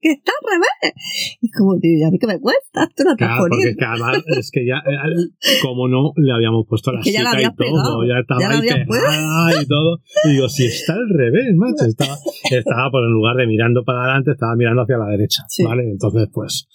que 0.00 0.10
está 0.12 0.32
al 0.32 0.44
revés. 0.46 1.38
Y 1.40 1.50
como, 1.50 1.78
tío, 1.78 2.06
¿a 2.06 2.10
mí 2.10 2.18
que 2.18 2.26
me 2.26 2.40
cuesta? 2.40 2.88
Tú 2.94 3.04
no 3.04 3.16
claro, 3.16 3.44
porque 3.48 4.40
es 4.40 4.50
que 4.50 4.66
ya, 4.66 4.78
eh, 4.78 5.28
como 5.62 5.88
no 5.88 6.12
le 6.16 6.32
habíamos 6.32 6.66
puesto 6.68 6.92
la 6.92 7.00
chica 7.00 7.20
y 7.40 7.54
todo, 7.56 8.06
ya 8.06 8.18
estaba 8.20 8.40
ya 8.40 8.48
ahí 8.48 9.62
y 9.62 9.66
todo. 9.66 10.00
Y 10.24 10.32
digo, 10.32 10.48
si 10.48 10.66
está 10.66 10.94
al 10.94 11.08
revés, 11.08 11.54
macho. 11.56 11.86
Estaba, 11.86 12.16
estaba 12.50 12.90
por 12.90 13.04
el 13.04 13.10
lugar 13.10 13.36
de 13.36 13.46
mirando 13.46 13.84
para 13.84 14.04
adelante, 14.04 14.32
estaba 14.32 14.54
mirando 14.56 14.82
hacia 14.82 14.98
la 14.98 15.06
derecha. 15.06 15.42
¿Vale? 15.64 15.90
Entonces, 15.90 16.28
pues, 16.32 16.68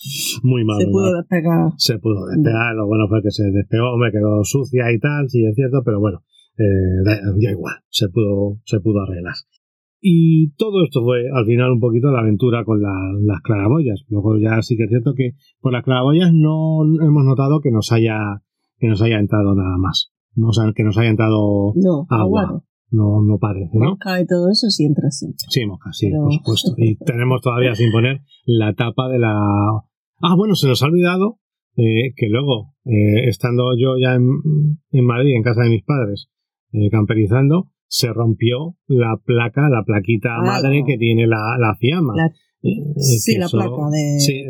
muy 0.44 0.64
mal. 0.66 0.80
Se 0.80 0.88
pudo 0.88 1.18
despegar. 1.18 1.72
Se 1.78 2.00
pudo 2.00 2.26
despegar. 2.28 2.76
Lo 2.76 2.88
bueno 2.88 3.08
fue 3.08 3.22
que 3.22 3.32
se 3.32 3.44
despegó, 3.52 3.98
me 3.98 4.12
quedó 4.12 4.44
sucia 4.44 4.92
y 4.92 5.00
tal, 5.00 5.30
sí 5.30 5.46
es 5.46 5.56
cierto, 5.56 5.82
pero 5.86 6.00
bueno. 6.00 6.24
Eh, 6.56 7.02
ya 7.40 7.50
igual, 7.50 7.76
se 7.90 8.10
pudo, 8.10 8.60
se 8.66 8.80
pudo 8.80 9.02
arreglar. 9.02 9.34
Y 10.06 10.52
todo 10.58 10.84
esto 10.84 11.02
fue 11.02 11.30
al 11.34 11.46
final 11.46 11.72
un 11.72 11.80
poquito 11.80 12.12
la 12.12 12.20
aventura 12.20 12.66
con 12.66 12.82
las 12.82 13.42
claraboyas. 13.42 14.04
Luego 14.10 14.38
ya 14.38 14.62
sí 14.62 14.76
que 14.76 14.84
es 14.84 14.90
cierto 14.90 15.14
que 15.16 15.32
por 15.62 15.72
las 15.72 15.86
claraboyas 15.86 16.34
no 16.34 16.84
hemos 17.02 17.24
notado 17.24 17.62
que 17.62 17.72
nos 17.72 17.90
haya, 17.94 18.44
que 18.80 18.90
nos 18.90 19.02
haya 19.02 19.18
entrado 19.18 19.56
nada 19.56 19.78
más. 19.78 20.12
No, 20.36 20.50
o 20.50 20.52
sea, 20.52 20.66
que 20.76 20.84
nos 20.84 20.98
haya 20.98 21.10
entrado 21.10 21.74
agua. 22.10 22.64
No, 22.92 23.24
no 23.24 23.38
parece, 23.40 23.80
¿no? 23.80 23.92
Mosca 23.92 24.20
y 24.20 24.26
todo 24.28 24.52
eso 24.52 24.70
sí 24.70 24.84
entra 24.84 25.08
así. 25.08 25.34
Sí, 25.38 25.66
mosca, 25.66 25.90
sí, 25.94 26.12
por 26.12 26.34
supuesto. 26.34 26.74
Y 26.76 26.96
tenemos 27.06 27.42
todavía 27.42 27.74
sin 27.74 27.90
poner 27.90 28.24
la 28.46 28.74
tapa 28.74 29.08
de 29.08 29.20
la... 29.20 29.34
Ah, 30.20 30.36
bueno, 30.36 30.56
se 30.56 30.68
nos 30.68 30.84
ha 30.84 30.88
olvidado 30.88 31.40
eh, 31.78 32.14
que 32.18 32.28
luego, 32.28 32.74
eh, 32.84 33.30
estando 33.30 33.76
yo 33.78 33.96
ya 33.98 34.16
en, 34.16 34.28
en, 34.92 35.06
Madrid, 35.06 35.34
en 35.34 35.44
casa 35.44 35.62
de 35.62 35.70
mis 35.70 35.84
padres, 35.86 36.30
eh, 36.74 36.90
camperizando, 36.92 37.70
se 37.94 38.12
rompió 38.12 38.76
la 38.88 39.18
placa, 39.24 39.70
la 39.70 39.84
plaquita 39.86 40.42
madre 40.42 40.82
que 40.84 40.98
tiene 40.98 41.28
la, 41.28 41.58
la 41.60 41.76
Fiamma. 41.80 42.16
Eh, 42.64 42.72
sí, 42.98 43.38
la 43.38 43.48
placa 43.48 43.90
de 43.92 44.20
sí, 44.20 44.46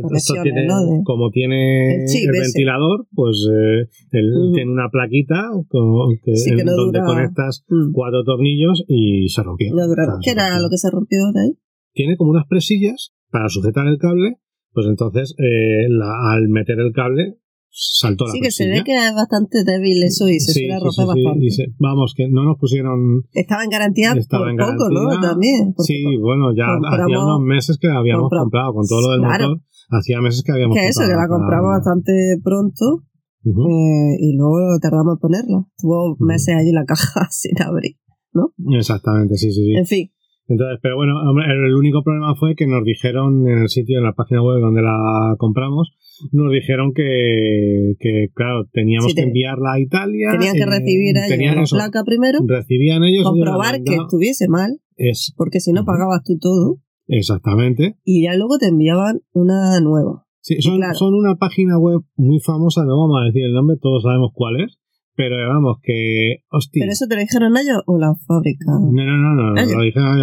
como 1.03 1.29
tiene 1.29 2.05
el, 2.05 2.31
ventilador, 2.31 3.05
pues 3.13 3.45
eh, 3.51 3.89
tiene 4.11 4.71
una 4.71 4.87
plaquita 4.89 5.49
con, 5.67 6.15
que, 6.23 6.63
donde 6.63 7.01
conectas 7.01 7.65
mm. 7.67 7.91
cuatro 7.91 8.23
tornillos 8.23 8.85
y 8.87 9.27
se 9.27 9.43
rompió. 9.43 9.75
¿Qué 10.23 10.31
era 10.31 10.59
lo 10.59 10.69
que 10.69 10.77
se 10.77 10.89
rompió 10.89 11.19
de 11.33 11.41
ahí? 11.41 11.57
Tiene 11.91 12.15
como 12.15 12.31
unas 12.31 12.47
presillas 12.47 13.13
para 13.29 13.49
sujetar 13.49 13.87
el 13.87 13.97
cable, 13.97 14.37
pues 14.71 14.87
entonces 14.87 15.35
eh, 15.37 15.87
al 16.31 16.47
meter 16.47 16.79
el 16.79 16.93
cable 16.93 17.39
saltó 17.73 18.25
la 18.25 18.31
Sí, 18.31 18.39
que 18.39 18.51
se 18.51 18.67
ve 18.69 18.83
que 18.85 18.93
es 18.93 19.13
bastante 19.15 19.63
débil 19.65 20.03
eso 20.03 20.29
y 20.29 20.39
se 20.39 20.53
suele 20.53 20.79
romper 20.79 21.07
bastante. 21.07 21.73
vamos, 21.79 22.13
que 22.15 22.29
no 22.29 22.43
nos 22.45 22.57
pusieron... 22.57 23.23
Estaba 23.33 23.63
en 23.63 23.69
garantía 23.69 24.13
por 24.13 24.55
poco, 24.55 24.89
¿no? 24.89 25.19
También. 25.19 25.73
Sí, 25.79 26.03
bueno, 26.21 26.55
ya 26.55 26.67
hacía 26.67 27.19
unos 27.19 27.41
meses 27.41 27.77
que 27.79 27.87
habíamos 27.87 28.29
comprado 28.29 28.73
con 28.73 28.87
todo 28.87 29.01
lo 29.01 29.11
del 29.11 29.21
motor. 29.21 29.61
Hacía 29.89 30.21
meses 30.21 30.43
que 30.43 30.51
habíamos 30.51 30.75
comprado. 30.75 30.85
Que 30.85 30.89
eso, 30.89 31.01
que 31.01 31.15
la 31.15 31.27
compramos 31.27 31.69
bastante 31.69 32.13
pronto 32.43 33.03
eh, 33.45 34.15
y 34.19 34.37
luego 34.37 34.79
tardamos 34.81 35.15
en 35.15 35.19
ponerla. 35.19 35.65
Estuvo 35.75 36.15
meses 36.19 36.55
allí 36.55 36.69
en 36.69 36.75
la 36.75 36.85
caja 36.85 37.27
sin 37.31 37.61
abrir, 37.61 37.97
¿no? 38.31 38.53
Exactamente, 38.77 39.35
sí, 39.37 39.51
sí, 39.51 39.61
sí. 39.65 39.73
En 39.75 39.85
fin. 39.85 40.11
Entonces, 40.47 40.79
pero 40.81 40.97
bueno, 40.97 41.13
el 41.45 41.75
único 41.75 42.03
problema 42.03 42.35
fue 42.35 42.55
que 42.55 42.67
nos 42.67 42.83
dijeron 42.83 43.47
en 43.47 43.59
el 43.59 43.69
sitio, 43.69 43.99
en 43.99 44.03
la 44.03 44.13
página 44.13 44.43
web 44.43 44.59
donde 44.59 44.81
la 44.81 45.35
compramos, 45.37 45.93
nos 46.31 46.51
dijeron 46.51 46.93
que, 46.93 47.93
que 47.99 48.27
claro, 48.33 48.65
teníamos 48.71 49.13
que 49.13 49.21
enviarla 49.21 49.73
a 49.73 49.79
Italia. 49.79 50.31
Tenían 50.31 50.55
que 50.55 50.65
recibir 50.65 51.15
ellos 51.17 51.71
la 51.71 51.77
placa 51.77 52.03
primero. 52.03 52.39
Recibían 52.45 53.03
ellos. 53.03 53.23
Comprobar 53.23 53.83
que 53.83 53.95
estuviese 53.95 54.47
mal. 54.47 54.79
Es. 54.97 55.33
Porque 55.37 55.59
si 55.59 55.71
no 55.71 55.85
pagabas 55.85 56.23
tú 56.23 56.37
todo. 56.39 56.77
Exactamente. 57.07 57.95
Y 58.03 58.23
ya 58.23 58.35
luego 58.35 58.57
te 58.57 58.67
enviaban 58.67 59.21
una 59.33 59.79
nueva. 59.79 60.25
Sí, 60.41 60.61
son, 60.61 60.81
son 60.93 61.13
una 61.13 61.35
página 61.35 61.77
web 61.79 62.01
muy 62.15 62.39
famosa, 62.41 62.83
no 62.83 62.99
vamos 62.99 63.21
a 63.21 63.25
decir 63.27 63.45
el 63.45 63.53
nombre, 63.53 63.77
todos 63.81 64.03
sabemos 64.03 64.31
cuál 64.33 64.59
es. 64.59 64.77
Pero 65.15 65.35
vamos, 65.47 65.77
que. 65.83 66.37
Hostia. 66.49 66.81
¿Pero 66.81 66.91
eso 66.91 67.05
te 67.07 67.15
lo 67.15 67.21
dijeron 67.21 67.55
ellos 67.55 67.83
o 67.85 67.97
la 67.99 68.13
fábrica? 68.27 68.65
No, 68.65 68.91
no, 68.91 69.17
no, 69.17 69.53
no. 69.53 69.53
Lo 69.53 69.83
dijeron 69.83 70.17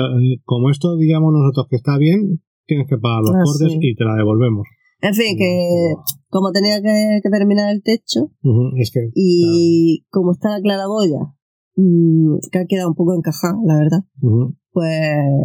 Como 0.45 0.71
esto, 0.71 0.97
digamos 0.97 1.33
nosotros 1.33 1.67
que 1.71 1.77
está 1.77 1.97
bien, 1.97 2.43
tienes 2.67 2.89
que 2.89 2.99
pagar 2.99 3.21
los 3.23 3.35
ah, 3.35 3.43
cortes 3.45 3.79
y 3.81 3.95
te 3.95 4.05
la 4.05 4.15
devolvemos. 4.17 4.67
En 5.03 5.15
fin, 5.15 5.37
que 5.39 5.95
como 6.29 6.53
tenía 6.53 6.81
que, 6.83 7.21
terminar 7.31 7.73
el 7.73 7.83
techo 7.83 8.31
es 8.77 8.91
que, 8.93 9.11
y 9.15 10.05
como 10.11 10.33
está 10.33 10.51
la 10.51 10.61
claraboya, 10.61 11.35
mmm, 11.81 12.39
que 12.51 12.59
ha 12.59 12.67
quedado 12.67 12.89
un 12.89 12.95
poco 12.95 13.15
encajada, 13.15 13.55
la 13.65 13.79
verdad, 13.79 14.01
pues 14.73 15.01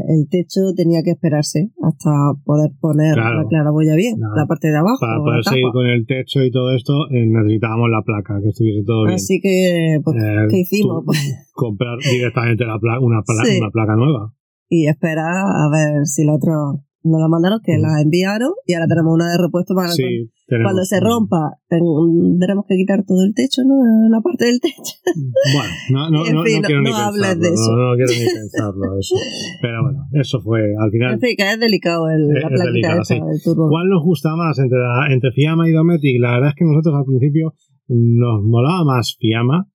el 0.08 0.28
techo 0.30 0.74
tenía 0.76 1.02
que 1.04 1.12
esperarse 1.12 1.72
hasta 1.82 2.12
poder 2.44 2.72
poner 2.80 3.18
la 3.18 3.46
claraboya 3.50 3.96
bien, 3.96 4.20
la 4.20 4.46
parte 4.46 4.70
de 4.70 4.78
abajo. 4.78 5.00
Para 5.00 5.18
poder 5.18 5.44
seguir 5.44 5.72
con 5.74 5.86
el 5.88 6.06
techo 6.06 6.44
y 6.44 6.52
todo 6.52 6.72
esto, 6.76 6.94
eh, 7.10 7.26
necesitábamos 7.26 7.90
la 7.90 8.04
placa, 8.04 8.40
que 8.42 8.50
estuviese 8.50 8.84
todo 8.86 9.06
bien. 9.06 9.16
Así 9.16 9.40
que, 9.42 10.00
pues, 10.04 10.18
eh, 10.22 10.48
¿qué 10.50 10.60
hicimos? 10.60 11.04
Pues 11.06 11.20
comprar 11.54 11.98
directamente 12.00 12.66
la 12.66 12.78
una, 13.00 13.24
una 13.24 13.72
placa 13.72 13.96
nueva. 13.96 14.34
Y 14.70 14.88
esperar 14.88 15.46
a 15.46 15.70
ver 15.72 16.06
si 16.06 16.24
la 16.26 16.34
otro 16.34 16.85
nos 17.06 17.22
la 17.22 17.30
mandaron, 17.30 17.60
que 17.64 17.78
la 17.78 18.02
enviaron 18.02 18.52
y 18.66 18.74
ahora 18.74 18.88
tenemos 18.88 19.14
una 19.14 19.32
de 19.32 19.38
repuesto 19.38 19.74
para 19.74 19.90
cuando, 20.48 20.86
se 20.86 21.00
rompa 21.00 21.58
tendremos 21.68 22.66
que 22.68 22.76
quitar 22.76 23.04
todo 23.04 23.24
el 23.26 23.34
techo, 23.34 23.64
¿no? 23.66 23.74
La 24.10 24.22
parte 24.22 24.46
del 24.46 24.60
techo. 24.60 24.94
Bueno, 25.56 25.74
no, 25.90 26.10
no, 26.12 26.20
no, 26.32 26.44
quiero 26.44 26.82
ni 26.82 26.92
pensarlo, 26.92 27.42
de 27.42 27.50
eso. 27.50 27.72
No, 27.72 27.96
quiero 27.96 28.12
ni 28.14 28.26
pensarlo 28.26 29.00
eso. 29.00 29.16
Pero 29.62 29.84
bueno, 29.84 30.00
eso 30.14 30.42
fue 30.42 30.62
al 30.78 30.92
final. 30.92 31.14
En 31.14 31.20
fin, 31.20 31.36
que 31.38 31.52
es 31.52 31.60
delicado 31.60 32.10
el, 32.10 32.28
la 32.28 32.50
plaquita 32.50 33.02
esa, 33.02 33.16
del 33.16 33.42
turbo. 33.44 33.70
¿Cuál 33.70 33.90
nos 33.90 34.04
gusta 34.04 34.36
más 34.36 34.60
entre, 34.60 34.78
la, 34.78 35.08
entre 35.12 35.32
Fiamma 35.32 35.68
y 35.68 35.72
Dometic? 35.72 36.22
La 36.22 36.34
verdad 36.34 36.50
es 36.50 36.56
que 36.56 36.66
nosotros 36.66 36.96
al 36.96 37.06
principio 37.06 37.54
nos 37.88 38.44
molaba 38.44 38.84
más 38.84 39.16
Fiamma 39.20 39.68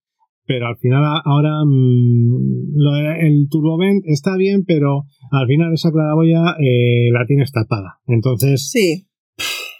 pero 0.50 0.66
al 0.66 0.76
final 0.78 1.04
ahora 1.24 1.64
mm, 1.64 2.74
lo 2.74 2.96
el 3.20 3.46
turbovent 3.48 4.02
está 4.06 4.36
bien, 4.36 4.64
pero 4.66 5.04
al 5.30 5.46
final 5.46 5.72
esa 5.72 5.92
claraboya 5.92 6.56
eh, 6.58 7.08
la 7.12 7.24
tienes 7.24 7.52
tapada. 7.52 8.00
Entonces, 8.08 8.68
sí. 8.68 9.06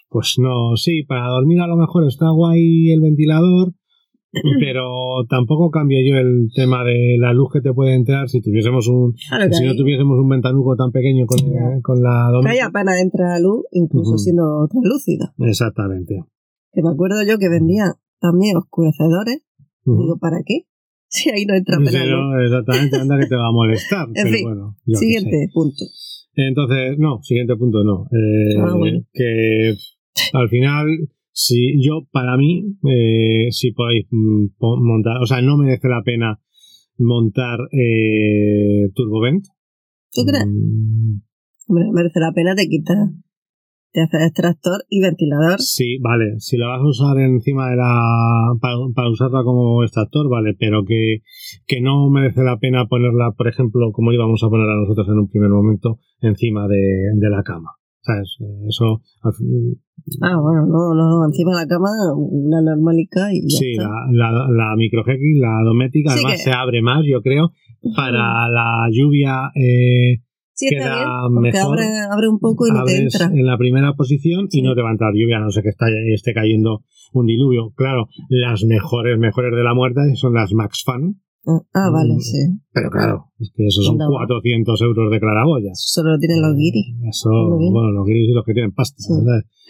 pues 0.09 0.37
no, 0.39 0.77
sí, 0.77 1.03
para 1.03 1.27
dormir 1.27 1.59
a 1.61 1.67
lo 1.67 1.77
mejor 1.77 2.07
está 2.07 2.31
guay 2.31 2.93
el 2.93 3.01
ventilador, 3.01 3.73
pero 4.61 5.25
tampoco 5.29 5.73
cambio 5.73 5.99
yo 6.07 6.19
el 6.19 6.51
tema 6.55 6.85
de 6.85 7.17
la 7.19 7.33
luz 7.33 7.49
que 7.53 7.63
te 7.63 7.75
puede 7.75 7.97
entrar 7.97 8.29
si 8.29 8.41
tuviésemos 8.41 8.87
un 8.87 9.17
si 9.17 9.65
no 9.65 9.75
tuviésemos 9.75 10.21
un 10.21 10.29
ventanuco 10.29 10.77
tan 10.77 10.93
pequeño 10.93 11.27
con, 11.27 11.81
con 11.83 12.01
la 12.01 12.31
Que 12.45 12.49
hay 12.49 12.59
apenas 12.61 12.95
entra 13.03 13.41
luz, 13.41 13.65
incluso 13.73 14.19
siendo 14.19 14.69
translúcida. 14.71 15.35
Exactamente. 15.39 16.23
Que 16.73 16.81
me 16.81 16.91
acuerdo 16.91 17.25
yo 17.27 17.39
que 17.39 17.49
vendía 17.49 17.97
también 18.21 18.57
oscurecedores 18.57 19.43
Digo, 19.99 20.19
¿para 20.19 20.43
qué? 20.45 20.67
Si 21.13 21.29
ahí 21.29 21.45
no 21.45 21.55
entra 21.55 21.77
sí, 21.79 21.97
no, 22.09 22.41
exactamente, 22.41 22.97
anda 22.97 23.19
que 23.19 23.27
te 23.27 23.35
va 23.35 23.49
a 23.49 23.53
molestar. 23.53 24.07
en 24.15 24.29
fin, 24.29 24.45
bueno, 24.45 24.77
siguiente 24.87 25.49
punto. 25.53 25.85
Entonces, 26.37 26.99
no, 26.99 27.21
siguiente 27.23 27.57
punto 27.57 27.83
no. 27.83 28.07
Eh, 28.13 28.57
ah, 28.57 28.77
bueno. 28.77 29.01
Que 29.13 29.75
al 30.33 30.49
final, 30.49 30.87
si 31.33 31.83
yo, 31.83 32.07
para 32.13 32.37
mí, 32.37 32.77
eh, 32.89 33.49
si 33.51 33.73
podéis 33.73 34.07
mm, 34.09 34.47
montar, 34.61 35.17
o 35.21 35.27
sea, 35.27 35.43
no 35.43 35.57
merece 35.57 35.89
la 35.89 36.03
pena 36.05 36.41
montar 36.99 37.59
eh, 37.73 38.91
Turbovent. 38.95 39.47
¿Tú 40.13 40.23
crees? 40.25 40.47
Mm. 40.47 41.23
Hombre, 41.67 41.85
merece 41.93 42.21
la 42.21 42.33
pena, 42.33 42.55
te 42.55 42.69
quita 42.69 42.95
te 43.93 44.03
hace 44.03 44.25
extractor 44.25 44.85
y 44.89 45.01
ventilador. 45.01 45.59
Sí, 45.61 45.99
vale. 46.01 46.39
Si 46.39 46.57
la 46.57 46.69
vas 46.69 46.81
a 46.81 46.87
usar 46.87 47.19
encima 47.19 47.71
de 47.71 47.77
la. 47.77 48.55
para, 48.61 49.11
usarla 49.11 49.43
como 49.43 49.83
extractor, 49.83 50.29
vale, 50.29 50.55
pero 50.59 50.85
que, 50.85 51.23
que 51.67 51.81
no 51.81 52.09
merece 52.11 52.43
la 52.43 52.59
pena 52.59 52.87
ponerla, 52.87 53.33
por 53.37 53.49
ejemplo, 53.49 53.91
como 53.93 54.13
íbamos 54.13 54.43
a 54.45 54.49
poner 54.49 54.69
a 54.69 54.77
nosotros 54.77 55.09
en 55.09 55.19
un 55.19 55.29
primer 55.29 55.51
momento, 55.51 55.99
encima 56.21 56.69
de, 56.69 57.13
de 57.15 57.31
la 57.31 57.43
cama. 57.43 57.71
¿Sabes? 58.03 58.39
Eso. 58.67 59.03
Ah, 60.23 60.41
bueno, 60.41 60.67
no, 60.67 60.95
no, 60.95 61.11
no, 61.11 61.27
encima 61.27 61.51
de 61.53 61.65
la 61.65 61.69
cama, 61.69 61.89
una 62.17 62.63
normalica 62.63 63.29
y 63.31 63.43
ya 63.43 63.59
Sí, 63.59 63.75
La, 63.77 64.33
la, 64.33 64.49
la 64.49 64.77
micro 64.77 65.05
la 65.05 65.63
domética, 65.65 66.13
además 66.13 66.43
se 66.43 66.51
abre 66.51 66.81
más, 66.81 67.05
yo 67.07 67.21
creo, 67.21 67.53
para 67.95 68.49
la 68.49 68.89
lluvia. 68.91 69.51
Eh, 69.55 70.23
Sí, 70.61 70.75
está 70.75 70.95
bien, 70.95 71.09
porque 71.35 71.59
abre, 71.59 71.85
abre, 72.11 72.29
un 72.29 72.39
poco 72.39 72.69
y 72.69 72.71
no 72.71 72.85
te 72.85 72.99
entra. 72.99 73.27
en 73.33 73.47
la 73.47 73.57
primera 73.57 73.95
posición 73.95 74.47
y 74.51 74.61
no 74.61 74.75
te 74.75 74.83
va 74.83 74.91
a 74.91 74.93
entrar 74.93 75.15
lluvia, 75.15 75.39
no 75.41 75.51
sé 75.51 75.63
que 75.63 75.71
está, 75.71 75.87
esté 76.13 76.35
cayendo 76.35 76.85
un 77.15 77.25
diluvio. 77.25 77.73
Claro, 77.75 78.09
las 78.29 78.65
mejores, 78.65 79.19
mejores 79.19 79.57
de 79.57 79.65
la 79.65 79.73
muerte 79.73 80.01
son 80.17 80.35
las 80.35 80.53
Max 80.53 80.83
Fan. 80.85 81.17
Ah, 81.47 81.57
ah 81.73 81.91
vale, 81.91 82.15
mm, 82.15 82.21
sí. 82.21 82.39
Pero 82.73 82.91
claro, 82.91 83.33
es 83.39 83.51
que 83.57 83.67
esos 83.67 83.87
son 83.87 83.97
400 83.97 84.83
euros 84.83 85.11
de 85.11 85.19
claraboyas. 85.19 85.81
Solo 85.83 86.13
lo 86.13 86.19
tienen 86.19 86.43
los 86.43 86.55
guiris. 86.55 86.95
Eso, 87.09 87.31
bueno, 87.31 87.91
los 87.93 88.07
guiris 88.07 88.29
y 88.29 88.33
los 88.35 88.45
que 88.45 88.53
tienen 88.53 88.73
pasta. 88.73 89.03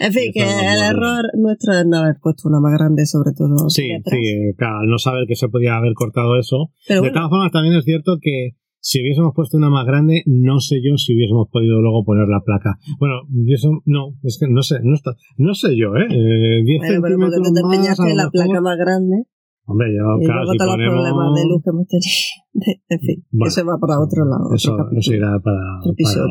En 0.00 0.12
fin, 0.12 0.32
que 0.34 0.42
el 0.42 0.82
error 0.82 1.30
nuestro 1.38 1.74
es 1.74 1.86
no 1.86 1.98
haber 1.98 2.16
puesto 2.20 2.48
una 2.48 2.58
más 2.58 2.72
grande, 2.72 3.06
sobre 3.06 3.30
todo. 3.32 3.70
Sí, 3.70 3.88
sí, 4.04 4.54
claro, 4.56 4.80
al 4.80 4.88
no 4.88 4.98
saber 4.98 5.26
que 5.28 5.36
se 5.36 5.48
podía 5.48 5.76
haber 5.76 5.94
cortado 5.94 6.36
eso. 6.36 6.72
de 6.88 7.10
todas 7.12 7.30
formas, 7.30 7.52
también 7.52 7.76
es 7.76 7.84
cierto 7.84 8.18
que 8.20 8.56
si 8.80 9.00
hubiésemos 9.00 9.32
puesto 9.34 9.56
una 9.56 9.70
más 9.70 9.86
grande, 9.86 10.22
no 10.26 10.58
sé 10.58 10.80
yo 10.82 10.96
si 10.96 11.14
hubiésemos 11.14 11.48
podido 11.50 11.80
luego 11.80 12.04
poner 12.04 12.28
la 12.28 12.40
placa. 12.40 12.78
Bueno, 12.98 13.22
eso, 13.46 13.82
no, 13.84 14.16
es 14.22 14.38
que 14.40 14.48
no 14.48 14.62
sé, 14.62 14.80
no 14.82 14.94
está, 14.94 15.14
no 15.36 15.54
sé 15.54 15.76
yo, 15.76 15.94
¿eh? 15.96 16.08
eh 16.10 16.62
10 16.64 16.78
bueno, 16.80 17.00
pero 17.02 17.18
porque 17.18 17.36
tú 17.36 17.54
te 17.54 17.60
empeñaste 17.60 18.10
en 18.10 18.16
la 18.16 18.30
placa 18.30 18.60
más 18.60 18.78
grande. 18.78 19.24
Hombre, 19.66 19.86
yo, 19.94 20.02
y 20.20 20.24
claro, 20.24 20.40
luego 20.42 20.52
si 20.52 20.58
todos 20.58 20.74
ponemos... 20.74 20.94
los 20.94 21.04
problemas 21.04 21.34
de 21.36 21.48
luz 21.48 21.62
que 21.62 21.70
hemos 21.70 21.86
tenido. 21.86 22.10
En 22.90 22.98
fin, 22.98 23.24
eso 23.46 23.64
va 23.64 23.78
para 23.78 24.00
otro 24.00 24.24
lado. 24.26 24.50
Eso, 24.52 24.74
otro 24.74 24.90
eso 24.98 25.14
irá 25.14 25.38
para. 25.38 25.78
Para 25.78 26.26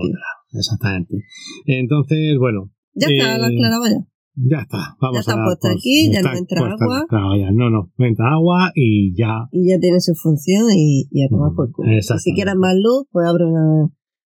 exactamente. 0.51 1.15
Entonces, 1.65 2.37
bueno. 2.37 2.69
Ya 2.93 3.07
está, 3.07 3.37
la 3.37 3.47
claravalla. 3.47 3.99
Ya 4.01 4.18
está, 4.61 4.95
vamos 4.99 5.15
ya 5.15 5.19
está 5.19 5.33
a 5.33 5.45
puesta 5.45 5.71
aquí, 5.71 6.11
ya 6.11 6.21
no 6.21 6.33
entra 6.33 6.61
agua. 6.61 7.05
No, 7.51 7.69
no, 7.69 7.91
entra 7.97 8.33
agua 8.33 8.71
y 8.75 9.13
ya. 9.15 9.47
Y 9.51 9.69
ya 9.69 9.79
tiene 9.79 9.99
su 9.99 10.13
función 10.15 10.67
y, 10.75 11.07
ya 11.11 11.27
toma 11.29 11.51
por 11.55 11.71
culo. 11.71 11.89
Si 12.01 12.33
quieres 12.33 12.55
más 12.55 12.75
luz, 12.75 13.05
pues 13.11 13.27
abre 13.27 13.45
una, 13.45 13.89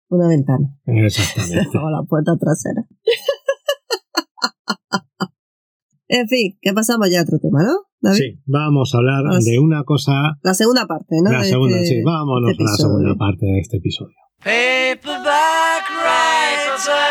una 0.10 0.28
ventana. 0.28 0.76
Exactamente. 0.86 1.78
o 1.84 1.90
la 1.90 2.04
puerta 2.08 2.38
trasera. 2.38 2.86
en 6.08 6.28
fin, 6.28 6.58
¿qué 6.62 6.74
pasamos 6.74 7.10
ya 7.12 7.20
a 7.20 7.24
otro 7.24 7.40
tema, 7.40 7.64
no? 7.64 7.74
David? 8.02 8.18
Sí, 8.18 8.40
vamos 8.46 8.96
a 8.96 8.98
hablar 8.98 9.24
de 9.42 9.60
una 9.60 9.84
cosa. 9.84 10.38
La 10.42 10.54
segunda 10.54 10.88
parte, 10.88 11.18
¿no? 11.24 11.32
La 11.32 11.44
segunda, 11.44 11.80
este 11.80 11.98
sí, 11.98 12.04
vámonos 12.04 12.52
este 12.52 12.64
a 12.64 12.66
la 12.66 12.74
segunda 12.74 13.16
parte 13.16 13.46
de 13.46 13.60
este 13.60 13.78
episodio. 13.78 14.16
Paperback 14.40 15.04
Paperback 15.04 16.00
writer. 16.00 17.09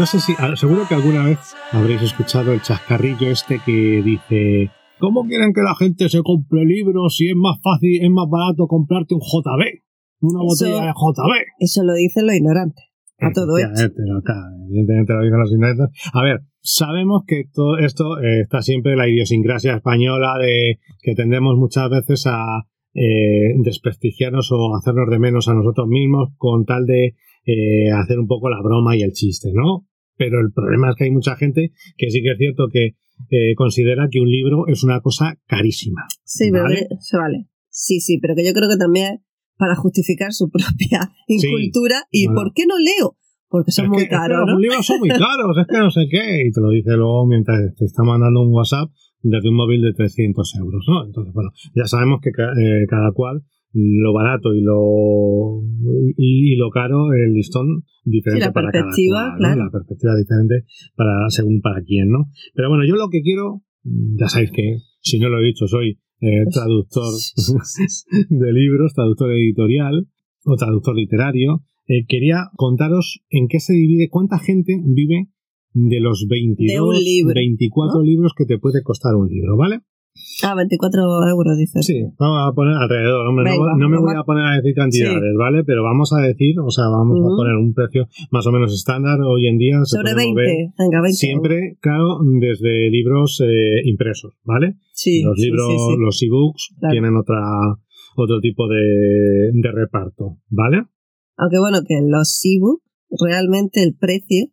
No 0.00 0.06
sé 0.06 0.18
si, 0.18 0.32
seguro 0.56 0.88
que 0.88 0.94
alguna 0.94 1.26
vez 1.26 1.54
habréis 1.72 2.00
escuchado 2.00 2.54
el 2.54 2.62
chascarrillo 2.62 3.28
este 3.28 3.60
que 3.66 4.00
dice, 4.02 4.70
¿cómo 4.98 5.26
quieren 5.26 5.52
que 5.52 5.60
la 5.60 5.74
gente 5.74 6.08
se 6.08 6.22
compre 6.22 6.64
libros 6.64 7.16
si 7.16 7.28
es 7.28 7.36
más 7.36 7.58
fácil, 7.62 8.02
es 8.02 8.10
más 8.10 8.24
barato 8.30 8.66
comprarte 8.66 9.12
un 9.14 9.20
JB? 9.20 9.82
Una 10.22 10.40
botella 10.40 10.86
de 10.86 10.92
JB. 10.92 11.32
Eso 11.58 11.84
lo 11.84 11.92
dicen 11.92 12.26
los 12.26 12.34
ignorantes. 12.34 12.82
A 13.18 13.30
todo 13.32 13.58
esto. 13.58 13.92
Evidentemente 14.70 15.12
lo 15.12 15.20
dicen 15.20 15.38
los 15.38 15.52
ignorantes. 15.52 15.88
A 16.14 16.22
ver, 16.22 16.40
sabemos 16.62 17.24
que 17.26 17.44
todo 17.52 17.76
esto 17.76 18.18
eh, 18.20 18.40
está 18.40 18.62
siempre 18.62 18.96
la 18.96 19.06
idiosincrasia 19.06 19.74
española 19.74 20.32
de 20.40 20.78
que 21.02 21.14
tendemos 21.14 21.58
muchas 21.58 21.90
veces 21.90 22.26
a 22.26 22.64
eh, 22.94 23.52
desprestigiarnos 23.58 24.50
o 24.50 24.74
hacernos 24.74 25.10
de 25.10 25.18
menos 25.18 25.46
a 25.48 25.52
nosotros 25.52 25.88
mismos 25.88 26.30
con 26.38 26.64
tal 26.64 26.86
de 26.86 27.16
eh, 27.44 27.90
hacer 27.92 28.18
un 28.18 28.26
poco 28.26 28.48
la 28.48 28.62
broma 28.62 28.96
y 28.96 29.02
el 29.02 29.12
chiste, 29.12 29.50
¿no? 29.52 29.89
Pero 30.20 30.38
el 30.40 30.52
problema 30.52 30.90
es 30.90 30.96
que 30.96 31.04
hay 31.04 31.10
mucha 31.10 31.34
gente 31.34 31.72
que 31.96 32.10
sí 32.10 32.20
que 32.20 32.32
es 32.32 32.36
cierto 32.36 32.68
que 32.70 32.88
eh, 33.30 33.54
considera 33.56 34.08
que 34.10 34.20
un 34.20 34.28
libro 34.28 34.66
es 34.68 34.84
una 34.84 35.00
cosa 35.00 35.40
carísima. 35.46 36.02
Sí, 36.24 36.50
¿vale? 36.50 36.84
pero 36.86 37.00
se 37.00 37.16
vale. 37.16 37.46
Sí, 37.70 38.00
sí, 38.00 38.18
pero 38.20 38.34
que 38.34 38.44
yo 38.44 38.52
creo 38.52 38.68
que 38.68 38.76
también 38.76 39.24
para 39.56 39.76
justificar 39.76 40.34
su 40.34 40.50
propia 40.52 41.10
incultura 41.26 42.04
y 42.10 42.28
¿por 42.28 42.52
qué 42.54 42.64
no 42.68 42.76
leo? 42.78 43.16
Porque 43.48 43.72
son 43.72 43.88
muy 43.88 44.06
caros. 44.08 44.44
Los 44.46 44.60
libros 44.60 44.84
son 44.84 44.98
muy 45.00 45.08
caros, 45.08 45.56
es 45.58 45.66
que 45.66 45.78
no 45.78 45.90
sé 45.90 46.02
qué. 46.10 46.44
Y 46.46 46.52
te 46.52 46.60
lo 46.60 46.68
dice 46.68 46.90
luego 46.90 47.26
mientras 47.26 47.58
te 47.76 47.86
está 47.86 48.02
mandando 48.02 48.42
un 48.42 48.52
WhatsApp 48.52 48.90
desde 49.22 49.48
un 49.48 49.56
móvil 49.56 49.80
de 49.80 49.94
300 49.94 50.54
euros, 50.56 50.84
¿no? 50.86 51.06
Entonces, 51.06 51.32
bueno, 51.32 51.50
ya 51.74 51.86
sabemos 51.86 52.20
que 52.20 52.28
eh, 52.28 52.84
cada 52.90 53.10
cual 53.12 53.42
lo 53.72 54.12
barato 54.12 54.54
y 54.54 54.60
lo 54.60 55.62
y, 56.16 56.56
lo 56.56 56.70
caro 56.70 57.12
el 57.12 57.34
listón 57.34 57.84
diferente 58.04 58.46
la 58.46 58.52
para 58.52 58.70
perspectiva, 58.70 59.36
cada 59.38 59.38
cual, 59.38 59.58
la 59.58 59.70
perspectiva 59.70 60.16
diferente 60.16 60.64
para 60.96 61.28
según 61.28 61.60
para 61.60 61.82
quién 61.82 62.10
no 62.10 62.30
pero 62.54 62.68
bueno 62.68 62.84
yo 62.84 62.96
lo 62.96 63.08
que 63.08 63.22
quiero 63.22 63.62
ya 63.84 64.28
sabéis 64.28 64.50
que 64.52 64.78
si 65.00 65.18
no 65.18 65.28
lo 65.28 65.40
he 65.40 65.46
dicho 65.46 65.66
soy 65.66 65.98
eh, 66.20 66.44
traductor 66.52 67.12
de 68.28 68.52
libros 68.52 68.94
traductor 68.94 69.30
editorial 69.32 70.08
o 70.44 70.56
traductor 70.56 70.96
literario 70.96 71.62
eh, 71.86 72.04
quería 72.06 72.50
contaros 72.56 73.20
en 73.30 73.48
qué 73.48 73.60
se 73.60 73.72
divide 73.72 74.08
cuánta 74.10 74.38
gente 74.38 74.80
vive 74.84 75.28
de 75.72 76.00
los 76.00 76.26
22, 76.28 77.02
24 77.34 78.02
libros 78.02 78.32
que 78.36 78.44
te 78.44 78.58
puede 78.58 78.82
costar 78.82 79.14
un 79.14 79.28
libro, 79.28 79.56
¿vale? 79.56 79.80
Ah, 80.42 80.54
24 80.54 81.02
euros, 81.28 81.56
dices. 81.56 81.84
Sí, 81.84 82.02
vamos 82.18 82.40
a 82.48 82.52
poner 82.54 82.74
alrededor. 82.74 83.26
no, 83.26 83.88
me 83.88 83.98
voy 83.98 84.14
a 84.16 84.24
poner 84.24 84.44
a 84.46 84.56
decir 84.56 84.74
cantidades, 84.74 85.34
¿vale? 85.36 85.64
Pero 85.64 85.82
vamos 85.82 86.12
a 86.12 86.20
decir, 86.20 86.58
o 86.58 86.70
sea, 86.70 86.88
vamos 86.88 87.18
a 87.20 87.36
poner 87.36 87.54
un 87.56 87.72
precio 87.74 88.08
más 88.30 88.46
o 88.46 88.52
menos 88.52 88.74
estándar 88.74 89.20
hoy 89.20 89.46
en 89.46 89.58
día. 89.58 89.84
Sobre 89.84 90.14
20, 90.14 90.72
venga, 90.78 91.02
20. 91.02 91.12
Siempre, 91.12 91.76
claro, 91.80 92.18
desde 92.40 92.90
libros 92.90 93.40
eh, 93.44 93.82
impresos, 93.84 94.34
¿vale? 94.44 94.76
Sí. 94.92 95.22
Los 95.22 95.38
libros, 95.38 95.68
los 95.98 96.22
ebooks 96.22 96.74
tienen 96.90 97.16
otra, 97.16 97.42
otro 98.16 98.40
tipo 98.40 98.66
de, 98.68 99.50
de 99.52 99.72
reparto, 99.72 100.38
¿vale? 100.48 100.84
Aunque 101.36 101.58
bueno, 101.58 101.78
que 101.86 102.00
los 102.02 102.40
ebooks, 102.44 102.82
realmente 103.20 103.82
el 103.82 103.94
precio 103.94 104.46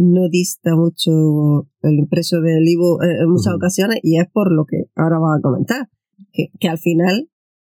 no 0.00 0.28
dista 0.30 0.76
mucho 0.76 1.68
el 1.82 1.98
impreso 1.98 2.40
del 2.40 2.64
libro 2.64 3.02
eh, 3.02 3.20
en 3.20 3.30
muchas 3.30 3.54
ocasiones 3.54 3.98
y 4.02 4.18
es 4.18 4.26
por 4.32 4.50
lo 4.50 4.64
que 4.64 4.84
ahora 4.96 5.18
va 5.18 5.36
a 5.36 5.42
comentar, 5.42 5.88
que, 6.32 6.48
que, 6.58 6.68
al 6.68 6.78
final 6.78 7.28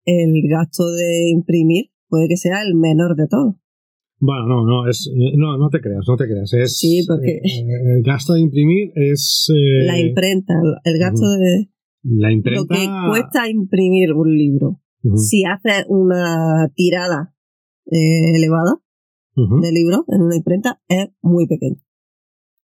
el 0.05 0.43
gasto 0.47 0.91
de 0.91 1.31
imprimir 1.31 1.85
puede 2.09 2.27
que 2.27 2.37
sea 2.37 2.61
el 2.61 2.75
menor 2.75 3.15
de 3.15 3.27
todos. 3.27 3.55
Bueno, 4.19 4.45
no, 4.45 4.65
no, 4.65 4.87
es, 4.87 5.09
eh, 5.11 5.33
no, 5.35 5.57
no 5.57 5.69
te 5.69 5.81
creas, 5.81 6.05
no 6.07 6.15
te 6.15 6.25
creas. 6.25 6.53
Es, 6.53 6.77
sí, 6.77 7.03
porque 7.07 7.37
eh, 7.37 7.97
el 7.97 8.03
gasto 8.03 8.33
de 8.33 8.41
imprimir 8.41 8.91
es... 8.93 9.51
la 9.87 9.99
imprenta, 9.99 10.53
el 10.83 10.99
gasto 10.99 11.27
de... 11.27 11.69
La 12.03 12.31
imprenta... 12.31 12.61
Lo 12.61 12.67
que 12.67 12.87
cuesta 13.09 13.49
imprimir 13.49 14.13
un 14.13 14.37
libro. 14.37 14.79
Si 15.15 15.43
haces 15.43 15.85
una 15.87 16.69
tirada 16.75 17.33
elevada 17.87 18.79
de 19.35 19.71
libro 19.71 20.05
en 20.09 20.21
una 20.21 20.35
imprenta, 20.35 20.79
es 20.87 21.09
muy 21.23 21.47
pequeño 21.47 21.81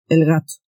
el 0.10 0.26
gasto. 0.26 0.62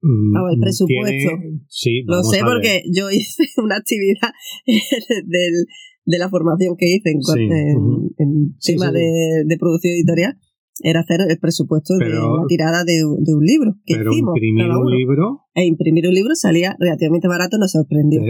Mm, 0.00 0.36
ah, 0.36 0.50
el 0.52 0.60
presupuesto. 0.60 1.30
sí, 1.68 2.02
Lo 2.06 2.22
sé 2.22 2.40
porque 2.44 2.82
yo 2.92 3.10
hice 3.12 3.44
una 3.56 3.76
actividad 3.76 4.30
del, 5.26 5.66
de 6.04 6.18
la 6.18 6.28
formación 6.28 6.76
que 6.78 6.86
hice 6.86 7.10
en, 7.10 8.56
tema 8.64 8.92
de, 8.92 9.56
producción 9.58 9.94
editorial. 9.94 10.38
Era 10.80 11.00
hacer 11.00 11.18
el 11.28 11.38
presupuesto 11.40 11.96
de 11.96 12.08
la 12.08 12.20
tirada 12.46 12.84
de, 12.84 13.04
un 13.04 13.44
libro. 13.44 13.74
pero 13.84 14.12
imprimir 14.12 14.68
un 14.70 14.88
libro. 14.88 15.40
E 15.52 15.66
imprimir 15.66 16.06
un 16.06 16.14
libro 16.14 16.36
salía 16.36 16.76
relativamente 16.78 17.26
barato, 17.26 17.58
nos 17.58 17.72
sorprendió. 17.72 18.22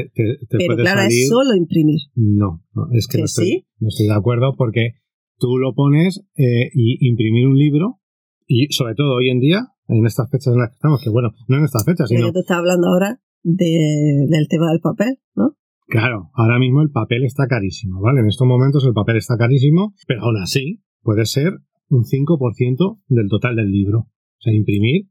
pero 0.49 0.77
claro, 0.77 1.03
es 1.03 1.29
solo 1.29 1.55
imprimir. 1.55 2.01
No, 2.15 2.63
es 2.93 3.07
que, 3.07 3.19
no, 3.19 3.25
estoy, 3.27 3.67
no 3.81 3.89
estoy 3.89 4.07
de 4.07 4.15
acuerdo 4.15 4.55
porque 4.57 4.95
tú 5.39 5.59
lo 5.59 5.75
pones 5.75 6.25
eh, 6.37 6.71
y 6.73 7.07
imprimir 7.07 7.47
un 7.47 7.59
libro, 7.59 8.01
y 8.47 8.73
sobre 8.73 8.95
todo 8.95 9.17
hoy 9.17 9.29
en 9.29 9.41
día, 9.41 9.67
en 9.89 10.07
estas 10.07 10.31
fechas 10.31 10.53
en 10.53 10.61
las 10.61 10.71
que 10.71 10.75
estamos, 10.75 11.03
que 11.03 11.11
bueno, 11.11 11.33
no 11.49 11.57
en 11.57 11.65
estas 11.65 11.85
fechas, 11.85 12.09
sino... 12.09 12.21
Pero 12.21 12.33
tú 12.33 12.41
estás 12.41 12.59
hablando 12.59 12.89
ahora 12.89 13.21
de, 13.43 14.27
del 14.29 14.49
tema 14.49 14.71
del 14.71 14.81
papel, 14.81 15.19
¿no? 15.35 15.57
Claro, 15.87 16.31
ahora 16.35 16.59
mismo 16.59 16.83
el 16.83 16.91
papel 16.91 17.25
está 17.25 17.47
carísimo, 17.47 18.01
¿vale? 18.01 18.21
En 18.21 18.27
estos 18.27 18.47
momentos 18.47 18.85
el 18.85 18.93
papel 18.93 19.17
está 19.17 19.37
carísimo, 19.39 19.95
pero 20.07 20.25
aún 20.25 20.37
así 20.37 20.83
puede 21.03 21.25
ser 21.25 21.55
un 21.89 22.05
5% 22.05 23.01
del 23.09 23.29
total 23.29 23.57
del 23.57 23.71
libro. 23.71 24.01
O 24.01 24.41
sea, 24.41 24.53
imprimir. 24.53 25.09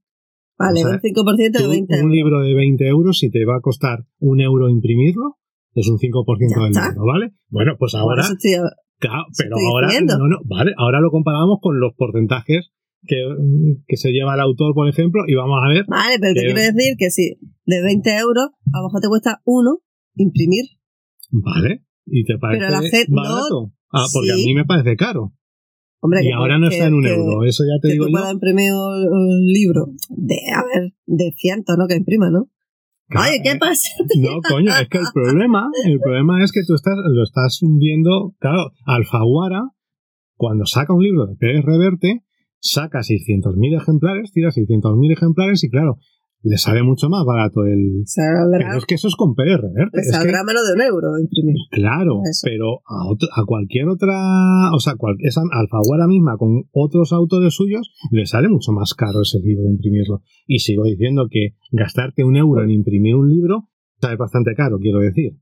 Vale, 0.57 0.86
un 0.86 0.99
5% 0.99 1.51
de 1.51 1.67
20 1.67 1.93
euros. 1.95 2.05
Un 2.05 2.11
libro 2.11 2.41
de 2.41 2.53
20 2.53 2.88
euros, 2.88 3.17
si 3.17 3.32
te 3.32 3.43
va 3.45 3.57
a 3.57 3.61
costar 3.61 4.05
un 4.19 4.39
euro 4.39 4.69
imprimirlo, 4.69 5.38
es 5.73 5.88
un 5.89 5.97
5% 5.97 6.38
del 6.38 6.71
libro, 6.71 7.05
¿vale? 7.05 7.32
Bueno, 7.49 7.73
pues 7.80 7.95
ahora. 7.95 8.23
claro, 8.99 9.25
pero 9.36 9.55
ahora. 9.57 9.88
No, 10.01 10.28
no, 10.28 10.38
vale, 10.45 10.73
ahora 10.78 10.99
lo 10.99 11.09
comparamos 11.09 11.57
con 11.61 11.80
los 11.80 11.93
porcentajes 11.95 12.71
que, 13.06 13.95
se 13.95 14.12
lleva 14.12 14.36
el 14.36 14.41
autor, 14.41 14.74
por 14.74 14.88
ejemplo, 14.89 15.24
y 15.28 15.36
vamos 15.36 15.60
a 15.64 15.70
ver. 15.70 15.86
Vale, 15.88 16.18
pero 16.20 16.34
te 16.34 16.41
quiero 16.41 16.60
decir 16.60 16.95
que 16.98 17.10
si 17.10 17.38
de 17.66 17.82
20 17.82 18.18
euros, 18.18 18.50
a 18.74 18.80
lo 18.80 18.88
mejor 18.88 19.02
te 19.02 19.08
cuesta 19.08 19.41
uno 19.45 19.80
imprimir. 20.16 20.66
Vale, 21.32 21.84
y 22.06 22.24
te 22.24 22.38
parece 22.38 23.06
barato. 23.10 23.74
ah, 23.91 24.06
porque 24.12 24.32
a 24.32 24.36
mí 24.36 24.54
me 24.54 24.66
parece 24.66 24.95
caro. 24.95 25.34
Hombre, 26.00 26.22
y 26.24 26.32
ahora 26.32 26.60
no 26.60 26.70
está 26.70 26.86
en 26.86 26.93
un 26.93 27.06
euro, 27.08 27.43
eso 27.43 27.64
ya 27.64 27.82
te 27.82 27.93
digo 27.93 28.06
tú 28.06 28.14
yo. 28.14 28.32
imprimir 28.32 28.72
un, 28.72 29.45
libro 29.45 29.88
de, 30.10 30.36
a 30.56 30.64
ver, 30.64 30.93
de 31.06 31.32
ciento, 31.36 31.76
¿no? 31.76 31.88
Que 31.88 31.95
imprima, 31.95 32.30
¿no? 32.30 32.50
Oye, 33.10 33.41
¿qué 33.43 33.56
pasa? 33.60 33.89
No, 34.22 34.39
coño, 34.48 34.72
es 34.80 34.89
que 34.89 35.00
el 35.00 35.08
problema, 35.14 35.70
el 35.86 36.00
problema 36.00 36.43
es 36.43 36.52
que 36.52 36.62
tú 36.68 36.76
estás, 36.76 36.93
lo 36.98 37.24
estás 37.24 37.60
viendo, 37.62 38.36
claro, 38.39 38.72
Alfaguara, 38.86 39.72
cuando 40.36 40.66
saca 40.66 40.93
un 40.93 41.04
libro 41.04 41.26
de 41.26 41.36
Pérez 41.36 41.66
Reverte, 41.66 42.24
saca 42.60 42.99
600.000 42.99 43.82
ejemplares, 43.82 44.32
tira 44.32 44.49
600.000 44.49 45.14
ejemplares 45.14 45.64
y 45.64 45.70
claro, 45.70 45.97
le 46.43 46.58
sale 46.58 46.84
mucho 46.84 47.10
más 47.10 47.26
barato 47.26 47.66
el... 47.66 48.03
pero 48.16 48.78
es 48.78 48.86
que 48.86 48.95
eso 48.95 49.08
es 49.08 49.16
con 49.16 49.36
PR, 49.36 49.66
¿eh? 49.66 49.88
Le 49.91 50.03
saldrá 50.03 50.43
menos 50.43 50.68
de 50.68 50.74
un 50.76 50.82
euro 50.82 51.20
imprimir. 51.20 51.55
Claro, 51.72 52.22
pero 52.43 52.82
a, 52.86 53.45
cualquier 53.45 53.88
otra... 53.89 54.72
O 54.74 54.80
sea, 54.80 54.95
cual, 54.95 55.16
esa 55.20 55.41
Alfaguara 55.51 56.08
misma 56.08 56.38
con 56.38 56.64
otros 56.72 57.12
autores 57.12 57.53
suyos 57.53 57.91
le 58.12 58.26
sale 58.26 58.49
mucho 58.49 58.72
más 58.72 58.93
caro 58.93 59.22
ese 59.22 59.39
libro 59.39 59.64
de 59.64 59.72
imprimirlo. 59.72 60.22
Y 60.45 60.60
sigo 60.60 60.84
diciendo 60.84 61.28
que 61.30 61.55
gastarte 61.72 62.24
un 62.24 62.38
euro 62.38 62.64
en 62.64 62.70
imprimir 62.70 63.16
un 63.16 63.30
libro 63.30 63.70
sale 63.99 64.16
bastante 64.16 64.53
caro, 64.55 64.78
quiero 64.80 64.99
decir. 64.99 65.38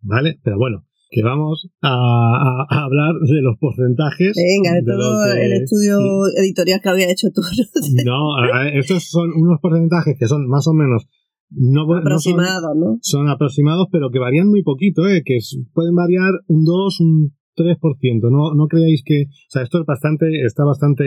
¿Vale? 0.00 0.38
Pero 0.42 0.56
bueno, 0.58 0.86
que 1.12 1.22
vamos 1.22 1.68
a, 1.82 2.66
hablar 2.70 3.14
de 3.20 3.42
los 3.42 3.58
porcentajes. 3.60 4.34
Venga, 4.34 4.80
de, 4.80 4.82
todo 4.82 5.32
el 5.34 5.52
estudio 5.52 5.98
editorial 6.38 6.80
que 6.82 6.88
había 6.88 7.10
hecho 7.10 7.28
tú. 7.34 7.42
no, 8.04 8.32
estos 8.72 9.04
son 9.10 9.30
unos 9.36 9.60
porcentajes 9.60 10.16
que 10.18 10.26
son 10.26 10.48
más 10.48 10.66
o 10.66 10.72
menos 10.72 11.06
no, 11.50 11.82
aproximados, 11.94 12.74
¿no? 12.76 12.98
Son, 13.02 13.28
aproximados, 13.28 13.88
pero 13.92 14.10
que 14.10 14.18
varían 14.18 14.48
muy 14.48 14.62
poquito, 14.62 15.06
¿eh? 15.06 15.22
que 15.22 15.38
pueden 15.74 15.94
variar 15.94 16.32
un 16.46 16.64
2, 16.64 17.00
un 17.00 17.36
3%. 17.56 18.30
No, 18.30 18.54
no 18.54 18.66
creáis 18.66 19.02
que. 19.04 19.24
O 19.24 19.50
sea, 19.50 19.62
esto 19.62 19.80
es 19.80 19.86
bastante. 19.86 20.26
Está 20.46 20.64
bastante. 20.64 21.04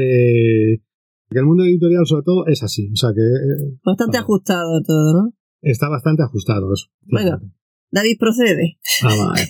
Que 1.31 1.39
el 1.39 1.45
mundo 1.45 1.63
editorial, 1.63 2.05
sobre 2.05 2.21
todo, 2.23 2.45
es 2.45 2.61
así. 2.61 2.91
O 2.93 2.95
sea, 2.95 3.09
que. 3.09 3.21
Eh, 3.21 3.77
bastante 3.83 4.19
ajustado 4.19 4.81
todo, 4.85 5.13
¿no? 5.13 5.33
Está 5.63 5.89
bastante 5.89 6.21
ajustado 6.21 6.71
eso. 6.71 6.85
Venga, 7.01 7.41
David 7.89 8.17
procede. 8.19 8.77
Ah, 9.01 9.15
vale. 9.17 9.41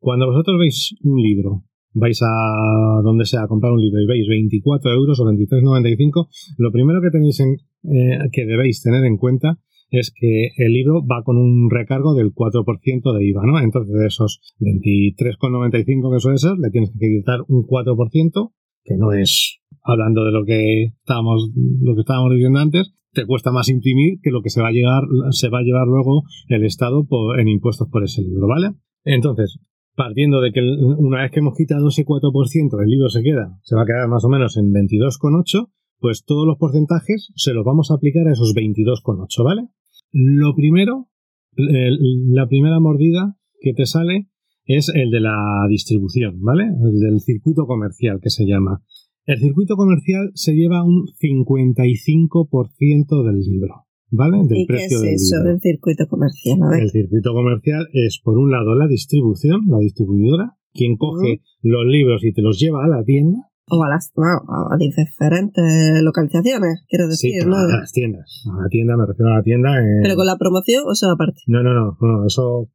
Cuando 0.00 0.26
vosotros 0.26 0.58
veis 0.58 0.96
un 1.02 1.20
libro, 1.20 1.64
vais 1.92 2.20
a 2.22 3.00
donde 3.04 3.26
sea 3.26 3.42
a 3.42 3.48
comprar 3.48 3.72
un 3.72 3.80
libro 3.80 4.00
y 4.00 4.06
veis 4.06 4.26
24 4.28 4.90
euros 4.92 5.20
o 5.20 5.24
23,95, 5.24 6.28
lo 6.56 6.72
primero 6.72 7.00
que 7.02 7.10
tenéis 7.10 7.38
en, 7.40 7.56
eh, 7.84 8.18
que 8.32 8.46
debéis 8.46 8.82
tener 8.82 9.04
en 9.04 9.18
cuenta 9.18 9.58
es 9.90 10.12
que 10.14 10.52
el 10.56 10.72
libro 10.72 11.04
va 11.04 11.22
con 11.22 11.36
un 11.36 11.68
recargo 11.68 12.14
del 12.14 12.32
4% 12.32 13.12
de 13.12 13.24
IVA, 13.26 13.42
¿no? 13.44 13.58
Entonces 13.60 13.92
de 13.92 14.06
esos 14.06 14.40
23,95 14.60 16.14
que 16.14 16.20
suele 16.20 16.38
ser, 16.38 16.56
le 16.58 16.70
tienes 16.70 16.92
que 16.98 17.08
quitar 17.08 17.40
un 17.48 17.66
4%, 17.66 18.52
que 18.84 18.96
no 18.96 19.12
es 19.12 19.58
hablando 19.82 20.24
de 20.24 20.32
lo 20.32 20.44
que 20.44 20.84
estábamos, 20.84 21.50
lo 21.54 21.94
que 21.94 22.00
estábamos 22.00 22.32
diciendo 22.32 22.60
antes, 22.60 22.94
te 23.12 23.26
cuesta 23.26 23.50
más 23.50 23.68
imprimir 23.68 24.20
que 24.22 24.30
lo 24.30 24.40
que 24.42 24.50
se 24.50 24.62
va 24.62 24.68
a 24.68 24.72
llegar, 24.72 25.02
se 25.30 25.48
va 25.48 25.58
a 25.58 25.62
llevar 25.62 25.88
luego 25.88 26.22
el 26.48 26.64
Estado 26.64 27.04
en 27.36 27.48
impuestos 27.48 27.88
por 27.90 28.04
ese 28.04 28.22
libro, 28.22 28.46
¿vale? 28.46 28.70
Entonces, 29.04 29.58
partiendo 30.00 30.40
de 30.40 30.50
que 30.50 30.62
una 30.62 31.20
vez 31.20 31.30
que 31.30 31.40
hemos 31.40 31.54
quitado 31.54 31.88
ese 31.88 32.06
4%, 32.06 32.82
el 32.82 32.88
libro 32.88 33.10
se 33.10 33.22
queda, 33.22 33.58
se 33.62 33.76
va 33.76 33.82
a 33.82 33.84
quedar 33.84 34.08
más 34.08 34.24
o 34.24 34.30
menos 34.30 34.56
en 34.56 34.72
22,8, 34.72 35.68
pues 35.98 36.24
todos 36.24 36.46
los 36.46 36.56
porcentajes 36.56 37.30
se 37.36 37.52
los 37.52 37.66
vamos 37.66 37.90
a 37.90 37.96
aplicar 37.96 38.26
a 38.26 38.32
esos 38.32 38.54
22,8, 38.54 39.44
¿vale? 39.44 39.68
Lo 40.10 40.54
primero, 40.54 41.10
la 41.54 42.48
primera 42.48 42.80
mordida 42.80 43.36
que 43.60 43.74
te 43.74 43.84
sale 43.84 44.30
es 44.64 44.88
el 44.88 45.10
de 45.10 45.20
la 45.20 45.66
distribución, 45.68 46.40
¿vale? 46.40 46.64
El 46.64 46.98
del 46.98 47.20
circuito 47.20 47.66
comercial 47.66 48.20
que 48.22 48.30
se 48.30 48.46
llama. 48.46 48.82
El 49.26 49.38
circuito 49.38 49.76
comercial 49.76 50.30
se 50.32 50.54
lleva 50.54 50.82
un 50.82 51.08
55% 51.08 53.22
del 53.22 53.38
libro, 53.38 53.84
¿vale? 54.10 54.38
Del 54.46 54.58
¿Y 54.58 54.66
qué 54.66 54.84
es 54.84 54.92
eso 54.92 55.42
del 55.42 55.60
circuito 55.60 56.06
comercial? 56.06 56.58
El 56.78 56.90
circuito 56.90 57.32
comercial 57.32 57.88
es, 57.92 58.20
por 58.22 58.38
un 58.38 58.50
lado, 58.50 58.74
la 58.74 58.86
distribución, 58.86 59.62
la 59.68 59.78
distribuidora, 59.78 60.56
quien 60.72 60.96
coge 60.96 61.42
los 61.62 61.84
libros 61.86 62.24
y 62.24 62.32
te 62.32 62.42
los 62.42 62.58
lleva 62.58 62.84
a 62.84 62.88
la 62.88 63.02
tienda. 63.04 63.38
O 63.72 63.84
a 63.84 63.88
las 63.88 64.12
a 64.16 64.76
diferentes 64.78 66.02
localizaciones, 66.02 66.84
quiero 66.88 67.06
decir, 67.06 67.40
sí, 67.40 67.46
¿no? 67.46 67.56
A 67.56 67.80
las 67.80 67.92
tiendas. 67.92 68.44
A 68.52 68.62
la 68.62 68.68
tienda, 68.68 68.96
me 68.96 69.06
refiero 69.06 69.30
a 69.30 69.36
la 69.36 69.42
tienda. 69.42 69.70
¿Pero 70.02 70.16
con 70.16 70.26
la 70.26 70.36
promoción 70.36 70.82
o 70.86 70.92
eso 70.92 71.08
aparte? 71.08 71.40
No, 71.46 71.62
no, 71.62 71.72
no, 71.72 71.96
no, 72.00 72.26
eso 72.26 72.68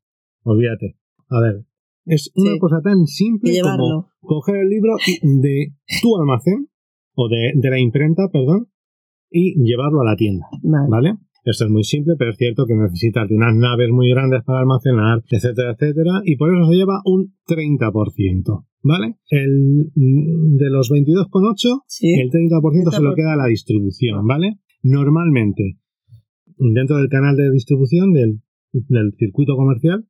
olvídate. 0.44 0.98
A 1.30 1.42
ver, 1.42 1.66
es 2.06 2.32
una 2.36 2.58
cosa 2.60 2.82
tan 2.82 3.08
simple 3.08 3.60
como 3.62 4.10
coger 4.22 4.58
el 4.58 4.70
libro 4.70 4.96
de 5.22 5.74
tu 6.02 6.16
almacén, 6.18 6.70
o 7.16 7.30
de, 7.30 7.70
la 7.70 7.80
imprenta, 7.80 8.30
perdón, 8.32 8.68
y 9.36 9.54
llevarlo 9.62 10.02
a 10.02 10.06
la 10.06 10.16
tienda. 10.16 10.46
Vale. 10.64 11.18
Esto 11.44 11.66
es 11.66 11.70
muy 11.70 11.84
simple, 11.84 12.16
pero 12.18 12.32
es 12.32 12.38
cierto 12.38 12.66
que 12.66 12.74
necesitas 12.74 13.28
de 13.30 13.36
unas 13.36 13.54
naves 13.56 13.90
muy 13.92 14.10
grandes 14.10 14.44
para 14.44 14.60
almacenar, 14.62 15.24
etcétera, 15.30 15.74
etcétera, 15.74 16.22
y 16.24 16.38
por 16.38 16.56
eso 16.56 16.66
se 16.68 16.76
lleva 16.76 17.02
un 17.06 17.36
30%. 17.48 18.66
¿Vale? 18.82 19.16
El, 19.30 19.92
de 19.96 20.70
los 20.70 20.92
22,8, 20.92 21.82
el 22.02 22.30
30%, 22.30 22.92
se 22.92 23.02
lo 23.02 23.16
queda 23.16 23.34
a 23.34 23.36
la 23.36 23.48
distribución, 23.48 24.28
¿vale? 24.28 24.60
Normalmente, 24.84 25.80
dentro 26.58 26.98
del 26.98 27.10
canal 27.10 27.36
de 27.36 27.52
distribución 27.52 28.14
del, 28.14 28.42
del 28.72 29.14
circuito 29.18 29.56
comercial, 29.56 30.06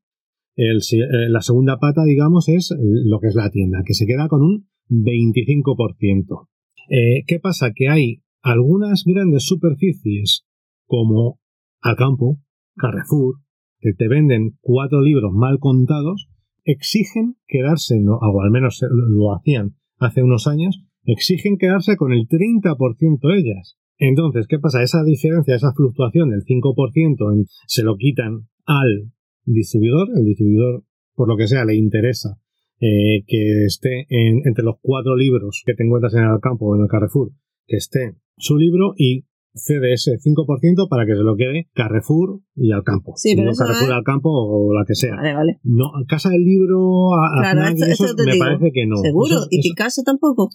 el, 0.58 0.78
eh, 0.78 1.30
la 1.30 1.42
segunda 1.42 1.80
pata, 1.80 2.04
digamos, 2.04 2.50
es 2.50 2.74
lo 2.78 3.20
que 3.20 3.28
es 3.28 3.36
la 3.36 3.50
tienda, 3.50 3.82
que 3.86 3.94
se 3.94 4.06
queda 4.06 4.28
con 4.28 4.42
un 4.42 4.68
25%. 4.90 6.50
Eh, 6.90 7.24
¿Qué 7.26 7.40
pasa? 7.40 7.72
Que 7.74 7.88
hay 7.88 8.25
algunas 8.46 9.04
grandes 9.06 9.44
superficies 9.46 10.46
como 10.86 11.40
Alcampo, 11.82 12.38
Carrefour, 12.76 13.38
que 13.80 13.94
te 13.94 14.08
venden 14.08 14.56
cuatro 14.62 15.02
libros 15.02 15.34
mal 15.34 15.58
contados, 15.58 16.30
exigen 16.64 17.38
quedarse, 17.48 18.00
o 18.08 18.42
al 18.42 18.52
menos 18.52 18.82
lo 18.92 19.36
hacían 19.36 19.76
hace 19.98 20.22
unos 20.22 20.46
años, 20.46 20.86
exigen 21.06 21.58
quedarse 21.58 21.98
con 21.98 22.14
el 22.14 22.28
30% 22.28 23.36
ellas. 23.36 23.80
Entonces, 23.98 24.46
¿qué 24.48 24.60
pasa? 24.60 24.84
Esa 24.84 25.04
diferencia, 25.04 25.56
esa 25.56 25.74
fluctuación 25.74 26.30
del 26.30 26.44
5% 26.44 27.46
se 27.66 27.84
lo 27.84 27.96
quitan 27.96 28.48
al 28.66 29.12
distribuidor, 29.44 30.10
el 30.16 30.24
distribuidor, 30.24 30.84
por 31.16 31.28
lo 31.28 31.36
que 31.36 31.48
sea, 31.48 31.66
le 31.66 31.76
interesa 31.76 32.38
eh, 32.80 33.24
que 33.26 33.66
esté 33.66 34.06
entre 34.10 34.64
los 34.64 34.76
cuatro 34.82 35.16
libros 35.16 35.64
que 35.66 35.74
te 35.74 35.84
encuentras 35.84 36.14
en 36.14 36.26
el 36.26 36.40
campo 36.42 36.68
o 36.68 36.76
en 36.76 36.84
el 36.84 36.88
Carrefour, 36.88 37.32
que 37.66 37.78
esté 37.78 38.14
su 38.38 38.58
libro 38.58 38.94
y 38.98 39.26
cede 39.54 39.94
ese 39.94 40.18
5% 40.18 40.90
para 40.90 41.06
que 41.06 41.16
se 41.16 41.24
lo 41.24 41.36
quede 41.36 41.70
Carrefour 41.74 42.42
y 42.56 42.72
al 42.72 42.84
campo. 42.84 43.14
Sí, 43.16 43.36
pero 43.36 43.52
no 43.52 43.56
Carrefour 43.56 43.94
al 43.94 44.04
campo 44.04 44.30
o 44.30 44.74
la 44.74 44.84
que 44.86 44.96
sea. 44.96 45.16
Vale, 45.16 45.34
vale. 45.34 45.60
No, 45.64 45.92
Casa 46.08 46.30
del 46.30 46.44
Libro, 46.44 47.14
a, 47.14 47.54
claro, 47.54 47.76
eso, 47.88 48.06
me 48.26 48.38
parece 48.38 48.72
que 48.74 48.86
no. 48.86 48.98
¿Seguro? 48.98 49.36
¿Y 49.50 49.62
Picasso 49.62 50.04
tampoco? 50.04 50.50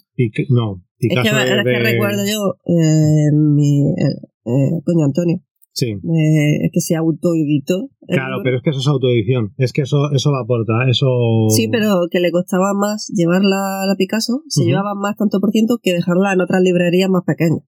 no, 0.49 0.83
Picasso 0.97 1.37
es 1.37 1.43
que, 1.45 1.57
es 1.57 1.63
que 1.63 1.79
recuerdo 1.79 2.23
yo, 2.25 2.55
eh, 2.65 3.31
mi, 3.33 3.89
eh, 3.89 4.21
eh, 4.45 4.81
coño, 4.85 5.05
Antonio, 5.05 5.41
Sí. 5.73 5.87
Eh, 5.87 6.69
que 6.71 6.81
se 6.81 6.95
autoeditó. 6.95 7.89
Claro, 8.07 8.41
pero 8.43 8.57
es 8.57 8.63
que 8.63 8.71
eso 8.71 8.79
es 8.79 8.87
autoedición. 8.87 9.53
Es 9.57 9.71
que 9.71 9.83
eso, 9.83 10.11
eso 10.11 10.31
va 10.31 10.41
a. 10.41 10.89
Eso... 10.89 11.07
Sí, 11.49 11.69
pero 11.71 12.07
que 12.11 12.19
le 12.19 12.31
costaba 12.31 12.73
más 12.73 13.11
llevarla 13.15 13.83
a 13.83 13.87
la 13.87 13.95
Picasso, 13.95 14.43
se 14.47 14.65
llevaba 14.65 14.95
más 14.95 15.15
tanto 15.15 15.39
por 15.39 15.51
ciento 15.51 15.79
que 15.81 15.93
dejarla 15.93 16.33
en 16.33 16.41
otras 16.41 16.61
librerías 16.61 17.09
más 17.09 17.23
pequeñas. 17.25 17.63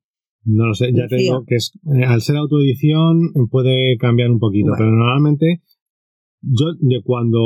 No 0.45 0.67
lo 0.67 0.73
sé, 0.73 0.91
ya 0.93 1.07
te 1.07 1.15
digo 1.15 1.45
que 1.45 1.55
es, 1.55 1.71
eh, 1.95 2.03
al 2.05 2.21
ser 2.21 2.37
autoedición 2.37 3.31
puede 3.49 3.97
cambiar 3.97 4.29
un 4.29 4.39
poquito, 4.39 4.71
pero 4.77 4.91
normalmente 4.91 5.61
yo 6.41 6.65
de 6.79 7.01
cuando, 7.03 7.39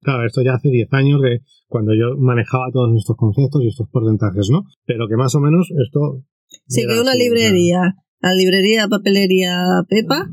claro, 0.00 0.26
esto 0.26 0.42
ya 0.42 0.54
hace 0.54 0.70
10 0.70 0.88
años 0.92 1.22
de 1.22 1.42
cuando 1.68 1.92
yo 1.94 2.16
manejaba 2.18 2.72
todos 2.72 2.96
estos 2.96 3.16
conceptos 3.16 3.62
y 3.62 3.68
estos 3.68 3.88
porcentajes, 3.90 4.48
¿no? 4.50 4.64
Pero 4.84 5.06
que 5.08 5.16
más 5.16 5.34
o 5.36 5.40
menos 5.40 5.70
esto... 5.70 6.24
Sí, 6.66 6.82
que 6.86 7.00
una 7.00 7.14
librería 7.14 7.94
la 8.20 8.34
librería 8.34 8.88
Papelería 8.88 9.54
Pepa 9.88 10.28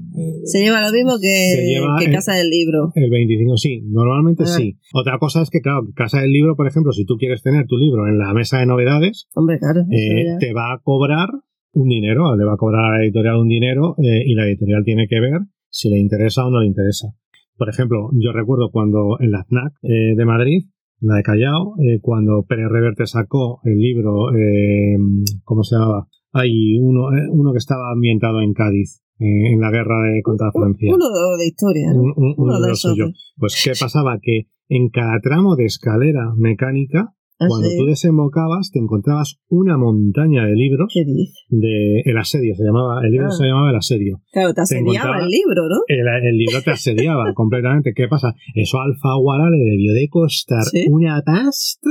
se 0.45 0.63
lleva 0.63 0.81
lo 0.81 0.91
mismo 0.91 1.13
que, 1.21 2.11
Casa 2.11 2.33
del 2.33 2.49
Libro. 2.49 2.91
El 2.95 3.09
25, 3.09 3.57
sí, 3.57 3.81
normalmente 3.85 4.45
sí. 4.45 4.77
Otra 4.93 5.17
cosa 5.19 5.41
es 5.41 5.49
que, 5.49 5.59
claro, 5.59 5.87
Casa 5.95 6.21
del 6.21 6.31
Libro, 6.31 6.55
por 6.55 6.67
ejemplo, 6.67 6.91
si 6.91 7.05
tú 7.05 7.17
quieres 7.17 7.41
tener 7.43 7.65
tu 7.67 7.77
libro 7.77 8.07
en 8.07 8.17
la 8.17 8.33
mesa 8.33 8.59
de 8.59 8.65
novedades, 8.65 9.27
Hombre, 9.35 9.59
claro, 9.59 9.81
eh, 9.91 10.37
te 10.39 10.53
va 10.53 10.73
a 10.73 10.79
cobrar 10.81 11.29
un 11.73 11.87
dinero, 11.87 12.35
le 12.35 12.45
va 12.45 12.53
a 12.53 12.57
cobrar 12.57 12.85
a 12.85 12.97
la 12.97 13.03
editorial 13.03 13.37
un 13.37 13.47
dinero 13.47 13.95
eh, 13.97 14.23
y 14.25 14.35
la 14.35 14.45
editorial 14.45 14.83
tiene 14.83 15.07
que 15.07 15.19
ver 15.19 15.41
si 15.69 15.89
le 15.89 15.99
interesa 15.99 16.45
o 16.45 16.51
no 16.51 16.59
le 16.59 16.67
interesa. 16.67 17.09
Por 17.57 17.69
ejemplo, 17.69 18.09
yo 18.13 18.31
recuerdo 18.31 18.69
cuando 18.71 19.17
en 19.19 19.31
la 19.31 19.43
FNAC 19.43 19.73
eh, 19.83 20.15
de 20.15 20.25
Madrid, 20.25 20.65
la 20.99 21.15
de 21.15 21.23
Callao, 21.23 21.75
cuando 22.01 22.45
Pérez 22.47 22.69
Reverte 22.69 23.05
sacó 23.07 23.59
el 23.65 23.77
libro, 23.77 24.29
¿cómo 25.43 25.63
se 25.63 25.75
llamaba? 25.75 26.07
Hay 26.33 26.77
uno, 26.79 27.15
eh, 27.15 27.27
uno 27.29 27.51
que 27.51 27.59
estaba 27.59 27.91
ambientado 27.91 28.41
en 28.41 28.53
Cádiz, 28.53 29.01
eh, 29.19 29.53
en 29.53 29.61
la 29.61 29.69
guerra 29.69 30.01
de, 30.01 30.21
contra 30.23 30.51
Francia. 30.51 30.93
Uno 30.93 31.05
de 31.37 31.47
historia. 31.47 31.87
uno, 31.93 32.59
de, 32.59 32.69
los 32.69 32.87
Pues, 33.37 33.61
¿qué 33.63 33.73
pasaba? 33.79 34.17
Que 34.21 34.47
en 34.67 34.89
cada 34.89 35.19
tramo 35.21 35.55
de 35.55 35.65
escalera 35.65 36.33
mecánica, 36.35 37.13
¿Ah, 37.39 37.45
cuando 37.47 37.67
tú 37.77 37.85
desembocabas, 37.85 38.71
te 38.71 38.79
encontrabas 38.79 39.39
una 39.49 39.77
montaña 39.77 40.45
de 40.45 40.55
libros. 40.55 40.91
¿Qué 40.93 41.03
De 41.49 42.01
El 42.05 42.17
asedio, 42.17 42.55
se 42.55 42.63
llamaba. 42.63 43.01
El 43.03 43.11
libro 43.11 43.27
ah. 43.27 43.31
se 43.31 43.45
llamaba 43.45 43.69
El 43.69 43.75
asedio. 43.75 44.21
Claro, 44.31 44.53
te 44.53 44.61
asediaba 44.61 45.19
el 45.19 45.29
libro, 45.29 45.67
¿no? 45.69 45.81
El, 45.87 46.37
libro 46.37 46.61
te 46.63 46.71
asediaba 46.71 47.33
completamente. 47.35 47.93
¿Qué 47.95 48.07
pasa? 48.07 48.33
Eso 48.55 48.79
a 48.79 48.85
Alfaguara 48.85 49.49
le 49.49 49.57
debió 49.57 49.93
de 49.93 50.07
costar 50.09 50.63
una 50.89 51.21
pasta 51.23 51.89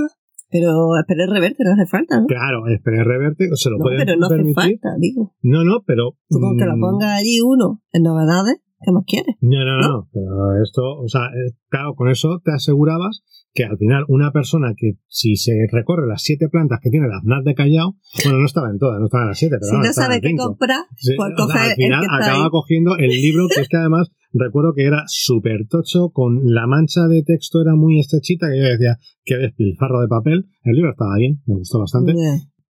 pero 0.53 0.90
Pérez 1.09 1.30
Reverte 1.30 1.64
no 1.64 1.72
hace 1.72 1.86
falta, 1.86 2.20
¿no? 2.20 2.26
Claro, 2.26 2.62
Pérez 2.84 3.05
Reverte 3.05 3.48
se 3.55 3.70
lo 3.70 3.78
no, 3.78 3.82
puede 3.82 4.05
pero 4.05 4.16
no 4.18 4.26
hace 4.26 4.53
falta, 4.53 4.94
digo. 4.98 5.34
No, 5.42 5.64
no, 5.64 5.82
pero... 5.86 6.16
Tú 6.28 6.38
con 6.38 6.59
que 6.59 6.66
lo 6.66 6.76
mm, 6.76 6.80
ponga 6.80 7.16
allí 7.16 7.40
uno 7.40 7.80
en 7.92 8.03
novedades, 8.03 8.61
¿qué 8.84 8.92
más 8.92 9.05
quieres? 9.07 9.34
No, 9.40 9.64
no, 9.64 9.80
no, 9.80 10.09
pero 10.12 10.62
esto, 10.62 10.82
o 11.00 11.09
sea, 11.09 11.22
eh, 11.22 11.57
claro, 11.70 11.94
con 11.94 12.11
eso 12.11 12.40
te 12.44 12.53
asegurabas 12.53 13.24
que 13.55 13.64
al 13.64 13.76
final 13.76 14.05
una 14.09 14.32
persona 14.32 14.72
que 14.76 14.94
si 15.09 15.36
se 15.36 15.53
recorre 15.70 16.07
las 16.07 16.22
siete 16.22 16.48
plantas 16.48 16.80
que 16.82 16.90
tiene 16.90 17.07
la 17.09 17.20
FNAC 17.20 17.44
de 17.44 17.55
Callao, 17.55 17.96
bueno, 18.24 18.38
no 18.38 18.46
estaba 18.46 18.70
en 18.70 18.78
todas, 18.78 18.98
no 18.98 19.07
estaba 19.07 19.24
en 19.24 19.28
las 19.28 19.38
siete, 19.38 19.57
pero 19.61 19.82
si 19.82 19.88
no 19.88 19.92
sabe 19.92 20.20
qué 20.20 20.34
comprar, 20.36 20.84
pues 21.16 21.32
coge 21.36 21.59
al 21.59 21.74
final 21.74 22.05
acaba 22.11 22.50
cogiendo 22.50 22.96
el 22.96 23.11
libro 23.11 23.46
que 23.55 23.61
es 23.61 23.68
que 23.68 23.76
además 23.76 24.11
recuerdo 24.32 24.72
que 24.74 24.84
era 24.84 25.05
súper 25.07 25.66
tocho, 25.68 26.11
con 26.11 26.40
la 26.53 26.66
mancha 26.66 27.07
de 27.09 27.22
texto 27.22 27.61
era 27.61 27.74
muy 27.74 28.00
estrechita, 28.00 28.48
que 28.50 28.59
yo 28.59 28.64
decía, 28.64 28.96
qué 29.24 29.36
despilfarro 29.36 30.00
de 30.00 30.09
papel. 30.09 30.46
El 30.64 30.76
libro 30.76 30.90
estaba 30.90 31.16
bien, 31.18 31.42
me 31.46 31.57
gustó 31.57 31.78
bastante. 31.78 32.12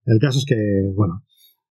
El 0.05 0.19
caso 0.21 0.39
es 0.39 0.45
que, 0.45 0.57
bueno, 0.95 1.23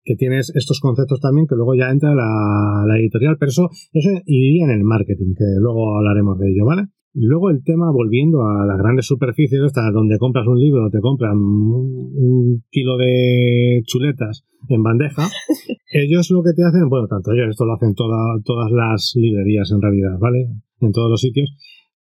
que 0.04 0.14
tienes 0.16 0.52
estos 0.54 0.80
conceptos 0.80 1.20
también 1.20 1.46
que 1.46 1.54
luego 1.54 1.74
ya 1.74 1.90
entra 1.90 2.14
la, 2.14 2.84
la 2.86 2.98
editorial, 2.98 3.36
pero 3.38 3.50
eso, 3.50 3.68
eso 3.92 4.10
iría 4.26 4.64
en 4.64 4.70
el 4.70 4.84
marketing, 4.84 5.34
que 5.36 5.44
luego 5.58 5.98
hablaremos 5.98 6.38
de 6.38 6.50
ello, 6.50 6.64
¿vale? 6.64 6.84
Luego 7.14 7.50
el 7.50 7.62
tema, 7.62 7.90
volviendo 7.92 8.42
a 8.42 8.64
las 8.64 8.78
grandes 8.78 9.06
superficies, 9.06 9.60
hasta 9.60 9.90
donde 9.90 10.18
compras 10.18 10.46
un 10.46 10.58
libro, 10.58 10.88
te 10.90 11.00
compran 11.00 11.36
un, 11.36 12.64
kilo 12.70 12.96
de 12.96 13.82
chuletas 13.84 14.46
en 14.68 14.82
bandeja, 14.82 15.28
ellos 15.92 16.30
lo 16.30 16.42
que 16.42 16.52
te 16.54 16.64
hacen, 16.64 16.88
bueno, 16.88 17.06
tanto 17.08 17.32
ellos, 17.32 17.50
esto 17.50 17.66
lo 17.66 17.74
hacen 17.74 17.94
todas 17.94 18.70
las 18.70 19.12
librerías 19.16 19.70
en 19.72 19.82
realidad, 19.82 20.18
¿vale? 20.18 20.48
En 20.80 20.92
todos 20.92 21.10
los 21.10 21.20
sitios. 21.20 21.54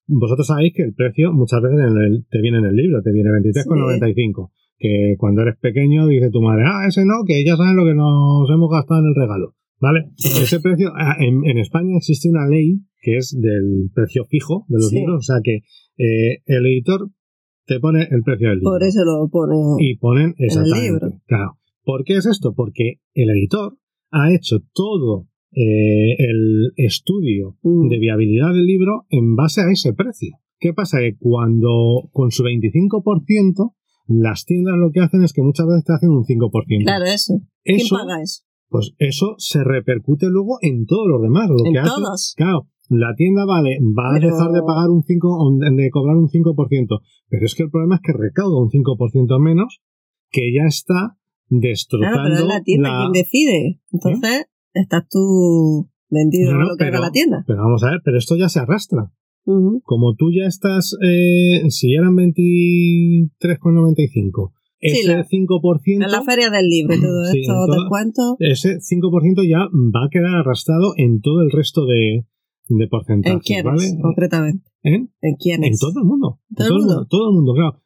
Vosotros 0.07 0.47
sabéis 0.47 0.74
que 0.76 0.84
el 0.84 0.93
precio 0.93 1.34
muchas 1.34 1.62
veces 1.62 1.80
te 2.30 2.41
viene 2.41 2.59
en 2.59 2.66
el 2.66 2.76
libro, 2.76 3.01
te 3.01 3.12
viene 3.12 3.32
23,95. 3.32 4.51
Que 4.78 5.16
cuando 5.18 5.41
eres 5.43 5.57
pequeño 5.57 6.07
dice 6.07 6.30
tu 6.32 6.41
madre, 6.41 6.64
ah, 6.66 6.88
ese 6.88 7.05
no, 7.05 7.24
que 7.26 7.43
ya 7.45 7.55
saben 7.55 7.76
lo 7.76 7.86
que 7.86 7.93
nos 7.93 8.49
hemos 8.49 8.72
gastado 8.72 9.01
en 9.01 9.07
el 9.07 9.16
regalo. 9.16 9.53
¿Vale? 9.82 10.12
Ese 10.18 10.60
precio, 10.60 10.92
ah, 10.96 11.16
en, 11.20 11.44
en 11.44 11.58
España 11.58 11.98
existe 11.98 12.30
una 12.30 12.48
ley 12.48 12.82
que 13.02 13.18
es 13.18 13.36
del 13.38 13.90
precio 13.94 14.26
fijo 14.26 14.66
de 14.70 14.78
los 14.78 14.94
libros, 14.94 15.18
o 15.18 15.34
sea 15.34 15.42
que 15.44 15.62
eh, 15.98 16.42
el 16.46 16.66
editor 16.68 17.10
te 17.66 17.80
pone 17.80 18.08
el 18.10 18.22
precio 18.22 18.50
del 18.50 18.60
libro. 18.60 18.72
Por 18.72 18.84
eso 18.84 19.04
lo 19.04 19.28
pone. 19.30 19.56
Y 19.80 19.98
ponen 19.98 20.36
exactamente. 20.38 20.78
el 20.78 20.94
libro. 20.94 21.22
Claro. 21.26 21.58
¿Por 21.84 22.04
qué 22.04 22.18
es 22.18 22.28
esto? 22.28 22.54
Porque 22.54 23.00
el 23.14 23.30
editor 23.32 23.78
ha 24.12 24.32
hecho 24.32 24.60
todo 24.74 25.28
eh, 25.52 26.16
el 26.18 26.74
estudio 26.76 27.58
mm. 27.64 27.88
de 27.90 27.98
viabilidad 27.98 28.50
del 28.50 28.66
libro 28.66 29.06
en 29.10 29.36
base 29.36 29.62
a 29.62 29.72
ese 29.72 29.94
precio. 29.94 30.38
¿Qué 30.60 30.74
pasa? 30.74 31.00
Que 31.00 31.18
cuando 31.18 32.10
con 32.12 32.30
su 32.30 32.44
25%, 32.44 33.74
las 34.08 34.46
tiendas 34.46 34.76
lo 34.78 34.92
que 34.92 35.00
hacen 35.00 35.24
es 35.24 35.34
que 35.34 35.42
muchas 35.42 35.66
veces 35.66 35.86
te 35.86 35.94
hacen 35.94 36.10
un 36.10 36.24
5%. 36.24 36.84
Claro, 36.84 37.06
eso. 37.06 37.42
¿Quién 37.64 37.80
paga 37.90 38.22
eso? 38.22 38.44
Pues 38.72 38.95
eso 38.99 39.36
se 39.38 39.65
repercute 39.65 40.28
luego 40.30 40.57
en 40.61 40.86
todos 40.86 41.05
los 41.05 41.22
demás. 41.22 41.49
Lo 41.49 41.57
¿En 41.65 41.74
que 41.74 41.82
todos? 41.82 42.34
claro, 42.38 42.69
la 42.88 43.13
tienda 43.17 43.43
vale, 43.45 43.80
va 43.82 44.15
a 44.15 44.19
dejar 44.19 44.51
de 44.51 44.61
pagar 44.61 44.89
un 44.89 45.03
5, 45.03 45.59
de 45.76 45.89
cobrar 45.91 46.15
un 46.15 46.30
5%. 46.30 47.01
Pero 47.28 47.45
es 47.45 47.53
que 47.53 47.63
el 47.63 47.69
problema 47.69 47.95
es 47.95 48.01
que 48.01 48.13
recauda 48.17 48.61
un 48.61 48.69
5% 48.69 49.39
menos 49.41 49.82
que 50.30 50.53
ya 50.53 50.67
está 50.67 51.17
destrozando. 51.49 52.15
Claro, 52.15 52.30
pero 52.30 52.43
es 52.43 52.47
la 52.47 52.63
tienda 52.63 53.01
quien 53.01 53.11
decide. 53.11 53.82
Entonces, 53.91 54.45
estás 54.74 55.03
tú 55.09 55.89
vendido 56.09 56.53
lo 56.53 56.78
que 56.78 56.86
haga 56.86 57.01
la 57.01 57.11
tienda. 57.11 57.43
Pero 57.45 57.63
vamos 57.63 57.84
a 57.84 57.89
ver, 57.91 57.99
pero 58.05 58.17
esto 58.17 58.38
ya 58.38 58.47
se 58.47 58.61
arrastra. 58.61 59.11
Como 59.84 60.15
tú 60.15 60.32
ya 60.32 60.45
estás, 60.47 60.95
eh, 61.03 61.63
si 61.67 61.93
eran 61.93 62.15
23,95, 62.15 64.53
ese 64.82 65.24
5%. 65.24 66.04
En 66.04 66.12
la 66.12 66.24
feria 66.24 66.50
del 66.50 66.68
libro 66.68 66.96
y 66.96 67.02
todo 67.02 67.24
esto, 67.26 67.68
descuento. 67.68 68.36
Ese 68.40 68.80
5% 68.80 69.48
ya 69.48 69.60
va 69.70 70.06
a 70.06 70.10
quedar 70.10 70.36
arrastrado 70.36 70.94
en 70.98 71.22
todo 71.22 71.42
el 71.42 71.52
resto 71.52 71.86
de, 71.86 72.26
de 72.68 72.88
porcentajes. 72.88 73.36
¿En 73.36 73.40
quiénes, 73.40 73.98
concretamente? 74.02 74.70
¿En? 74.84 75.12
¿En 75.22 75.36
quiénes? 75.36 75.70
En 75.70 75.78
todo 75.78 76.02
el 76.02 76.08
mundo. 76.08 76.40
¿Todo, 76.56 76.68
el 76.68 76.74
mundo? 76.74 77.08
Todo 77.10 77.30
el 77.30 77.36
mundo, 77.36 77.54
claro. 77.54 77.82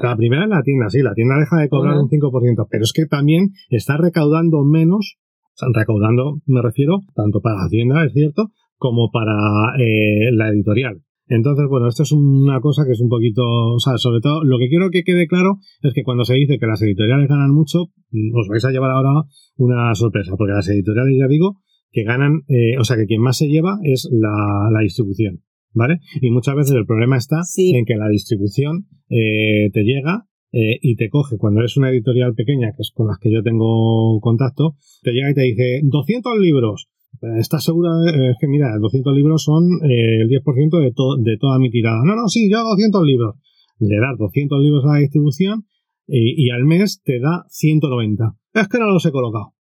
La 0.00 0.16
primera 0.16 0.44
en 0.44 0.50
la 0.50 0.62
tienda, 0.62 0.88
sí, 0.88 1.02
la 1.02 1.14
tienda 1.14 1.36
deja 1.38 1.58
de 1.58 1.68
cobrar 1.68 1.98
un 1.98 2.08
5%, 2.08 2.66
pero 2.70 2.84
es 2.84 2.92
que 2.92 3.06
también 3.06 3.50
está 3.68 3.96
recaudando 3.96 4.64
menos, 4.64 5.18
o 5.42 5.56
sea, 5.56 5.68
recaudando, 5.74 6.40
me 6.46 6.62
refiero, 6.62 7.00
tanto 7.14 7.40
para 7.40 7.64
Hacienda, 7.64 8.04
es 8.04 8.12
cierto, 8.12 8.52
como 8.76 9.10
para 9.10 9.34
eh, 9.78 10.30
la 10.32 10.50
editorial. 10.50 11.02
Entonces, 11.34 11.64
bueno, 11.68 11.88
esto 11.88 12.02
es 12.02 12.12
una 12.12 12.60
cosa 12.60 12.84
que 12.84 12.92
es 12.92 13.00
un 13.00 13.08
poquito, 13.08 13.42
o 13.42 13.78
sea, 13.78 13.96
sobre 13.96 14.20
todo, 14.20 14.44
lo 14.44 14.58
que 14.58 14.68
quiero 14.68 14.90
que 14.90 15.02
quede 15.02 15.26
claro 15.26 15.56
es 15.82 15.94
que 15.94 16.02
cuando 16.02 16.24
se 16.24 16.34
dice 16.34 16.58
que 16.58 16.66
las 16.66 16.82
editoriales 16.82 17.28
ganan 17.28 17.52
mucho, 17.54 17.86
mm, 18.10 18.36
os 18.36 18.48
vais 18.48 18.64
a 18.66 18.70
llevar 18.70 18.90
ahora 18.90 19.24
una 19.56 19.94
sorpresa, 19.94 20.34
porque 20.36 20.52
las 20.52 20.68
editoriales, 20.68 21.16
ya 21.18 21.28
digo, 21.28 21.60
que 21.90 22.04
ganan, 22.04 22.42
eh, 22.48 22.76
o 22.78 22.84
sea, 22.84 22.96
que 22.96 23.06
quien 23.06 23.22
más 23.22 23.38
se 23.38 23.48
lleva 23.48 23.78
es 23.82 24.08
la, 24.12 24.68
la 24.70 24.80
distribución. 24.80 25.42
¿vale? 25.74 26.00
Y 26.20 26.30
muchas 26.30 26.54
veces 26.54 26.74
el 26.74 26.86
problema 26.86 27.16
está 27.16 27.40
en 27.56 27.84
que 27.84 27.96
la 27.96 28.08
distribución 28.08 28.86
eh, 29.08 29.70
te 29.72 29.84
llega 29.84 30.26
eh, 30.52 30.78
y 30.82 30.96
te 30.96 31.08
coge, 31.08 31.38
cuando 31.38 31.60
eres 31.60 31.76
una 31.76 31.90
editorial 31.90 32.34
pequeña, 32.34 32.72
que 32.72 32.82
es 32.82 32.92
con 32.94 33.08
las 33.08 33.18
que 33.18 33.32
yo 33.32 33.42
tengo 33.42 34.20
contacto, 34.20 34.76
te 35.02 35.12
llega 35.12 35.30
y 35.30 35.34
te 35.34 35.42
dice 35.42 35.80
200 35.82 36.38
libros. 36.38 36.88
¿Estás 37.38 37.64
segura? 37.64 37.90
Es 38.30 38.36
que 38.40 38.48
mira, 38.48 38.76
200 38.78 39.14
libros 39.14 39.44
son 39.44 39.64
eh, 39.84 40.22
el 40.22 40.28
10% 40.28 40.78
de, 40.78 41.30
de 41.30 41.38
toda 41.38 41.58
mi 41.58 41.70
tirada. 41.70 42.02
No, 42.04 42.16
no, 42.16 42.28
sí, 42.28 42.50
yo 42.50 42.58
200 42.62 43.04
libros. 43.04 43.36
Le 43.78 43.96
das 43.96 44.18
200 44.18 44.60
libros 44.60 44.84
a 44.84 44.94
la 44.94 44.98
distribución 44.98 45.66
y, 46.06 46.46
y 46.46 46.50
al 46.50 46.64
mes 46.64 47.00
te 47.04 47.20
da 47.20 47.44
190. 47.48 48.34
Es 48.54 48.68
que 48.68 48.78
no 48.78 48.86
los 48.86 49.04
he 49.06 49.12
colocado. 49.12 49.54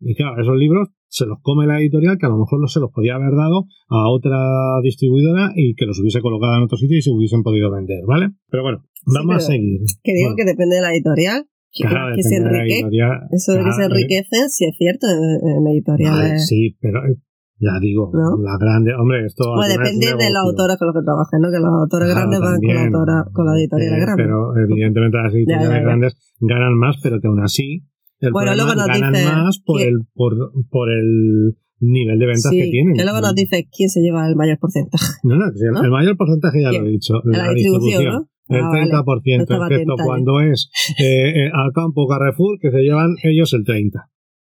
Y 0.00 0.14
claro, 0.14 0.40
esos 0.40 0.56
libros 0.56 0.88
se 1.08 1.26
los 1.26 1.38
come 1.42 1.66
la 1.66 1.78
editorial 1.80 2.16
que 2.18 2.26
a 2.26 2.28
lo 2.28 2.38
mejor 2.38 2.60
no 2.60 2.68
se 2.68 2.80
los 2.80 2.90
podía 2.90 3.16
haber 3.16 3.32
dado 3.32 3.66
a 3.88 4.08
otra 4.08 4.80
distribuidora 4.82 5.52
y 5.56 5.74
que 5.74 5.84
los 5.84 5.98
hubiese 6.00 6.20
colocado 6.20 6.56
en 6.56 6.62
otro 6.62 6.78
sitio 6.78 6.96
y 6.96 7.02
se 7.02 7.10
hubiesen 7.10 7.42
podido 7.42 7.70
vender, 7.70 8.04
¿vale? 8.06 8.30
Pero 8.48 8.62
bueno, 8.62 8.84
vamos 9.06 9.36
a 9.36 9.40
seguir. 9.40 9.80
Que 10.02 10.14
digo 10.14 10.34
que 10.36 10.44
depende 10.44 10.76
de 10.76 10.82
la 10.82 10.92
editorial. 10.94 11.46
Que, 11.72 12.22
se 12.22 12.36
enriquece. 12.36 12.88
Eso 13.30 13.52
de 13.52 13.64
que 13.64 13.72
se 13.72 13.84
enriquece, 13.84 14.48
sí 14.48 14.64
es 14.64 14.76
cierto, 14.76 15.06
en 15.06 15.66
editoriales. 15.68 16.46
sí, 16.46 16.76
pero 16.80 16.98
eh, 17.06 17.16
ya 17.60 17.78
digo, 17.80 18.10
la 18.12 18.56
grande, 18.58 18.92
hombre, 18.94 19.26
esto. 19.26 19.44
Pues 19.54 19.68
depende 19.68 20.06
de 20.06 20.30
los 20.30 20.42
autores 20.44 20.76
con 20.78 20.88
los 20.88 20.96
que 20.96 21.04
trabajen, 21.04 21.40
¿no? 21.40 21.50
Que 21.50 21.60
los 21.60 21.70
autores 21.70 22.08
grandes 22.08 22.40
van 22.40 22.60
con 22.60 22.74
la, 22.74 22.84
autora, 22.84 23.24
con 23.32 23.46
la 23.46 23.52
editorial 23.54 23.94
eh, 23.94 24.00
grande. 24.00 24.22
Pero 24.24 24.56
evidentemente 24.56 25.18
las 25.18 25.34
editoriales 25.38 25.82
grandes 25.82 26.16
ganan 26.40 26.74
más, 26.74 26.96
pero 27.02 27.20
que 27.20 27.28
aún 27.28 27.40
así 27.40 27.84
bueno, 28.32 28.54
luego 28.54 28.74
nos 28.74 28.86
ganan 28.86 29.12
más 29.12 29.60
por, 29.64 29.80
el, 29.80 30.00
por, 30.14 30.52
por 30.68 30.90
el 30.90 31.56
nivel 31.80 32.18
de 32.18 32.26
ventas 32.26 32.50
que 32.50 32.68
tienen. 32.70 32.94
Que 32.94 33.04
luego 33.04 33.20
nos 33.20 33.34
dice 33.34 33.68
quién 33.74 33.88
se 33.88 34.00
lleva 34.00 34.28
el 34.28 34.36
mayor 34.36 34.58
porcentaje. 34.58 35.06
No, 35.22 35.36
no, 35.36 35.46
el 35.82 35.90
mayor 35.90 36.16
porcentaje 36.16 36.62
ya 36.62 36.72
lo 36.72 36.86
he 36.86 36.90
dicho. 36.90 37.14
La, 37.24 37.52
distribución, 37.52 38.04
¿no? 38.04 38.28
El 38.50 38.64
30%, 38.64 39.46
ah, 39.48 39.68
excepto 39.68 39.94
cuando 40.04 40.40
es 40.40 40.70
eh, 40.98 41.46
eh, 41.46 41.50
al 41.52 41.72
campo 41.72 42.06
Carrefour, 42.06 42.58
que 42.60 42.70
se 42.70 42.82
llevan 42.82 43.14
ellos 43.22 43.52
el 43.54 43.64
30%. 43.64 43.92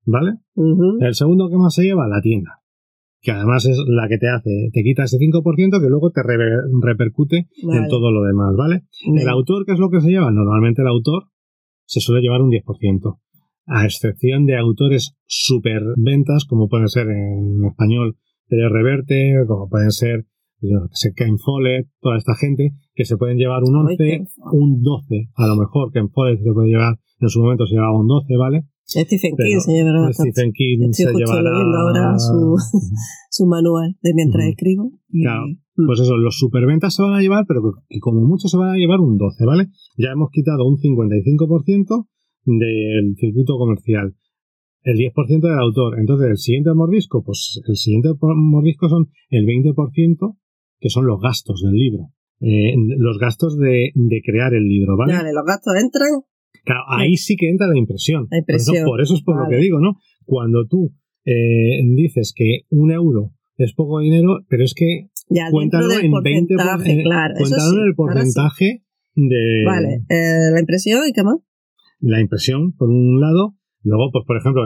¿Vale? 0.06 0.32
El 1.00 1.14
segundo 1.14 1.48
que 1.48 1.56
más 1.56 1.74
se 1.74 1.84
lleva, 1.84 2.06
la 2.06 2.20
tienda. 2.20 2.60
Que 3.22 3.30
además 3.30 3.64
es 3.64 3.78
la 3.86 4.06
que 4.06 4.18
te 4.18 4.28
hace, 4.28 4.68
te 4.70 4.82
quita 4.82 5.04
ese 5.04 5.16
5% 5.16 5.80
que 5.80 5.88
luego 5.88 6.10
te 6.10 6.22
repercute 6.22 7.48
en 7.62 7.88
todo 7.88 8.10
lo 8.10 8.22
demás, 8.22 8.54
¿vale? 8.54 8.82
El 9.06 9.28
autor, 9.30 9.64
¿qué 9.64 9.72
es 9.72 9.78
lo 9.78 9.88
que 9.88 10.02
se 10.02 10.10
lleva? 10.10 10.30
Normalmente 10.30 10.82
el 10.82 10.88
autor 10.88 11.28
se 11.86 12.00
suele 12.00 12.20
llevar 12.20 12.42
un 12.42 12.50
10% 12.50 13.18
a 13.66 13.84
excepción 13.84 14.46
de 14.46 14.58
autores 14.58 15.16
superventas, 15.26 16.44
como 16.44 16.68
pueden 16.68 16.88
ser 16.88 17.08
en 17.08 17.64
español 17.64 18.16
Pérez 18.46 18.70
Reverte, 18.70 19.44
como 19.46 19.68
pueden 19.68 19.90
ser 19.90 20.26
Ken 21.16 21.38
Follett, 21.38 21.88
toda 22.00 22.16
esta 22.16 22.34
gente, 22.34 22.72
que 22.94 23.04
se 23.04 23.16
pueden 23.16 23.38
llevar 23.38 23.62
un 23.64 23.76
11, 23.76 24.24
un 24.52 24.82
12, 24.82 25.28
a 25.34 25.46
lo 25.46 25.56
mejor 25.56 25.92
Ken 25.92 26.10
Follett 26.10 26.40
se 26.42 26.52
puede 26.52 26.68
llevar, 26.68 26.98
en 27.20 27.28
su 27.28 27.40
momento 27.40 27.66
se 27.66 27.74
llevaba 27.74 27.98
un 27.98 28.06
12, 28.06 28.36
¿vale? 28.36 28.64
Stephen 28.86 29.34
King 29.36 29.60
se 29.60 29.72
llevará 29.72 30.12
Stephen 30.12 30.52
King 30.52 30.90
Estoy 30.90 31.12
se 31.14 31.18
llevará 31.18 31.50
ahora 31.50 32.18
su, 32.18 32.54
su, 33.30 33.46
manual 33.46 33.96
de 34.02 34.12
mientras 34.14 34.46
escribo. 34.46 34.92
Claro, 35.10 35.46
mm. 35.76 35.86
pues 35.86 36.00
eso, 36.00 36.16
los 36.16 36.36
superventas 36.36 36.94
se 36.94 37.02
van 37.02 37.14
a 37.14 37.20
llevar, 37.20 37.44
pero 37.48 37.62
que 37.88 37.98
como 37.98 38.20
mucho 38.20 38.48
se 38.48 38.58
van 38.58 38.70
a 38.70 38.76
llevar 38.76 39.00
un 39.00 39.16
12, 39.16 39.44
¿vale? 39.46 39.68
Ya 39.96 40.10
hemos 40.12 40.30
quitado 40.30 40.66
un 40.66 40.76
55% 40.76 42.06
del 42.44 43.14
circuito 43.16 43.56
comercial, 43.56 44.14
el 44.82 44.96
10% 44.96 45.40
del 45.40 45.58
autor. 45.58 45.98
Entonces, 45.98 46.28
el 46.30 46.36
siguiente 46.36 46.74
mordisco, 46.74 47.22
pues 47.24 47.60
el 47.66 47.76
siguiente 47.76 48.10
mordisco 48.20 48.88
son 48.88 49.08
el 49.30 49.46
20%, 49.46 50.36
que 50.84 50.90
son 50.90 51.06
los 51.06 51.18
gastos 51.18 51.62
del 51.62 51.72
libro. 51.72 52.10
Eh, 52.42 52.74
los 52.98 53.18
gastos 53.18 53.56
de, 53.56 53.90
crear 54.22 54.52
el 54.52 54.68
libro, 54.68 54.98
¿vale? 54.98 55.14
Vale, 55.14 55.32
los 55.32 55.46
gastos 55.46 55.72
entran. 55.82 56.10
Claro, 56.62 56.82
ahí 56.88 57.16
sí 57.16 57.36
que 57.36 57.48
entra 57.48 57.66
la 57.66 57.78
impresión. 57.78 58.28
Por, 58.28 59.00
eso, 59.00 59.14
es 59.14 59.22
por 59.22 59.42
lo 59.42 59.48
que 59.48 59.56
digo, 59.56 59.80
¿no? 59.80 59.96
Cuando 60.26 60.66
tú 60.66 60.92
eh, 61.24 61.80
dices 61.96 62.34
que 62.36 62.66
un 62.68 62.92
euro 62.92 63.32
es 63.56 63.72
poco 63.72 64.00
dinero, 64.00 64.44
pero 64.50 64.62
es 64.62 64.74
que 64.74 65.08
ya, 65.30 65.48
cuéntalo 65.50 65.90
en 65.90 66.12
20 66.12 66.54
claro, 66.54 66.82
cuéntalo 66.82 67.82
el 67.82 67.94
porcentaje 67.94 68.82
de. 69.14 69.64
Vale, 69.64 70.02
eh, 70.10 70.50
la 70.52 70.60
impresión 70.60 71.00
y 71.08 71.12
qué 71.14 71.22
más 71.22 71.38
la 72.04 72.20
impresión, 72.20 72.72
por 72.72 72.90
un 72.90 73.20
lado. 73.20 73.54
Luego, 73.82 74.10
pues 74.12 74.24
por 74.26 74.36
ejemplo, 74.36 74.64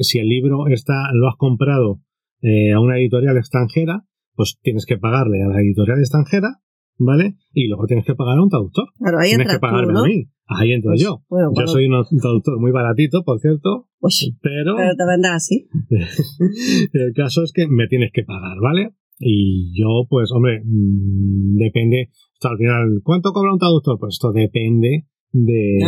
si 0.00 0.18
el 0.18 0.28
libro 0.28 0.66
está, 0.68 1.10
lo 1.12 1.28
has 1.28 1.36
comprado 1.36 2.00
eh, 2.42 2.72
a 2.72 2.80
una 2.80 2.98
editorial 2.98 3.36
extranjera, 3.36 4.04
pues 4.36 4.58
tienes 4.62 4.86
que 4.86 4.98
pagarle 4.98 5.42
a 5.42 5.48
la 5.48 5.60
editorial 5.60 5.98
extranjera, 5.98 6.60
¿vale? 6.98 7.36
Y 7.52 7.68
luego 7.68 7.86
tienes 7.86 8.04
que 8.04 8.14
pagar 8.14 8.38
a 8.38 8.42
un 8.42 8.48
traductor. 8.48 8.86
Claro, 8.98 9.18
ahí 9.18 9.30
tienes 9.30 9.52
que 9.52 9.58
pagarme 9.58 9.98
a 9.98 10.02
mí. 10.02 10.28
Ahí 10.48 10.72
entro 10.72 10.90
pues, 10.92 11.02
yo. 11.02 11.22
yo 11.28 11.66
soy 11.66 11.86
un 11.86 12.04
traductor 12.20 12.60
muy 12.60 12.70
baratito, 12.70 13.24
por 13.24 13.40
cierto. 13.40 13.88
Pues, 13.98 14.30
pero. 14.40 14.76
Pero 14.76 14.94
te 14.94 15.06
vendas 15.06 15.32
así. 15.34 15.68
el 16.92 17.12
caso 17.14 17.42
es 17.42 17.52
que 17.52 17.66
me 17.66 17.88
tienes 17.88 18.10
que 18.12 18.22
pagar, 18.22 18.56
¿vale? 18.62 18.90
Y 19.18 19.72
yo, 19.76 20.06
pues, 20.08 20.30
hombre, 20.32 20.62
mm, 20.64 21.56
depende. 21.56 22.10
al 22.42 22.58
final, 22.58 23.00
¿cuánto 23.02 23.32
cobra 23.32 23.52
un 23.52 23.58
traductor? 23.58 23.98
Pues 23.98 24.14
esto 24.14 24.30
depende 24.30 25.06
de 25.32 25.78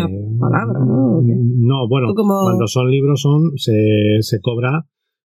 palabra, 0.40 0.80
¿no? 0.80 1.20
No, 1.22 1.88
bueno, 1.88 2.12
cuando 2.14 2.66
son 2.66 2.90
libros 2.90 3.20
son 3.22 3.52
se, 3.56 4.18
se 4.20 4.40
cobra 4.40 4.86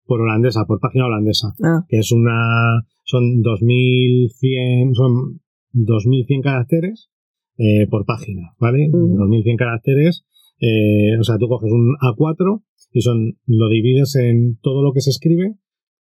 por 0.08 0.22
holandesa, 0.22 0.66
por 0.66 0.80
página 0.80 1.06
holandesa, 1.06 1.54
ah. 1.64 1.86
que 1.88 2.00
es 2.00 2.12
una 2.12 2.84
son 3.04 3.42
2100 3.42 4.94
son 4.96 5.42
2100 5.74 6.42
caracteres 6.42 7.10
eh, 7.58 7.88
por 7.90 8.06
página, 8.06 8.54
¿vale? 8.60 8.90
2100 8.92 9.58
caracteres, 9.58 10.26
eh, 10.60 11.18
o 11.20 11.24
sea, 11.24 11.38
tú 11.38 11.48
coges 11.48 11.72
un 11.72 11.96
A4 12.02 12.64
y 12.92 13.02
son 13.02 13.38
lo 13.46 13.70
divides 13.70 14.16
en 14.16 14.58
todo 14.62 14.82
lo 14.82 14.94
que 14.94 15.02
se 15.02 15.10
escribe, 15.10 15.56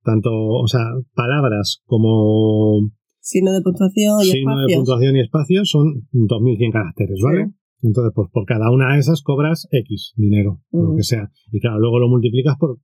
tanto, 0.03 0.31
o 0.31 0.67
sea, 0.67 0.81
palabras 1.13 1.81
como 1.85 2.91
signo 3.19 3.53
de 3.53 3.61
puntuación 3.61 4.21
y 4.21 4.25
signo 4.25 4.59
de 4.59 4.75
puntuación 4.75 5.15
y 5.15 5.21
espacio 5.21 5.65
son 5.65 6.07
2100 6.11 6.71
caracteres, 6.71 7.19
¿vale? 7.23 7.51
Entonces, 7.81 8.13
pues 8.15 8.29
por 8.31 8.45
cada 8.45 8.71
una 8.71 8.93
de 8.93 8.99
esas 8.99 9.21
cobras 9.21 9.67
X 9.71 10.13
dinero, 10.15 10.61
lo 10.71 10.95
que 10.95 11.03
sea. 11.03 11.31
Y 11.51 11.59
claro, 11.59 11.79
luego 11.79 11.99
lo 11.99 12.07
multiplicas 12.07 12.55
por 12.57 12.79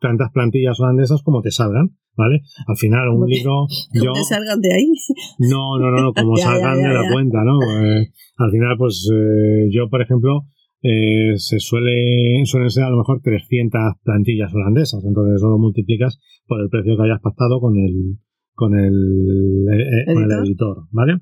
tantas 0.00 0.30
plantillas 0.32 0.78
holandesas 0.80 1.22
como 1.22 1.42
te 1.42 1.50
salgan, 1.50 1.96
¿vale? 2.16 2.42
Al 2.66 2.76
final 2.76 3.08
un 3.08 3.28
libro... 3.28 3.66
Yo, 3.92 4.12
te 4.12 4.22
salgan 4.22 4.60
de 4.60 4.72
ahí? 4.72 4.92
No, 5.38 5.78
no, 5.78 5.90
no, 5.90 6.12
como 6.12 6.36
salgan 6.36 6.82
de 6.82 6.94
la 6.94 7.10
cuenta, 7.12 7.38
¿no? 7.44 7.58
Eh, 7.62 8.12
al 8.38 8.50
final, 8.50 8.76
pues 8.78 9.08
eh, 9.12 9.68
yo, 9.70 9.88
por 9.88 10.02
ejemplo, 10.02 10.46
eh, 10.82 11.34
se 11.36 11.58
suele, 11.58 12.44
suelen 12.44 12.70
ser 12.70 12.84
a 12.84 12.90
lo 12.90 12.98
mejor 12.98 13.20
300 13.22 13.80
plantillas 14.04 14.52
holandesas, 14.54 15.02
entonces 15.04 15.36
eso 15.36 15.48
lo 15.48 15.58
multiplicas 15.58 16.18
por 16.46 16.60
el 16.60 16.68
precio 16.68 16.96
que 16.96 17.02
hayas 17.02 17.20
pactado 17.22 17.60
con 17.60 17.76
el, 17.78 18.18
con 18.54 18.78
el, 18.78 19.64
con 20.06 20.22
el 20.22 20.32
editor, 20.32 20.84
¿vale? 20.90 21.20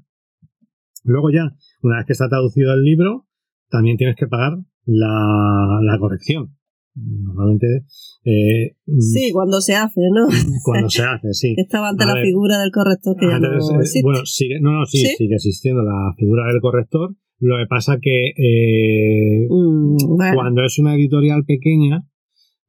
Luego 1.05 1.31
ya, 1.31 1.55
una 1.83 1.99
vez 1.99 2.07
que 2.07 2.13
está 2.15 2.29
traducido 2.29 2.73
el 2.73 2.83
libro, 2.83 3.27
también 3.71 3.97
tienes 3.97 4.17
que 4.17 4.27
pagar 4.27 4.59
la, 4.87 5.81
la 5.83 5.99
corrección. 5.99 6.57
Normalmente. 6.95 7.85
Eh, 8.25 8.77
sí, 8.99 9.31
cuando 9.33 9.61
se 9.61 9.75
hace, 9.75 10.01
¿no? 10.13 10.27
Cuando 10.65 10.89
se 10.89 11.03
hace, 11.05 11.33
sí. 11.33 11.55
Estaba 11.57 11.89
ante 11.89 12.07
la 12.07 12.15
figura 12.23 12.61
del 12.61 12.71
corrector 12.71 13.17
que 13.19 13.27
ya 13.27 13.39
no 13.39 13.53
eh, 13.53 13.57
existe. 13.57 14.03
Bueno, 14.03 14.25
sigue, 14.25 14.61
no, 14.61 14.73
no, 14.73 14.87
sí, 14.87 14.99
sigue 14.99 15.35
existiendo 15.35 15.83
la 15.83 16.15
figura 16.17 16.47
del 16.47 16.61
corrector. 16.61 17.15
Lo 17.41 17.57
que 17.59 17.67
pasa 17.69 17.99
que 18.01 18.29
eh, 18.29 19.47
mm, 19.51 19.97
cuando 20.35 20.65
es 20.65 20.79
una 20.79 20.95
editorial 20.95 21.45
pequeña, 21.45 22.07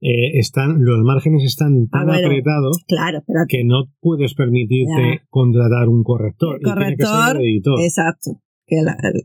eh, 0.01 0.37
están 0.39 0.83
los 0.83 0.99
márgenes 1.03 1.43
están 1.43 1.87
tan 1.87 2.09
ah, 2.09 2.17
apretados 2.17 2.83
claro, 2.87 3.23
que 3.47 3.63
no 3.63 3.85
puedes 4.01 4.33
permitirte 4.33 5.21
contratar 5.29 5.87
un 5.87 6.03
corrector. 6.03 6.57
El 6.57 6.63
corrector, 6.63 7.41
editor. 7.41 7.79
exacto. 7.79 8.41
Que 8.67 8.77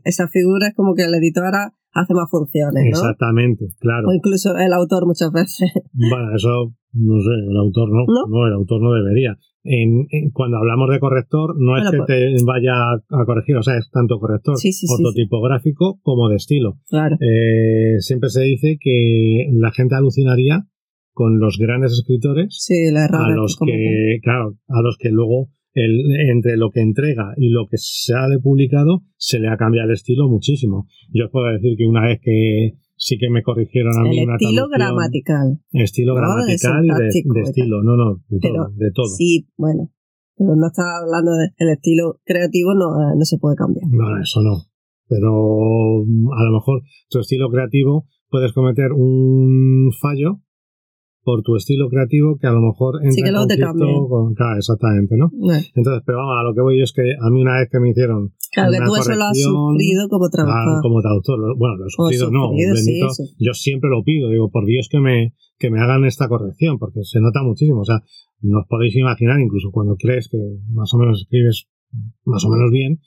esa 0.03 0.27
figura 0.27 0.67
es 0.67 0.75
como 0.75 0.93
que 0.93 1.03
el 1.03 1.13
editor 1.15 1.53
hace 1.93 2.13
más 2.13 2.29
funciones, 2.29 2.83
¿no? 2.83 2.89
Exactamente, 2.89 3.65
claro. 3.79 4.07
O 4.07 4.13
incluso 4.13 4.57
el 4.57 4.73
autor 4.73 5.05
muchas 5.05 5.31
veces. 5.31 5.71
Bueno, 5.93 6.35
eso 6.35 6.73
no 6.93 7.21
sé, 7.21 7.31
el 7.49 7.57
autor 7.57 7.89
no, 7.89 8.05
no, 8.27 8.47
el 8.47 8.53
autor 8.53 8.81
no 8.81 8.93
debería. 8.93 9.37
En, 9.63 10.07
cuando 10.33 10.57
hablamos 10.57 10.89
de 10.89 10.99
corrector, 10.99 11.55
no 11.59 11.77
es 11.77 11.89
que 11.89 11.97
pues 11.97 12.07
te 12.07 12.43
vaya 12.45 12.73
a 12.93 13.25
corregir, 13.25 13.55
o 13.55 13.63
sea, 13.63 13.77
es 13.77 13.89
tanto 13.91 14.19
corrector 14.19 14.57
sí, 14.57 14.71
ortotipográfico 14.89 15.99
como 16.01 16.29
de 16.29 16.37
estilo. 16.37 16.79
Claro. 16.89 17.15
Eh, 17.21 17.99
siempre 17.99 18.29
se 18.29 18.41
dice 18.41 18.77
que 18.79 19.47
la 19.53 19.71
gente 19.71 19.95
alucinaría 19.95 20.65
con 21.13 21.39
los 21.39 21.57
grandes 21.57 21.91
escritores 21.91 22.67
a 23.11 23.29
los 23.29 23.57
que, 23.57 24.19
claro, 24.23 24.57
a 24.67 24.81
los 24.81 24.97
que 24.97 25.09
luego 25.09 25.49
el, 25.73 26.29
entre 26.29 26.57
lo 26.57 26.69
que 26.71 26.81
entrega 26.81 27.33
y 27.37 27.49
lo 27.49 27.67
que 27.67 27.77
ha 28.15 28.41
publicado 28.41 29.03
se 29.17 29.39
le 29.39 29.49
ha 29.49 29.57
cambiado 29.57 29.89
el 29.89 29.93
estilo 29.93 30.27
muchísimo. 30.27 30.87
Yo 31.11 31.25
os 31.25 31.31
puedo 31.31 31.47
decir 31.51 31.77
que 31.77 31.85
una 31.85 32.05
vez 32.05 32.19
que 32.21 32.77
sí 32.95 33.17
que 33.17 33.29
me 33.29 33.41
corrigieron 33.41 33.97
a 33.97 34.03
mí 34.03 34.19
el 34.19 34.29
estilo 34.29 34.67
gramatical. 34.69 35.59
Estilo 35.71 36.15
gramatical 36.15 36.85
y 36.85 36.89
de, 36.89 37.07
estilo, 37.41 37.83
no, 37.83 37.95
no, 37.95 38.21
de 38.27 38.39
todo, 38.39 38.69
de 38.75 38.91
todo. 38.93 39.07
Sí, 39.07 39.47
bueno, 39.57 39.91
pero 40.37 40.55
no 40.55 40.67
estaba 40.67 40.99
hablando 40.99 41.31
del 41.35 41.69
estilo 41.69 42.19
creativo, 42.23 42.73
no, 42.73 42.89
eh, 43.01 43.15
no 43.17 43.25
se 43.25 43.37
puede 43.37 43.55
cambiar. 43.55 43.85
No, 43.89 44.21
eso 44.21 44.41
no. 44.41 44.65
Pero 45.07 46.03
mm, 46.05 46.31
a 46.31 46.43
lo 46.43 46.51
mejor 46.53 46.81
tu 47.09 47.19
estilo 47.19 47.49
creativo 47.49 48.07
puedes 48.29 48.53
cometer 48.53 48.91
un 48.93 49.91
fallo 49.99 50.41
por 51.23 51.43
tu 51.43 51.55
estilo 51.55 51.89
creativo 51.89 52.37
que 52.39 52.47
a 52.47 52.51
lo 52.51 52.61
mejor 52.61 52.95
entra 52.97 53.11
sí, 53.11 53.21
que 53.21 53.31
luego 53.31 53.47
en 53.49 54.07
con 54.07 54.33
claro, 54.33 54.57
exactamente, 54.57 55.15
¿no? 55.17 55.29
Entonces, 55.75 56.03
pero 56.05 56.17
vamos, 56.17 56.35
a 56.39 56.43
lo 56.43 56.55
que 56.55 56.61
voy 56.61 56.81
es 56.81 56.93
que 56.93 57.03
a 57.19 57.29
mí 57.29 57.41
una 57.41 57.59
vez 57.59 57.69
que 57.71 57.79
me 57.79 57.89
hicieron 57.91 58.33
Claro, 58.51 58.71
que 58.71 58.79
tú 58.79 58.95
eso 58.95 59.15
lo 59.15 59.25
has 59.25 59.39
sufrido 59.39 60.09
como 60.09 60.29
traductor. 60.29 60.75
Ah, 60.75 60.79
como 60.81 61.01
traductor, 61.01 61.39
bueno, 61.57 61.77
lo 61.77 61.85
he 61.85 61.89
sufrido, 61.89 62.31
no, 62.31 62.51
bendito, 62.51 63.07
yo 63.37 63.53
siempre 63.53 63.89
lo 63.89 64.03
pido, 64.03 64.29
digo, 64.29 64.49
por 64.49 64.65
Dios 64.65 64.87
que 64.89 64.99
me 64.99 65.33
que 65.57 65.69
me 65.69 65.79
hagan 65.79 66.05
esta 66.05 66.27
corrección, 66.27 66.79
porque 66.79 67.03
se 67.03 67.21
nota 67.21 67.43
muchísimo, 67.43 67.81
o 67.81 67.85
sea, 67.85 68.01
no 68.41 68.59
os 68.59 68.67
podéis 68.67 68.95
imaginar, 68.95 69.39
incluso 69.39 69.69
cuando 69.71 69.95
crees 69.95 70.27
que 70.27 70.39
más 70.73 70.91
o 70.95 70.97
menos 70.97 71.21
escribes 71.21 71.67
más 72.25 72.43
o 72.45 72.49
menos 72.49 72.71
bien, 72.71 72.99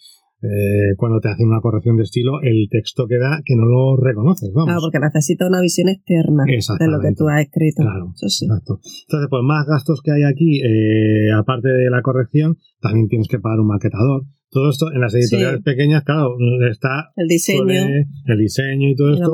eh, 0.45 0.95
cuando 0.97 1.21
te 1.21 1.31
hacen 1.31 1.49
una 1.49 1.61
corrección 1.61 1.97
de 1.97 2.03
estilo, 2.03 2.43
el 2.43 2.69
texto 2.71 3.07
queda 3.07 3.41
que 3.45 3.57
no 3.57 3.65
lo 3.65 3.97
reconoces. 3.97 4.53
Vamos. 4.53 4.67
Claro, 4.67 4.81
porque 4.83 5.01
necesita 5.01 5.47
una 5.47 5.61
visión 5.61 5.89
externa 5.89 6.45
de 6.45 6.87
lo 6.87 7.01
que 7.01 7.15
tú 7.17 7.29
has 7.29 7.41
escrito. 7.41 7.83
Claro, 7.83 8.13
exacto. 8.21 8.81
Entonces, 9.09 9.29
pues 9.31 9.43
más 9.43 9.67
gastos 9.67 10.03
que 10.03 10.13
hay 10.13 10.23
aquí, 10.25 10.61
eh, 10.61 11.33
aparte 11.33 11.69
de 11.69 11.89
la 11.89 12.03
corrección, 12.03 12.59
también 12.81 13.09
tienes 13.09 13.29
que 13.29 13.39
pagar 13.39 13.61
un 13.61 13.69
maquetador. 13.69 14.25
Todo 14.55 14.71
esto 14.71 14.87
en 14.93 15.01
las 15.01 15.13
editoriales 15.17 15.63
pequeñas, 15.63 16.05
claro, 16.05 16.37
está 16.71 17.11
el 17.17 17.27
diseño, 17.27 17.65
el 17.65 18.39
diseño 18.39 18.89
y 18.89 18.95
todo 18.95 19.13
esto 19.13 19.33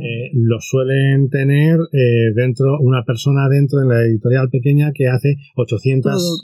eh, 0.00 0.30
lo 0.32 0.60
suelen 0.60 1.28
tener 1.28 1.78
eh, 1.92 2.32
dentro 2.34 2.78
una 2.80 3.04
persona 3.04 3.50
dentro 3.50 3.82
en 3.82 3.88
la 3.90 4.00
editorial 4.00 4.48
pequeña 4.48 4.92
que 4.94 5.08
hace 5.08 5.36
800 5.56 6.42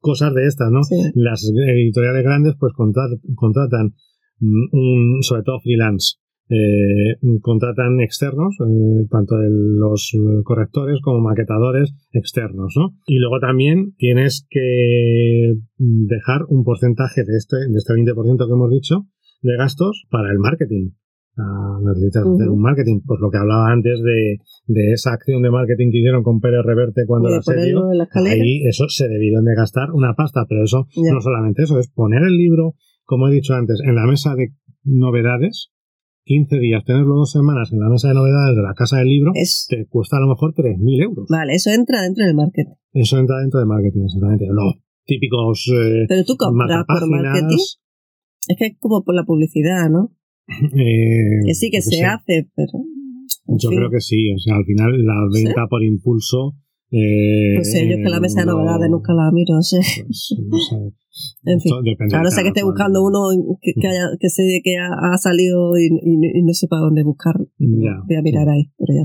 cosas 0.00 0.34
de 0.34 0.46
estas, 0.48 0.72
¿no? 0.72 0.80
Las 1.14 1.48
editoriales 1.48 2.24
grandes 2.24 2.54
pues 2.58 2.72
contratan 2.74 3.94
mm, 4.40 4.64
un, 4.72 5.22
sobre 5.22 5.44
todo 5.44 5.60
freelance 5.60 6.19
eh, 6.50 7.16
contratan 7.42 8.00
externos, 8.00 8.56
eh, 8.60 9.06
tanto 9.08 9.36
los 9.38 10.12
correctores 10.44 11.00
como 11.02 11.20
maquetadores 11.20 11.94
externos, 12.12 12.74
¿no? 12.76 12.96
Y 13.06 13.18
luego 13.18 13.38
también 13.38 13.94
tienes 13.96 14.46
que 14.50 15.54
dejar 15.78 16.42
un 16.48 16.64
porcentaje 16.64 17.22
de 17.24 17.36
este, 17.36 17.56
de 17.56 17.76
este 17.76 17.94
20% 17.94 18.46
que 18.46 18.52
hemos 18.52 18.70
dicho 18.70 19.06
de 19.42 19.56
gastos 19.56 20.06
para 20.10 20.32
el 20.32 20.38
marketing. 20.38 20.90
Ah, 21.38 21.78
necesitas 21.82 22.26
hacer 22.26 22.48
un 22.50 22.60
marketing, 22.60 23.00
pues 23.06 23.20
lo 23.20 23.30
que 23.30 23.38
hablaba 23.38 23.70
antes 23.70 24.02
de, 24.02 24.38
de, 24.66 24.92
esa 24.92 25.12
acción 25.12 25.42
de 25.42 25.50
marketing 25.50 25.90
que 25.90 25.98
hicieron 25.98 26.22
con 26.22 26.40
Pérez 26.40 26.64
Reverte 26.64 27.06
cuando 27.06 27.30
la 27.30 27.40
serio, 27.40 27.84
ahí 28.26 28.66
eso 28.66 28.88
se 28.88 29.08
debieron 29.08 29.44
de 29.44 29.54
gastar 29.54 29.92
una 29.92 30.14
pasta, 30.14 30.44
pero 30.48 30.64
eso 30.64 30.86
no 30.96 31.20
solamente 31.20 31.62
eso, 31.62 31.78
es 31.78 31.88
poner 31.88 32.24
el 32.24 32.36
libro, 32.36 32.74
como 33.04 33.28
he 33.28 33.32
dicho 33.32 33.54
antes, 33.54 33.80
en 33.82 33.94
la 33.94 34.06
mesa 34.06 34.34
de 34.34 34.48
novedades, 34.82 35.70
15 36.24 36.58
días, 36.58 36.84
tenerlo 36.84 37.16
dos 37.16 37.32
semanas 37.32 37.72
en 37.72 37.80
la 37.80 37.88
mesa 37.88 38.08
de 38.08 38.14
novedades 38.14 38.56
de 38.56 38.62
la 38.62 38.74
casa 38.74 38.98
del 38.98 39.08
libro, 39.08 39.32
te 39.68 39.86
cuesta 39.86 40.16
a 40.16 40.20
lo 40.20 40.28
mejor 40.28 40.54
3.000 40.54 41.02
euros. 41.02 41.26
Vale, 41.28 41.54
eso 41.54 41.70
entra 41.70 42.02
dentro 42.02 42.24
del 42.24 42.34
marketing. 42.34 42.74
Eso 42.92 43.18
entra 43.18 43.38
dentro 43.40 43.60
del 43.60 43.68
marketing, 43.68 44.04
exactamente. 44.04 44.46
Los 44.48 44.74
típicos. 45.04 45.70
Eh, 45.72 46.04
Pero 46.08 46.24
tú 46.24 46.36
compras 46.36 46.84
por 46.86 47.08
marketing. 47.08 47.56
Es 48.48 48.56
que 48.56 48.66
es 48.66 48.76
como 48.78 49.02
por 49.04 49.14
la 49.14 49.24
publicidad, 49.24 49.90
¿no? 49.90 50.14
Eh, 50.50 51.46
que 51.46 51.54
sí, 51.54 51.70
que 51.70 51.80
se 51.80 52.04
hace, 52.04 52.50
pero. 52.54 52.72
Yo 53.46 53.68
creo 53.70 53.90
que 53.90 54.00
sí, 54.00 54.32
o 54.32 54.38
sea, 54.38 54.56
al 54.56 54.64
final 54.64 55.04
la 55.04 55.14
venta 55.32 55.66
por 55.68 55.82
impulso. 55.82 56.54
Eh, 56.92 57.54
no 57.56 57.64
sé, 57.64 57.86
yo 57.86 57.94
es 57.94 58.02
que 58.02 58.10
la 58.10 58.20
mesa 58.20 58.40
de 58.40 58.46
novedades 58.46 58.90
nunca 58.90 59.14
la 59.14 59.30
miro, 59.32 59.62
sé. 59.62 59.78
Pues, 60.06 60.36
no 60.46 60.58
sé. 60.58 60.76
En 61.44 61.60
fin, 61.60 61.72
claro, 62.08 62.30
sé 62.30 62.42
que 62.42 62.48
esté 62.48 62.62
buscando 62.62 63.02
uno 63.02 63.18
que, 63.60 63.72
que, 63.78 63.88
haya, 63.88 64.06
que 64.18 64.28
sé 64.28 64.60
que 64.62 64.76
ha, 64.78 65.18
salido 65.18 65.76
y, 65.76 65.86
y, 65.86 66.42
no 66.42 66.54
sepa 66.54 66.76
dónde 66.76 67.02
buscarlo. 67.02 67.46
Voy 67.58 68.16
a 68.16 68.22
mirar 68.22 68.48
ahí, 68.48 68.70
pero 68.78 68.94
ya. 68.94 69.04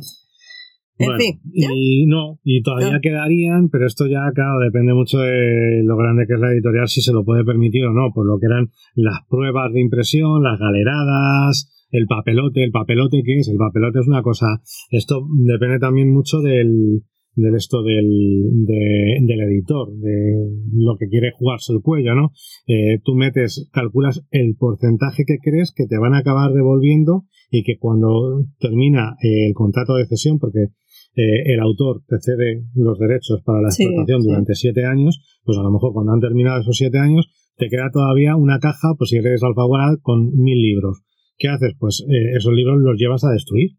En 0.98 1.18
fin. 1.18 1.42
Y 1.52 2.06
no, 2.06 2.40
y 2.44 2.62
todavía 2.62 3.00
quedarían, 3.02 3.70
pero 3.70 3.86
esto 3.88 4.06
ya, 4.08 4.32
claro, 4.34 4.60
depende 4.60 4.94
mucho 4.94 5.18
de 5.18 5.82
lo 5.84 5.98
grande 5.98 6.26
que 6.26 6.36
es 6.36 6.40
la 6.40 6.52
editorial, 6.52 6.88
si 6.88 7.02
se 7.02 7.12
lo 7.12 7.26
puede 7.26 7.44
permitir 7.44 7.84
o 7.86 7.92
no, 7.92 8.14
por 8.14 8.26
lo 8.26 8.40
que 8.40 8.46
eran 8.46 8.70
las 8.94 9.20
pruebas 9.30 9.74
de 9.74 9.82
impresión, 9.82 10.44
las 10.44 10.60
galeradas, 10.60 11.88
el 11.92 12.06
papelote. 12.08 12.64
¿El 12.64 12.72
papelote 12.72 13.24
qué 13.26 13.40
es? 13.40 13.50
El 13.50 13.58
papelote 13.58 14.00
es 14.00 14.08
una 14.08 14.22
cosa. 14.22 14.48
Esto 14.90 15.28
depende 15.46 15.80
también 15.80 16.14
mucho 16.14 16.40
del, 16.40 17.04
del 17.36 17.56
esto 17.56 17.84
del, 17.84 18.66
del 18.66 19.42
editor, 19.42 19.94
de 19.98 20.50
lo 20.74 20.96
que 20.98 21.08
quiere 21.08 21.32
jugarse 21.38 21.74
el 21.74 21.82
cuello, 21.82 22.16
¿no? 22.16 22.32
Eh, 22.68 23.00
tú 23.04 23.16
metes, 23.16 23.70
calculas 23.72 24.26
el 24.32 24.56
porcentaje 24.56 25.24
que 25.26 25.38
crees 25.42 25.74
que 25.76 25.86
te 25.86 25.98
van 25.98 26.14
a 26.14 26.20
acabar 26.20 26.54
devolviendo 26.54 27.26
y 27.52 27.64
que 27.64 27.78
cuando 27.78 28.46
termina 28.60 29.16
el 29.22 29.54
contrato 29.54 29.96
de 29.96 30.08
cesión, 30.08 30.40
porque 30.40 30.70
eh, 31.16 31.54
el 31.54 31.60
autor 31.60 32.04
te 32.08 32.18
cede 32.20 32.64
los 32.74 33.00
derechos 33.00 33.42
para 33.46 33.62
la 33.62 33.70
explotación 33.70 34.24
durante 34.24 34.56
siete 34.56 34.86
años, 34.86 35.22
pues 35.44 35.58
a 35.58 35.64
lo 35.64 35.72
mejor 35.72 35.94
cuando 35.94 36.14
han 36.14 36.20
terminado 36.20 36.62
esos 36.62 36.78
siete 36.78 37.00
años, 37.00 37.28
te 37.58 37.70
queda 37.70 37.90
todavía 37.92 38.36
una 38.36 38.60
caja, 38.60 38.96
pues 38.98 39.12
si 39.12 39.18
eres 39.18 39.44
alfaguara, 39.44 39.96
con 40.02 40.36
mil 40.36 40.62
libros. 40.62 41.04
¿Qué 41.38 41.48
haces? 41.48 41.74
Pues 41.80 42.06
eh, 42.10 42.38
esos 42.38 42.54
libros 42.54 42.80
los 42.80 42.98
llevas 42.98 43.24
a 43.24 43.32
destruir, 43.32 43.72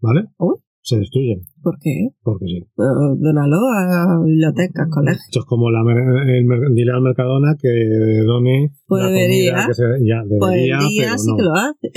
¿vale? 0.00 0.24
Se 0.82 0.98
destruyen. 0.98 1.40
¿Por 1.62 1.78
qué? 1.78 2.10
Porque 2.22 2.46
sí. 2.46 2.66
Donalo 2.76 3.56
a 3.70 4.18
bibliotecas, 4.24 4.88
colegios. 4.90 5.22
Esto 5.26 5.40
es 5.40 5.46
como 5.46 5.70
la, 5.70 5.80
el, 6.26 6.74
dile 6.74 6.92
al 6.92 7.02
Mercadona 7.02 7.54
que 7.60 7.70
done 8.26 8.72
pues 8.86 9.04
debería, 9.04 9.64
que 9.66 9.74
se, 9.74 9.82
ya, 10.02 10.26
debería, 10.26 10.38
pues 10.38 10.52
el 10.54 10.62
día 10.66 11.06
pero 11.06 11.18
sí 11.18 11.30
no. 11.30 11.36
que 11.36 11.42
lo 11.42 11.54
hace. 11.54 11.88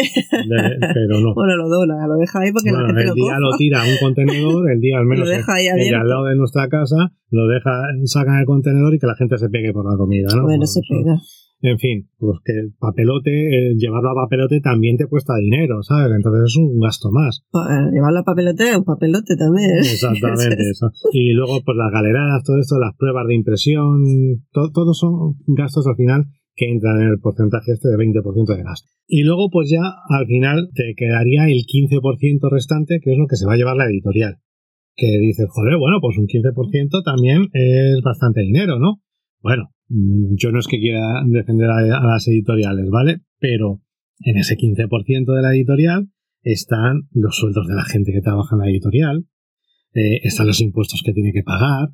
pero 0.93 1.19
no. 1.19 1.33
Bueno, 1.35 1.57
lo 1.57 1.67
dona, 1.67 2.07
lo 2.07 2.15
deja 2.15 2.39
ahí 2.39 2.51
porque 2.53 2.71
la 2.71 2.85
gente 2.85 3.01
el 3.01 3.07
lo 3.09 3.15
día 3.15 3.39
lo 3.39 3.57
tira 3.57 3.81
a 3.81 3.85
un 3.85 3.97
contenedor, 3.99 4.71
el 4.71 4.79
día 4.79 4.97
al 4.99 5.05
menos 5.05 5.27
lo 5.27 5.35
deja 5.35 5.53
ahí 5.55 5.65
el, 5.65 5.95
al 5.95 6.07
lado 6.07 6.25
de 6.25 6.35
nuestra 6.35 6.69
casa, 6.69 7.11
lo 7.31 7.47
deja, 7.47 7.71
sacan 8.05 8.39
el 8.39 8.45
contenedor 8.45 8.93
y 8.93 8.99
que 8.99 9.07
la 9.07 9.15
gente 9.15 9.37
se 9.37 9.49
pegue 9.49 9.73
por 9.73 9.89
la 9.89 9.97
comida, 9.97 10.27
¿no? 10.35 10.43
Bueno, 10.43 10.65
se 10.65 10.81
pega. 10.87 11.17
En 11.61 11.79
fin, 11.79 12.09
pues 12.17 12.39
que 12.43 12.53
el 12.53 12.73
papelote, 12.77 13.31
eh, 13.31 13.75
llevarlo 13.75 14.11
a 14.11 14.25
papelote 14.25 14.59
también 14.61 14.97
te 14.97 15.07
cuesta 15.07 15.35
dinero, 15.37 15.81
¿sabes? 15.83 16.15
Entonces 16.15 16.51
es 16.51 16.57
un 16.57 16.79
gasto 16.79 17.11
más. 17.11 17.43
Pues, 17.49 17.65
llevarlo 17.91 18.19
a 18.19 18.23
papelote 18.23 18.69
es 18.69 18.77
un 18.77 18.83
papelote 18.83 19.35
también. 19.35 19.71
Exactamente, 19.79 20.69
eso. 20.69 20.91
Y 21.11 21.33
luego, 21.33 21.61
pues 21.65 21.77
las 21.77 21.91
galeras, 21.91 22.43
todo 22.43 22.59
esto, 22.59 22.77
las 22.77 22.95
pruebas 22.97 23.27
de 23.27 23.35
impresión, 23.35 24.03
todos 24.51 24.97
son 24.97 25.35
gastos 25.47 25.87
al 25.87 25.95
final 25.95 26.25
que 26.55 26.71
entran 26.71 27.01
en 27.01 27.09
el 27.09 27.19
porcentaje 27.19 27.73
este 27.73 27.89
de 27.89 27.97
20% 27.97 28.55
de 28.55 28.63
gasto. 28.63 28.89
Y 29.07 29.23
luego, 29.23 29.49
pues 29.51 29.69
ya 29.69 29.83
al 30.09 30.25
final 30.25 30.69
te 30.73 30.93
quedaría 30.95 31.45
el 31.47 31.65
15% 31.65 32.49
restante, 32.49 32.99
que 33.03 33.11
es 33.11 33.17
lo 33.17 33.27
que 33.27 33.35
se 33.35 33.45
va 33.45 33.53
a 33.53 33.57
llevar 33.57 33.75
la 33.75 33.85
editorial. 33.85 34.37
Que 34.95 35.19
dices, 35.19 35.47
joder, 35.49 35.77
bueno, 35.77 35.97
pues 35.99 36.17
un 36.17 36.27
15% 36.27 37.03
también 37.03 37.49
es 37.51 38.01
bastante 38.01 38.41
dinero, 38.41 38.79
¿no? 38.79 39.01
Bueno, 39.41 39.74
yo 39.87 40.51
no 40.51 40.59
es 40.59 40.67
que 40.67 40.79
quiera 40.79 41.23
defender 41.25 41.69
a, 41.69 41.81
las 41.81 42.27
editoriales, 42.27 42.89
¿vale? 42.89 43.21
Pero 43.39 43.81
en 44.19 44.37
ese 44.37 44.55
15% 44.55 45.35
de 45.35 45.41
la 45.41 45.53
editorial 45.53 46.09
están 46.41 47.07
los 47.11 47.35
sueldos 47.37 47.67
de 47.67 47.75
la 47.75 47.83
gente 47.83 48.11
que 48.11 48.21
trabaja 48.21 48.55
en 48.55 48.61
la 48.61 48.69
editorial, 48.69 49.25
eh, 49.93 50.21
están 50.23 50.47
los 50.47 50.61
impuestos 50.61 51.01
que 51.05 51.13
tiene 51.13 51.31
que 51.31 51.43
pagar, 51.43 51.89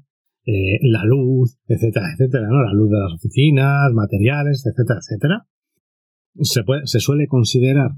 eh, 0.46 0.80
la 0.82 1.04
luz, 1.06 1.58
etcétera, 1.68 2.08
etcétera, 2.14 2.48
¿no? 2.48 2.64
La 2.64 2.74
luz 2.74 2.90
de 2.90 3.00
las 3.00 3.14
oficinas, 3.14 3.94
materiales, 3.94 4.66
etcétera, 4.66 5.00
etcétera. 5.00 5.48
Se, 6.40 6.64
puede, 6.64 6.88
se 6.88 7.00
suele 7.00 7.28
considerar 7.28 7.92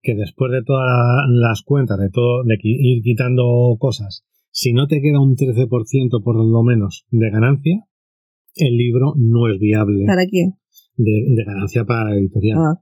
que 0.00 0.14
después 0.14 0.52
de 0.52 0.62
todas 0.62 1.26
las 1.28 1.62
cuentas, 1.62 1.98
de 1.98 2.10
todo, 2.10 2.44
de 2.44 2.58
ir 2.62 3.02
quitando 3.02 3.76
cosas, 3.78 4.24
si 4.50 4.72
no 4.72 4.86
te 4.86 5.00
queda 5.00 5.20
un 5.20 5.36
13% 5.36 6.22
por 6.22 6.36
lo 6.36 6.62
menos 6.62 7.06
de 7.10 7.30
ganancia, 7.30 7.87
el 8.58 8.76
libro 8.76 9.14
no 9.16 9.48
es 9.48 9.58
viable. 9.58 10.04
¿Para 10.06 10.26
quién? 10.26 10.54
De, 10.96 11.44
ganancia 11.44 11.84
para 11.84 12.10
la 12.10 12.16
editorial. 12.16 12.58
Ah, 12.58 12.80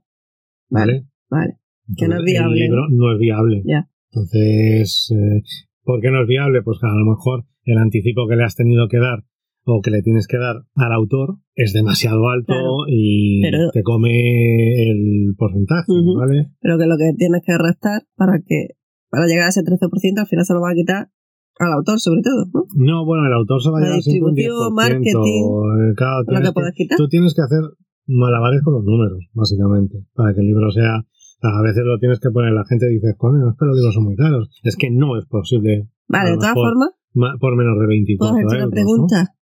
vale. 0.69 1.07
Vale. 1.29 1.57
que 1.95 2.07
no 2.07 2.17
es 2.17 2.23
viable. 2.23 2.55
El 2.55 2.69
libro 2.69 2.87
no 2.89 3.13
es 3.13 3.19
viable. 3.19 3.63
Ya. 3.65 3.89
Entonces, 4.11 5.11
eh, 5.11 5.41
¿por 5.83 6.01
qué 6.01 6.09
no 6.09 6.21
es 6.21 6.27
viable? 6.27 6.61
Pues 6.63 6.79
que 6.79 6.87
a 6.87 6.93
lo 6.93 7.05
mejor 7.05 7.45
el 7.63 7.77
anticipo 7.77 8.27
que 8.27 8.35
le 8.35 8.43
has 8.43 8.55
tenido 8.55 8.87
que 8.87 8.97
dar 8.97 9.25
o 9.65 9.81
que 9.81 9.91
le 9.91 10.01
tienes 10.01 10.27
que 10.27 10.37
dar 10.37 10.63
al 10.75 10.91
autor 10.93 11.39
es 11.53 11.73
demasiado 11.73 12.29
alto 12.29 12.85
y 12.87 13.41
te 13.73 13.83
come 13.83 14.89
el 14.89 15.35
porcentaje, 15.37 15.91
¿vale? 16.15 16.51
Pero 16.61 16.77
que 16.77 16.85
lo 16.85 16.97
que 16.97 17.11
tienes 17.17 17.41
que 17.45 17.57
restar 17.57 18.03
para 18.15 18.39
que 18.39 18.77
para 19.09 19.27
llegar 19.27 19.45
a 19.45 19.49
ese 19.49 19.61
13% 19.61 20.19
al 20.19 20.27
final 20.27 20.45
se 20.45 20.53
lo 20.53 20.61
va 20.61 20.71
a 20.71 20.75
quitar 20.75 21.09
al 21.59 21.73
autor, 21.73 21.99
sobre 21.99 22.21
todo, 22.21 22.45
¿no? 22.53 22.65
No, 22.75 23.05
bueno, 23.05 23.25
el 23.25 23.33
autor 23.33 23.61
se 23.61 23.69
va 23.69 23.79
a 23.79 23.81
llevar 23.81 24.01
siempre 24.01 24.29
un 24.29 24.35
10%. 24.35 24.73
marketing, 24.73 25.11
eh, 25.13 25.93
claro, 25.95 26.23
tienes 26.25 26.51
que, 26.75 26.87
tú 26.95 27.07
tienes 27.07 27.33
que 27.33 27.41
hacer 27.41 27.61
malabares 28.07 28.61
con 28.63 28.73
los 28.75 28.83
números, 28.83 29.19
básicamente, 29.33 30.05
para 30.13 30.33
que 30.33 30.41
el 30.41 30.47
libro 30.47 30.71
sea... 30.71 31.03
A 31.39 31.61
veces 31.61 31.83
lo 31.85 31.99
tienes 31.99 32.19
que 32.19 32.31
poner, 32.31 32.51
la 32.51 32.65
gente 32.65 32.87
dice, 32.87 33.13
coño, 33.15 33.51
es 33.51 33.55
que 33.59 33.65
los 33.65 33.75
libros 33.75 33.93
son 33.93 34.05
muy 34.05 34.15
caros. 34.15 34.49
Es 34.63 34.75
que 34.75 34.89
no 34.89 35.19
es 35.19 35.25
posible. 35.27 35.87
Vale, 36.07 36.31
de 36.31 36.37
todas 36.37 36.55
formas... 36.55 36.89
Por 37.39 37.55
menos 37.55 37.79
de 37.79 37.87
24 37.87 38.33
¿Puedo 38.33 38.47
hacerte 38.47 38.63
una 38.63 38.71
pregunta? 38.71 39.35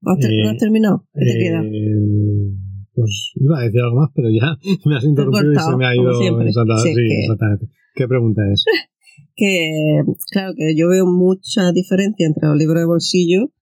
¿No, 0.00 0.12
has 0.12 0.24
eh, 0.24 0.56
terminado? 0.58 1.04
¿Qué 1.12 1.24
te 1.24 1.38
queda? 1.38 1.62
Eh, 1.64 2.52
pues 2.94 3.32
iba 3.36 3.58
a 3.58 3.62
decir 3.62 3.80
algo 3.80 4.00
más, 4.00 4.10
pero 4.14 4.28
ya 4.30 4.56
me 4.86 4.96
has 4.96 5.04
interrumpido 5.04 5.52
y 5.52 5.58
se 5.58 5.76
me 5.76 5.86
ha 5.86 5.94
ido. 5.94 6.10
Exactamente, 6.10 6.94
sí, 6.94 7.14
exactamente. 7.22 7.68
¿Qué 7.94 8.08
pregunta 8.08 8.42
es? 8.50 8.64
que, 9.34 10.02
claro, 10.30 10.52
que 10.56 10.74
yo 10.76 10.88
veo 10.88 11.06
mucha 11.06 11.72
diferencia 11.72 12.26
entre 12.26 12.48
los 12.48 12.56
libros 12.56 12.80
de 12.80 12.86
bolsillo 12.86 13.52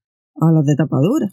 a 0.41 0.53
los 0.53 0.65
de 0.65 0.75
tapadura. 0.77 1.29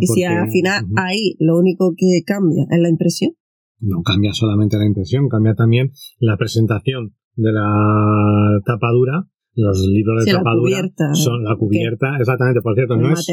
y 0.00 0.06
si 0.06 0.24
al 0.24 0.50
final 0.50 0.84
ahí 0.96 1.36
lo 1.38 1.56
único 1.58 1.94
que 1.96 2.22
cambia 2.26 2.64
es 2.70 2.80
la 2.80 2.88
impresión. 2.88 3.32
No 3.80 4.02
cambia 4.02 4.32
solamente 4.32 4.78
la 4.78 4.86
impresión, 4.86 5.28
cambia 5.28 5.54
también 5.54 5.90
la 6.18 6.36
presentación 6.36 7.14
de 7.36 7.52
la 7.52 8.60
tapadura. 8.64 9.28
Los 9.56 9.86
libros 9.86 10.24
de 10.24 10.32
tapadura 10.32 10.90
son 11.12 11.44
la 11.44 11.56
cubierta, 11.56 12.16
exactamente, 12.18 12.60
por 12.60 12.74
cierto, 12.74 12.96
no 12.96 13.12
es, 13.12 13.26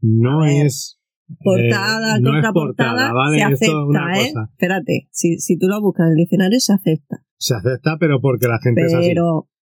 no 0.00 0.44
es 0.44 0.98
portada, 1.44 2.16
eh, 2.16 2.22
contraportada, 2.22 3.12
¿vale? 3.12 3.38
se 3.38 3.44
acepta, 3.44 4.20
¿eh? 4.20 4.32
Espérate, 4.50 5.08
si, 5.12 5.38
si 5.38 5.56
tú 5.56 5.68
lo 5.68 5.80
buscas 5.80 6.06
en 6.06 6.12
el 6.12 6.16
diccionario 6.16 6.58
se 6.58 6.72
acepta. 6.72 7.22
Se 7.36 7.54
acepta, 7.54 7.96
pero 8.00 8.20
porque 8.20 8.48
la 8.48 8.58
gente 8.60 8.86
es 8.86 8.94
así. 8.94 9.14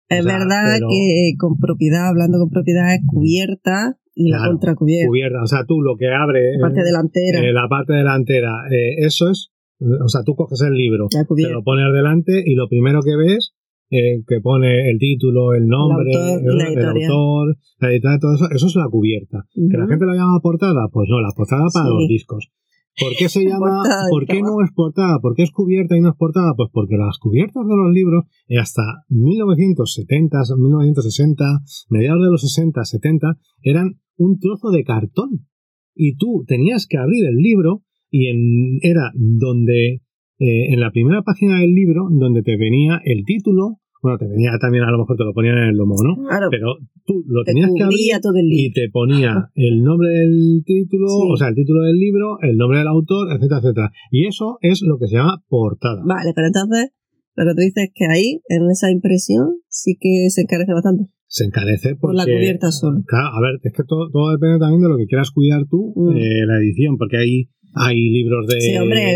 Es 0.08 0.24
verdad 0.24 0.78
que 0.78 1.34
con 1.38 1.58
propiedad, 1.58 2.08
hablando 2.08 2.38
con 2.38 2.50
propiedad, 2.50 2.94
es 2.94 3.00
cubierta 3.06 3.98
y 4.14 4.30
la 4.30 4.46
contracubierta. 4.46 5.08
Cubierta, 5.08 5.42
o 5.42 5.46
sea, 5.46 5.64
tú 5.66 5.82
lo 5.82 5.96
que 5.96 6.08
abre. 6.08 6.56
La 6.58 6.68
parte 6.68 6.82
delantera. 6.82 7.40
Eh, 7.40 7.52
la 7.52 7.68
parte 7.68 7.92
delantera, 7.92 8.52
eh, 8.70 9.04
eso 9.04 9.30
es. 9.30 9.50
O 9.78 10.08
sea, 10.08 10.22
tú 10.24 10.34
coges 10.34 10.62
el 10.62 10.72
libro, 10.72 11.08
te 11.10 11.50
lo 11.50 11.62
pones 11.62 11.92
delante 11.92 12.42
y 12.44 12.54
lo 12.54 12.66
primero 12.66 13.00
que 13.02 13.14
ves 13.14 13.52
eh, 13.90 14.24
que 14.26 14.40
pone 14.40 14.90
el 14.90 14.98
título, 14.98 15.54
el 15.54 15.68
nombre, 15.68 16.10
el 16.10 16.16
autor, 16.16 16.56
la, 16.56 16.88
autor, 16.90 17.56
la 17.78 17.90
editorial, 17.92 18.18
todo 18.20 18.34
eso, 18.34 18.50
eso 18.50 18.66
es 18.66 18.74
la 18.74 18.88
cubierta. 18.90 19.46
¿Que 19.54 19.76
la 19.76 19.86
gente 19.86 20.06
lo 20.06 20.14
llama 20.14 20.40
portada? 20.42 20.88
Pues 20.90 21.08
no, 21.08 21.20
la 21.20 21.30
portada 21.36 21.66
para 21.72 21.90
los 21.90 22.08
discos. 22.08 22.50
¿Por 22.98 23.14
qué 23.16 23.28
se 23.28 23.44
llama, 23.48 23.82
por 24.10 24.26
qué 24.26 24.40
no 24.40 24.62
es 24.64 24.72
portada? 24.74 25.18
¿Por 25.20 25.34
qué 25.34 25.42
es 25.42 25.50
cubierta 25.50 25.96
y 25.96 26.00
no 26.00 26.10
es 26.10 26.16
portada? 26.16 26.54
Pues 26.56 26.70
porque 26.72 26.96
las 26.96 27.18
cubiertas 27.18 27.66
de 27.66 27.76
los 27.76 27.92
libros, 27.92 28.24
eh, 28.48 28.58
hasta 28.58 28.82
1970, 29.08 30.38
1960, 30.56 31.44
mediados 31.90 32.22
de 32.22 32.30
los 32.30 32.40
60, 32.42 32.84
70, 32.84 33.38
eran 33.62 34.00
un 34.16 34.38
trozo 34.38 34.70
de 34.70 34.84
cartón. 34.84 35.46
Y 35.94 36.16
tú 36.16 36.44
tenías 36.46 36.86
que 36.86 36.98
abrir 36.98 37.24
el 37.26 37.36
libro 37.36 37.82
y 38.10 38.28
en, 38.28 38.78
era 38.82 39.10
donde, 39.14 40.02
eh, 40.38 40.72
en 40.72 40.80
la 40.80 40.90
primera 40.90 41.22
página 41.22 41.60
del 41.60 41.74
libro, 41.74 42.08
donde 42.10 42.42
te 42.42 42.56
venía 42.56 43.00
el 43.04 43.24
título, 43.24 43.80
bueno, 44.06 44.18
te 44.18 44.28
venía 44.28 44.52
también, 44.60 44.84
a 44.84 44.90
lo 44.92 44.98
mejor 44.98 45.16
te 45.16 45.24
lo 45.24 45.34
ponían 45.34 45.58
en 45.58 45.68
el 45.70 45.76
lomo, 45.76 45.96
¿no? 45.98 46.28
Claro. 46.28 46.46
Pero 46.48 46.78
tú 47.04 47.24
lo 47.26 47.42
tenías 47.42 47.70
que 47.74 47.82
abrir 47.82 48.14
y 48.52 48.72
te 48.72 48.88
ponía 48.88 49.50
el 49.56 49.82
nombre 49.82 50.10
del 50.10 50.62
título, 50.64 51.06
o 51.10 51.36
sea, 51.36 51.48
el 51.48 51.56
título 51.56 51.82
del 51.82 51.98
libro, 51.98 52.38
el 52.40 52.56
nombre 52.56 52.78
del 52.78 52.86
autor, 52.86 53.32
etcétera, 53.32 53.58
etcétera. 53.58 53.90
Y 54.12 54.26
eso 54.26 54.58
es 54.60 54.82
lo 54.82 54.96
que 54.98 55.08
se 55.08 55.16
llama 55.16 55.42
portada. 55.48 56.04
Vale, 56.06 56.30
pero 56.36 56.46
entonces 56.46 56.92
lo 57.34 57.44
que 57.44 57.50
tú 57.50 57.60
dices 57.60 57.84
es 57.84 57.90
que 57.92 58.06
ahí, 58.06 58.40
en 58.48 58.70
esa 58.70 58.90
impresión, 58.92 59.58
sí 59.68 59.98
que 60.00 60.30
se 60.30 60.42
encarece 60.42 60.72
bastante. 60.72 61.10
Se 61.26 61.44
encarece 61.44 61.96
por 61.96 62.14
la 62.14 62.24
cubierta 62.24 62.70
solo. 62.70 63.02
Claro, 63.04 63.34
a 63.34 63.40
ver, 63.40 63.58
es 63.60 63.72
que 63.72 63.82
todo, 63.82 64.08
todo 64.10 64.30
depende 64.30 64.60
también 64.60 64.82
de 64.82 64.88
lo 64.88 64.96
que 64.96 65.06
quieras 65.06 65.32
cuidar 65.32 65.66
tú, 65.68 65.92
mm. 65.96 66.16
eh, 66.16 66.46
la 66.46 66.58
edición, 66.58 66.96
porque 66.96 67.16
hay 67.18 67.50
hay 67.76 68.08
libros 68.08 68.46
de, 68.46 68.58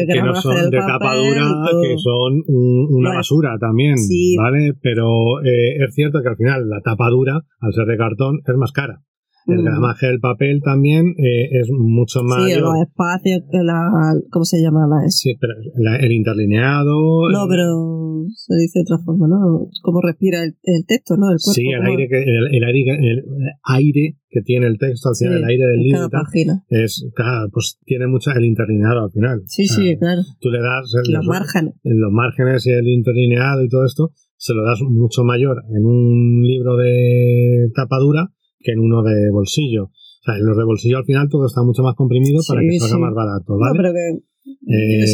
que 0.06 0.22
no 0.22 0.34
son 0.34 0.70
de 0.70 0.78
tapa 0.78 1.16
dura 1.16 1.64
que 1.82 1.96
son 1.98 2.42
una 2.46 3.14
basura 3.14 3.56
también, 3.58 3.96
¿vale? 4.36 4.74
Pero 4.80 5.40
eh, 5.42 5.76
es 5.84 5.94
cierto 5.94 6.22
que 6.22 6.28
al 6.28 6.36
final 6.36 6.68
la 6.68 6.80
tapa 6.82 7.08
dura, 7.08 7.40
al 7.60 7.72
ser 7.72 7.86
de 7.86 7.96
cartón, 7.96 8.40
es 8.46 8.56
más 8.56 8.72
cara. 8.72 9.02
El 9.50 9.62
mm. 9.62 9.64
gramaje 9.64 10.06
del 10.06 10.20
papel 10.20 10.60
también 10.62 11.14
eh, 11.18 11.48
es 11.52 11.68
mucho 11.70 12.22
más. 12.22 12.44
Sí, 12.44 12.58
los 12.58 12.74
espacios, 12.80 13.42
la, 13.50 14.14
¿cómo 14.30 14.44
se 14.44 14.60
llama 14.62 14.86
la 14.88 15.08
Sí, 15.08 15.36
pero 15.40 15.54
el 16.00 16.12
interlineado. 16.12 17.30
No, 17.30 17.46
pero 17.48 18.26
se 18.34 18.54
dice 18.56 18.80
de 18.80 18.82
otra 18.82 19.04
forma, 19.04 19.28
¿no? 19.28 19.68
Cómo 19.82 20.00
respira 20.00 20.42
el, 20.44 20.54
texto, 20.86 21.16
¿no? 21.16 21.30
El 21.30 21.38
cuerpo, 21.42 21.54
sí, 21.54 21.68
el 21.68 21.82
aire, 21.82 22.08
que, 22.08 22.22
el, 22.22 22.64
aire, 22.64 22.98
el 23.00 23.24
aire 23.64 24.16
que 24.28 24.42
tiene 24.42 24.66
el 24.66 24.78
texto 24.78 25.08
al 25.08 25.16
final, 25.16 25.38
el 25.38 25.44
aire 25.44 25.66
del 25.66 25.80
libro. 25.80 26.08
Es, 26.68 27.06
claro, 27.14 27.50
pues 27.52 27.78
tiene 27.84 28.06
mucho 28.06 28.30
el 28.30 28.44
interlineado 28.44 29.04
al 29.04 29.10
final. 29.10 29.42
Sí, 29.46 29.66
sí, 29.66 29.96
claro. 29.98 30.22
Tú 30.40 30.50
le 30.50 30.60
das. 30.60 30.92
los, 31.08 31.26
márgenes. 31.26 31.74
En 31.84 32.00
los 32.00 32.12
márgenes 32.12 32.66
y 32.66 32.70
el 32.70 32.86
interlineado 32.88 33.62
y 33.62 33.68
todo 33.68 33.84
esto, 33.84 34.12
se 34.36 34.54
lo 34.54 34.64
das 34.64 34.80
mucho 34.82 35.24
mayor 35.24 35.62
en 35.68 35.84
un 35.84 36.42
libro 36.42 36.76
de 36.76 37.70
tapadura 37.74 38.32
que 38.60 38.72
en 38.72 38.80
uno 38.80 39.02
de 39.02 39.30
bolsillo. 39.30 39.84
O 39.84 40.22
sea, 40.22 40.36
en 40.36 40.44
los 40.44 40.56
de 40.56 40.64
bolsillo 40.64 40.98
al 40.98 41.04
final 41.04 41.28
todo 41.28 41.46
está 41.46 41.62
mucho 41.62 41.82
más 41.82 41.94
comprimido 41.94 42.40
para 42.46 42.60
que 42.60 42.78
salga 42.78 42.98
más 42.98 43.14
barato, 43.14 43.56
¿vale? 43.58 43.76
pero 43.76 43.92
que, 43.92 44.20
eh, 44.44 45.04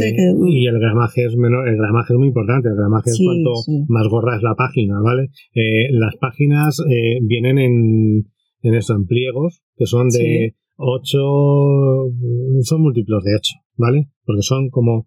Y 0.48 0.66
el 0.66 0.78
gramaje 0.78 1.24
es 1.24 1.36
menor, 1.36 1.68
el 1.68 1.76
gramaje 1.76 2.12
es 2.12 2.18
muy 2.18 2.28
importante, 2.28 2.68
el 2.68 2.76
gramaje 2.76 3.10
es 3.10 3.20
cuanto 3.22 3.52
más 3.88 4.08
gorra 4.08 4.36
es 4.36 4.42
la 4.42 4.54
página, 4.54 5.00
¿vale? 5.00 5.30
Eh, 5.54 5.88
las 5.92 6.16
páginas 6.16 6.80
eh, 6.90 7.18
vienen 7.22 7.58
en, 7.58 8.26
en 8.62 8.74
eso, 8.74 8.94
en 8.94 9.06
pliegos, 9.06 9.62
que 9.76 9.86
son 9.86 10.08
de 10.08 10.56
8, 10.76 11.18
son 12.62 12.80
múltiplos 12.80 13.24
de 13.24 13.36
8, 13.36 13.54
¿vale? 13.76 14.08
Porque 14.24 14.42
son 14.42 14.70
como 14.70 15.06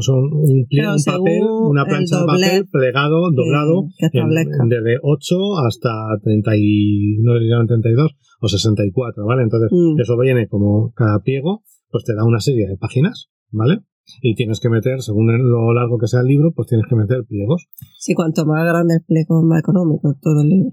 son 0.00 0.32
un, 0.32 0.66
papel, 1.04 1.42
una 1.42 1.84
plancha 1.84 2.20
de 2.20 2.26
papel 2.26 2.68
plegado, 2.70 3.30
doblado, 3.30 3.84
desde 4.00 4.98
8 5.02 5.36
hasta 5.66 5.90
30 6.22 6.56
y, 6.56 7.18
no 7.20 7.66
32 7.66 8.12
o 8.40 8.48
64, 8.48 9.26
¿vale? 9.26 9.42
Entonces, 9.42 9.70
mm. 9.70 10.00
eso 10.00 10.18
viene 10.18 10.48
como 10.48 10.92
cada 10.94 11.20
pliego, 11.20 11.62
pues 11.90 12.04
te 12.04 12.14
da 12.14 12.24
una 12.24 12.40
serie 12.40 12.66
de 12.66 12.76
páginas, 12.78 13.30
¿vale? 13.50 13.80
Y 14.22 14.34
tienes 14.34 14.60
que 14.60 14.70
meter, 14.70 15.02
según 15.02 15.26
lo 15.26 15.72
largo 15.74 15.98
que 15.98 16.06
sea 16.06 16.20
el 16.20 16.26
libro, 16.26 16.52
pues 16.52 16.68
tienes 16.68 16.86
que 16.88 16.96
meter 16.96 17.24
pliegos. 17.26 17.66
Sí, 17.98 18.14
cuanto 18.14 18.46
más 18.46 18.66
grande 18.66 18.94
el 18.94 19.04
pliego, 19.04 19.42
más 19.42 19.60
económico 19.60 20.16
todo 20.20 20.40
el 20.42 20.48
libro. 20.48 20.70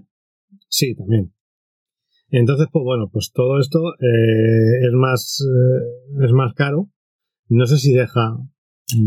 Sí, 0.68 0.94
también. 0.94 1.32
Entonces, 2.30 2.66
pues 2.72 2.84
bueno, 2.84 3.08
pues 3.12 3.32
todo 3.32 3.58
esto 3.58 3.78
eh, 4.00 4.86
es 4.86 4.92
más 4.92 5.40
eh, 5.40 6.24
es 6.24 6.32
más 6.32 6.52
caro. 6.54 6.90
No 7.48 7.66
sé 7.66 7.78
si 7.78 7.92
deja 7.92 8.36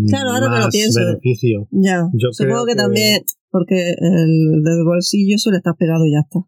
Claro, 0.07 0.31
ahora 0.31 0.47
más 0.49 0.59
que 0.59 0.65
lo 0.65 0.69
pienso. 0.71 0.99
beneficio. 0.99 1.67
Ya. 1.71 2.07
Yo 2.13 2.29
Supongo 2.31 2.65
que, 2.65 2.73
que- 2.73 2.77
también, 2.77 3.21
porque 3.49 3.91
el 3.99 4.61
del 4.63 4.83
bolsillo 4.85 5.37
suele 5.37 5.57
estar 5.57 5.75
pegado 5.75 6.05
y 6.05 6.11
ya 6.11 6.19
está. 6.19 6.39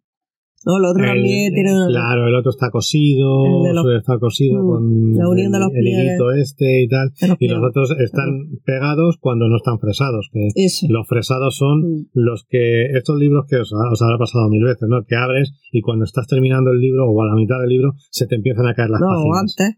No, 0.66 0.78
el 0.78 0.86
otro 0.86 1.04
El- 1.04 1.10
también 1.10 1.54
tiene 1.54 1.70
Claro, 1.90 2.28
el 2.28 2.36
otro 2.36 2.50
está 2.52 2.70
cosido, 2.72 3.66
El 3.68 3.76
los- 3.76 3.84
suele 3.84 4.00
estar 4.00 4.20
cosido 4.20 4.64
Mm, 4.64 4.68
con 4.68 5.14
la 5.16 5.30
unión 5.30 5.52
de 5.52 5.58
el, 5.58 5.64
los 5.64 5.72
el 5.74 5.88
hilito 5.88 6.32
este 6.32 6.84
y 6.84 6.88
tal. 6.88 7.12
los 7.28 7.38
Y 7.40 7.48
los 7.48 7.62
otros 7.64 7.92
están 8.00 8.30
pegados 8.66 9.18
cuando 9.20 9.48
no 9.48 9.58
están 9.58 9.80
fresados. 9.80 10.30
Que 10.32 10.48
Eso. 10.56 10.88
los 10.90 11.08
fresados 11.08 11.56
son 11.58 11.80
Mm. 11.82 12.06
los 12.14 12.46
que, 12.50 12.86
estos 12.96 13.20
libros 13.20 13.46
que 13.50 13.58
os, 13.58 13.72
os 13.74 14.02
habrá 14.02 14.18
pasado 14.18 14.48
mil 14.50 14.64
veces, 14.64 14.88
¿no? 14.88 15.04
Que 15.06 15.16
abres 15.16 15.52
y 15.72 15.82
cuando 15.82 16.06
estás 16.06 16.28
terminando 16.28 16.72
el 16.72 16.80
libro 16.80 17.10
o 17.10 17.22
a 17.22 17.28
la 17.28 17.36
mitad 17.36 17.60
del 17.60 17.70
libro 17.70 17.94
se 18.12 18.28
te 18.28 18.36
empiezan 18.36 18.68
a 18.68 18.74
caer 18.74 18.90
las 18.90 19.02
No, 19.02 19.08
páginas. 19.08 19.56
antes. 19.58 19.78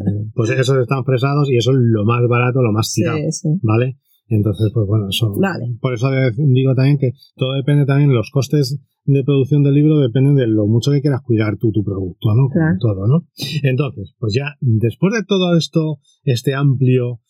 Eh, 0.00 0.30
Pues 0.34 0.50
esos 0.50 0.76
están 0.78 1.04
fresados 1.04 1.50
y 1.50 1.56
eso 1.56 1.70
es 1.72 1.78
lo 1.80 2.04
más 2.04 2.20
barato, 2.28 2.60
lo 2.62 2.72
más 2.72 2.90
Sí, 2.92 3.00
tirado. 3.02 3.18
sí. 3.30 3.48
¿Vale? 3.62 3.96
Entonces, 4.28 4.70
pues 4.72 4.86
bueno, 4.86 5.08
eso. 5.08 5.34
Vale. 5.38 5.76
Por 5.80 5.94
eso 5.94 6.08
digo 6.36 6.74
también 6.74 6.98
que 6.98 7.12
todo 7.36 7.54
depende 7.54 7.86
también, 7.86 8.12
los 8.12 8.30
costes 8.30 8.78
de 9.04 9.24
producción 9.24 9.62
del 9.62 9.74
libro 9.74 9.98
dependen 10.00 10.34
de 10.34 10.46
lo 10.46 10.66
mucho 10.66 10.90
que 10.90 11.00
quieras 11.00 11.22
cuidar 11.22 11.56
tú 11.56 11.72
tu 11.72 11.82
producto, 11.82 12.34
¿no? 12.34 12.48
Claro. 12.50 12.76
Todo, 12.78 13.06
¿no? 13.06 13.26
Entonces, 13.62 14.14
pues 14.18 14.34
ya, 14.34 14.56
después 14.60 15.14
de 15.14 15.24
todo 15.24 15.56
esto, 15.56 15.98
este 16.24 16.54
amplio 16.54 17.20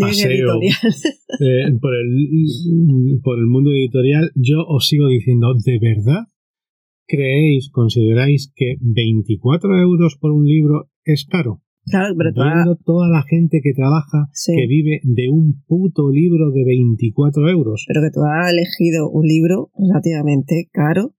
paseo 0.00 0.60
eh, 1.40 1.78
por, 1.80 1.94
el, 1.94 3.20
por 3.22 3.38
el 3.38 3.46
mundo 3.46 3.70
editorial, 3.70 4.30
yo 4.34 4.64
os 4.66 4.86
sigo 4.86 5.08
diciendo, 5.08 5.54
¿de 5.54 5.78
verdad 5.78 6.28
creéis, 7.06 7.70
consideráis 7.70 8.52
que 8.54 8.76
24 8.80 9.78
euros 9.78 10.16
por 10.16 10.30
un 10.32 10.46
libro 10.46 10.88
es 11.04 11.26
caro? 11.26 11.60
Claro, 11.86 12.14
pero 12.16 12.30
Viendo 12.34 12.76
toda 12.84 13.08
la 13.08 13.22
gente 13.22 13.60
que 13.62 13.72
trabaja, 13.72 14.28
Sí. 14.32 14.52
que 14.54 14.66
vive 14.66 15.00
de 15.02 15.28
un 15.30 15.62
puto 15.66 16.10
libro 16.10 16.50
de 16.52 16.64
24 16.64 17.48
euros. 17.48 17.84
pero 17.88 18.02
que 18.02 18.10
tú 18.12 18.20
has 18.22 18.52
elegido 18.52 19.10
un 19.10 19.26
libro 19.26 19.70
relativamente 19.78 20.68
caro, 20.72 21.14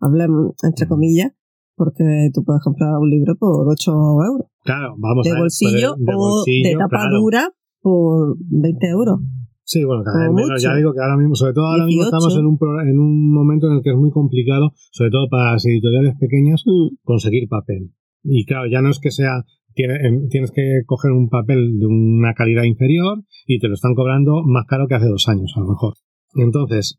hablamos 0.00 0.54
Mm. 0.62 0.66
entre 0.66 0.86
comillas, 0.88 1.32
porque 1.76 2.30
tú 2.32 2.42
puedes 2.44 2.62
comprar 2.62 2.96
un 2.98 3.10
libro 3.10 3.36
por 3.36 3.68
8 3.68 3.92
euros. 3.92 4.46
Claro, 4.64 4.94
vamos 4.98 5.24
De 5.24 5.30
a 5.30 5.34
ver, 5.34 5.42
bolsillo 5.42 5.94
de- 5.96 6.04
de 6.04 6.14
o 6.14 6.18
bolsillo, 6.18 6.68
de 6.70 6.74
tapa 6.76 6.88
claro. 7.04 7.20
dura 7.20 7.42
por 7.82 8.36
20 8.40 8.88
euros. 8.88 9.20
Sí, 9.68 9.82
bueno, 9.84 10.02
cada 10.04 10.28
vez 10.28 10.32
menos. 10.32 10.62
Ya 10.62 10.74
digo 10.76 10.92
que 10.94 11.00
ahora 11.00 11.16
mismo, 11.16 11.34
sobre 11.34 11.52
todo 11.52 11.66
ahora 11.66 11.86
mismo 11.86 12.02
18. 12.04 12.16
estamos 12.16 12.38
en 12.38 12.46
un, 12.46 12.58
en 12.88 12.98
un 13.00 13.32
momento 13.34 13.66
en 13.66 13.74
el 13.74 13.82
que 13.82 13.90
es 13.90 13.96
muy 13.96 14.10
complicado, 14.10 14.70
sobre 14.92 15.10
todo 15.10 15.28
para 15.28 15.52
las 15.52 15.66
editoriales 15.66 16.14
pequeñas, 16.18 16.62
Mm. 16.64 16.96
conseguir 17.02 17.48
papel. 17.48 17.90
Y 18.22 18.44
claro, 18.46 18.66
ya 18.70 18.80
no 18.80 18.90
es 18.90 18.98
que 19.00 19.10
sea, 19.10 19.44
tiene- 19.76 20.00
em, 20.08 20.28
tienes 20.28 20.50
que 20.50 20.80
coger 20.86 21.12
un 21.12 21.28
papel 21.28 21.78
de 21.78 21.86
una 21.86 22.32
calidad 22.34 22.64
inferior 22.64 23.22
y 23.46 23.60
te 23.60 23.68
lo 23.68 23.74
están 23.74 23.94
cobrando 23.94 24.42
más 24.44 24.64
caro 24.66 24.88
que 24.88 24.94
hace 24.94 25.06
dos 25.06 25.28
años, 25.28 25.52
a 25.54 25.60
lo 25.60 25.68
mejor. 25.68 25.94
Entonces, 26.34 26.98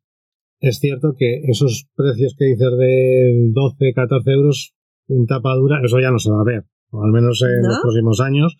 es 0.60 0.78
cierto 0.80 1.14
que 1.18 1.42
esos 1.48 1.90
precios 1.96 2.36
que 2.38 2.46
dices 2.46 2.72
de 2.78 3.52
12, 3.52 3.94
14 3.94 4.32
euros 4.32 4.74
en 5.10 5.26
tapa 5.26 5.56
dura, 5.56 5.82
eso 5.84 6.00
ya 6.00 6.12
no 6.12 6.20
se 6.20 6.32
va 6.32 6.42
a 6.42 6.46
ver. 6.46 6.66
O 6.92 7.04
al 7.04 7.12
menos 7.12 7.42
en 7.44 7.62
¿No? 7.64 7.68
los 7.70 7.80
próximos 7.82 8.22
años, 8.22 8.56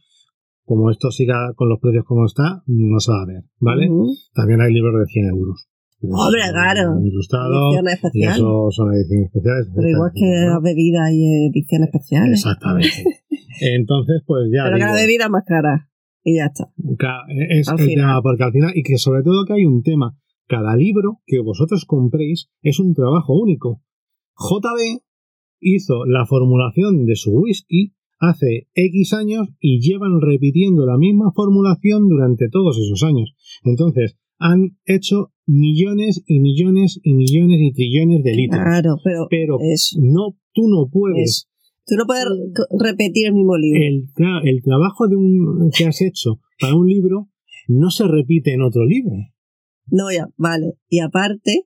como 0.66 0.90
esto 0.92 1.12
siga 1.12 1.54
con 1.56 1.70
los 1.70 1.80
precios 1.80 2.04
como 2.06 2.26
está, 2.26 2.64
no 2.66 3.00
se 3.00 3.12
va 3.12 3.22
a 3.22 3.26
ver, 3.26 3.44
¿vale? 3.60 3.88
También 4.34 4.62
hay 4.62 4.74
libros 4.74 5.00
de 5.00 5.06
100 5.06 5.26
euros. 5.30 5.68
Hombre, 6.02 6.42
claro. 6.52 7.00
Ilustrado. 7.04 7.72
Y 8.14 8.24
eso 8.26 8.68
son 8.70 8.94
ediciones 8.94 9.26
especiales. 9.28 9.68
Pero 9.76 9.88
igual 9.90 10.12
que 10.14 10.26
las 10.26 10.62
bebidas 10.62 11.08
hay 11.08 11.50
ediciones 11.50 11.88
especiales. 11.88 12.40
Exactamente. 12.40 13.04
Entonces, 13.62 14.22
pues 14.26 14.50
ya. 14.54 14.64
Pero 14.66 14.78
la 14.78 14.94
bebida 14.94 15.26
es 15.26 15.30
más 15.30 15.44
cara. 15.46 15.90
Y 16.24 16.36
ya 16.36 16.46
está. 16.48 16.72
ca- 16.98 17.26
es 17.50 17.68
Al 17.70 17.80
el 17.80 17.86
final. 17.86 18.06
tema, 18.06 18.22
porque 18.22 18.44
al 18.44 18.52
final, 18.52 18.72
y 18.76 18.84
que 18.84 18.98
sobre 18.98 19.24
todo 19.24 19.46
que 19.46 19.54
hay 19.54 19.66
un 19.66 19.82
tema. 19.84 20.18
Cada 20.50 20.76
libro 20.78 21.20
que 21.26 21.40
vosotros 21.42 21.84
compréis 21.86 22.50
es 22.62 22.80
un 22.80 22.94
trabajo 22.94 23.34
único. 23.34 23.82
JB 24.38 25.02
hizo 25.60 26.06
la 26.06 26.26
formulación 26.26 27.06
de 27.06 27.16
su 27.16 27.32
whisky 27.34 27.94
hace 28.20 28.68
X 28.74 29.14
años 29.14 29.50
y 29.60 29.80
llevan 29.80 30.22
repitiendo 30.22 30.86
la 30.86 30.98
misma 30.98 31.32
formulación 31.36 32.08
durante 32.08 32.48
todos 32.50 32.78
esos 32.78 33.04
años. 33.04 33.36
Entonces, 33.64 34.18
han 34.40 34.78
hecho 34.86 35.34
millones 35.46 36.24
y 36.28 36.40
millones 36.40 37.00
y 37.04 37.14
millones 37.16 37.58
y 37.60 37.74
trillones 37.74 38.24
de 38.24 38.34
litros. 38.36 38.62
Claro, 38.62 38.96
pero, 39.04 39.28
Pero 39.30 39.58
eso. 39.62 39.98
no, 40.02 40.38
tú 40.54 40.68
no 40.68 40.88
puedes. 40.92 41.50
Tú 41.88 41.96
no 41.96 42.06
puedes 42.06 42.26
repetir 42.80 43.28
el 43.28 43.34
mismo 43.34 43.56
libro. 43.58 43.80
El, 44.44 44.62
trabajo 44.62 45.08
de 45.08 45.16
un, 45.16 45.72
que 45.76 45.86
has 45.86 46.02
hecho 46.02 46.42
para 46.60 46.76
un 46.76 46.86
libro 46.88 47.30
no 47.70 47.90
se 47.92 48.06
repite 48.08 48.54
en 48.54 48.62
otro 48.62 48.86
libro. 48.86 49.14
No, 49.90 50.12
ya, 50.12 50.28
vale. 50.36 50.74
Y 50.90 51.00
aparte, 51.00 51.64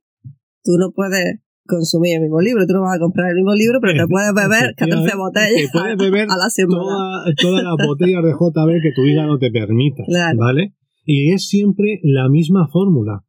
tú 0.63 0.73
no 0.77 0.91
puedes 0.91 1.39
consumir 1.65 2.17
el 2.17 2.21
mismo 2.21 2.39
libro. 2.39 2.67
Tú 2.67 2.73
no 2.73 2.81
vas 2.81 2.97
a 2.97 2.99
comprar 2.99 3.29
el 3.31 3.35
mismo 3.37 3.55
libro, 3.55 3.79
pero 3.81 4.05
te 4.05 4.07
puedes 4.07 4.31
beber 4.33 4.75
14 4.75 4.93
Efectivamente, 5.09 5.17
botellas 5.17 5.71
te 5.71 5.79
puedes 5.79 5.97
beber 5.97 6.27
a 6.29 6.37
la 6.37 6.49
semana. 6.49 6.81
Toda- 6.83 7.33
todas 7.41 7.63
las 7.63 7.87
botellas 7.87 8.23
de 8.23 8.31
JB 8.31 8.81
que 8.81 8.91
tu 8.95 9.01
hígado 9.07 9.39
te 9.39 9.49
permita. 9.51 10.03
Claro. 10.05 10.37
¿Vale? 10.37 10.75
Y 11.03 11.31
es 11.33 11.47
siempre 11.47 11.99
la 12.03 12.29
misma 12.29 12.67
fórmula. 12.71 13.23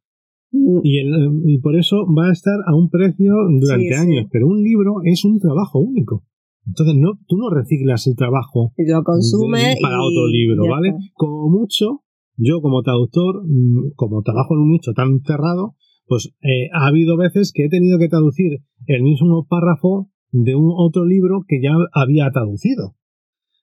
Mm, 0.51 0.79
Y, 0.83 0.99
el- 0.99 1.41
y 1.45 1.57
por 1.57 1.75
eso 1.75 2.05
va 2.15 2.29
a 2.29 2.31
estar 2.31 2.59
a 2.67 2.75
un 2.75 2.91
precio 2.91 3.33
durante 3.59 3.87
Sí, 3.87 3.93
sí. 3.93 3.99
años. 3.99 4.27
Pero 4.31 4.45
un 4.47 4.61
libro 4.61 4.97
es 5.05 5.25
un 5.25 5.39
trabajo 5.39 5.79
único. 5.79 6.23
Entonces, 6.65 6.95
no, 6.95 7.19
tú 7.27 7.37
no 7.37 7.49
reciclas 7.49 8.07
el 8.07 8.15
trabajo 8.15 8.73
lo 8.77 9.03
consumes 9.03 9.77
para 9.81 9.97
y 9.97 10.07
otro 10.07 10.27
libro, 10.27 10.63
¿vale? 10.69 10.89
está. 10.89 11.01
Como 11.15 11.49
mucho, 11.49 12.03
yo 12.37 12.61
como 12.61 12.81
traductor, 12.81 13.43
mm, 13.45 13.93
como 13.95 14.21
trabajo 14.21 14.55
en 14.55 14.61
un 14.61 14.69
nicho 14.69 14.93
tan 14.93 15.19
cerrado, 15.25 15.75
pues 16.05 16.33
eh, 16.41 16.69
ha 16.73 16.87
habido 16.87 17.17
veces 17.17 17.51
que 17.53 17.65
he 17.65 17.69
tenido 17.69 17.99
que 17.99 18.09
traducir 18.09 18.61
el 18.87 19.03
mismo 19.03 19.45
párrafo 19.47 20.09
de 20.31 20.55
un 20.55 20.71
otro 20.75 21.05
libro 21.05 21.43
que 21.47 21.61
ya 21.61 21.71
había 21.93 22.31
traducido. 22.31 22.95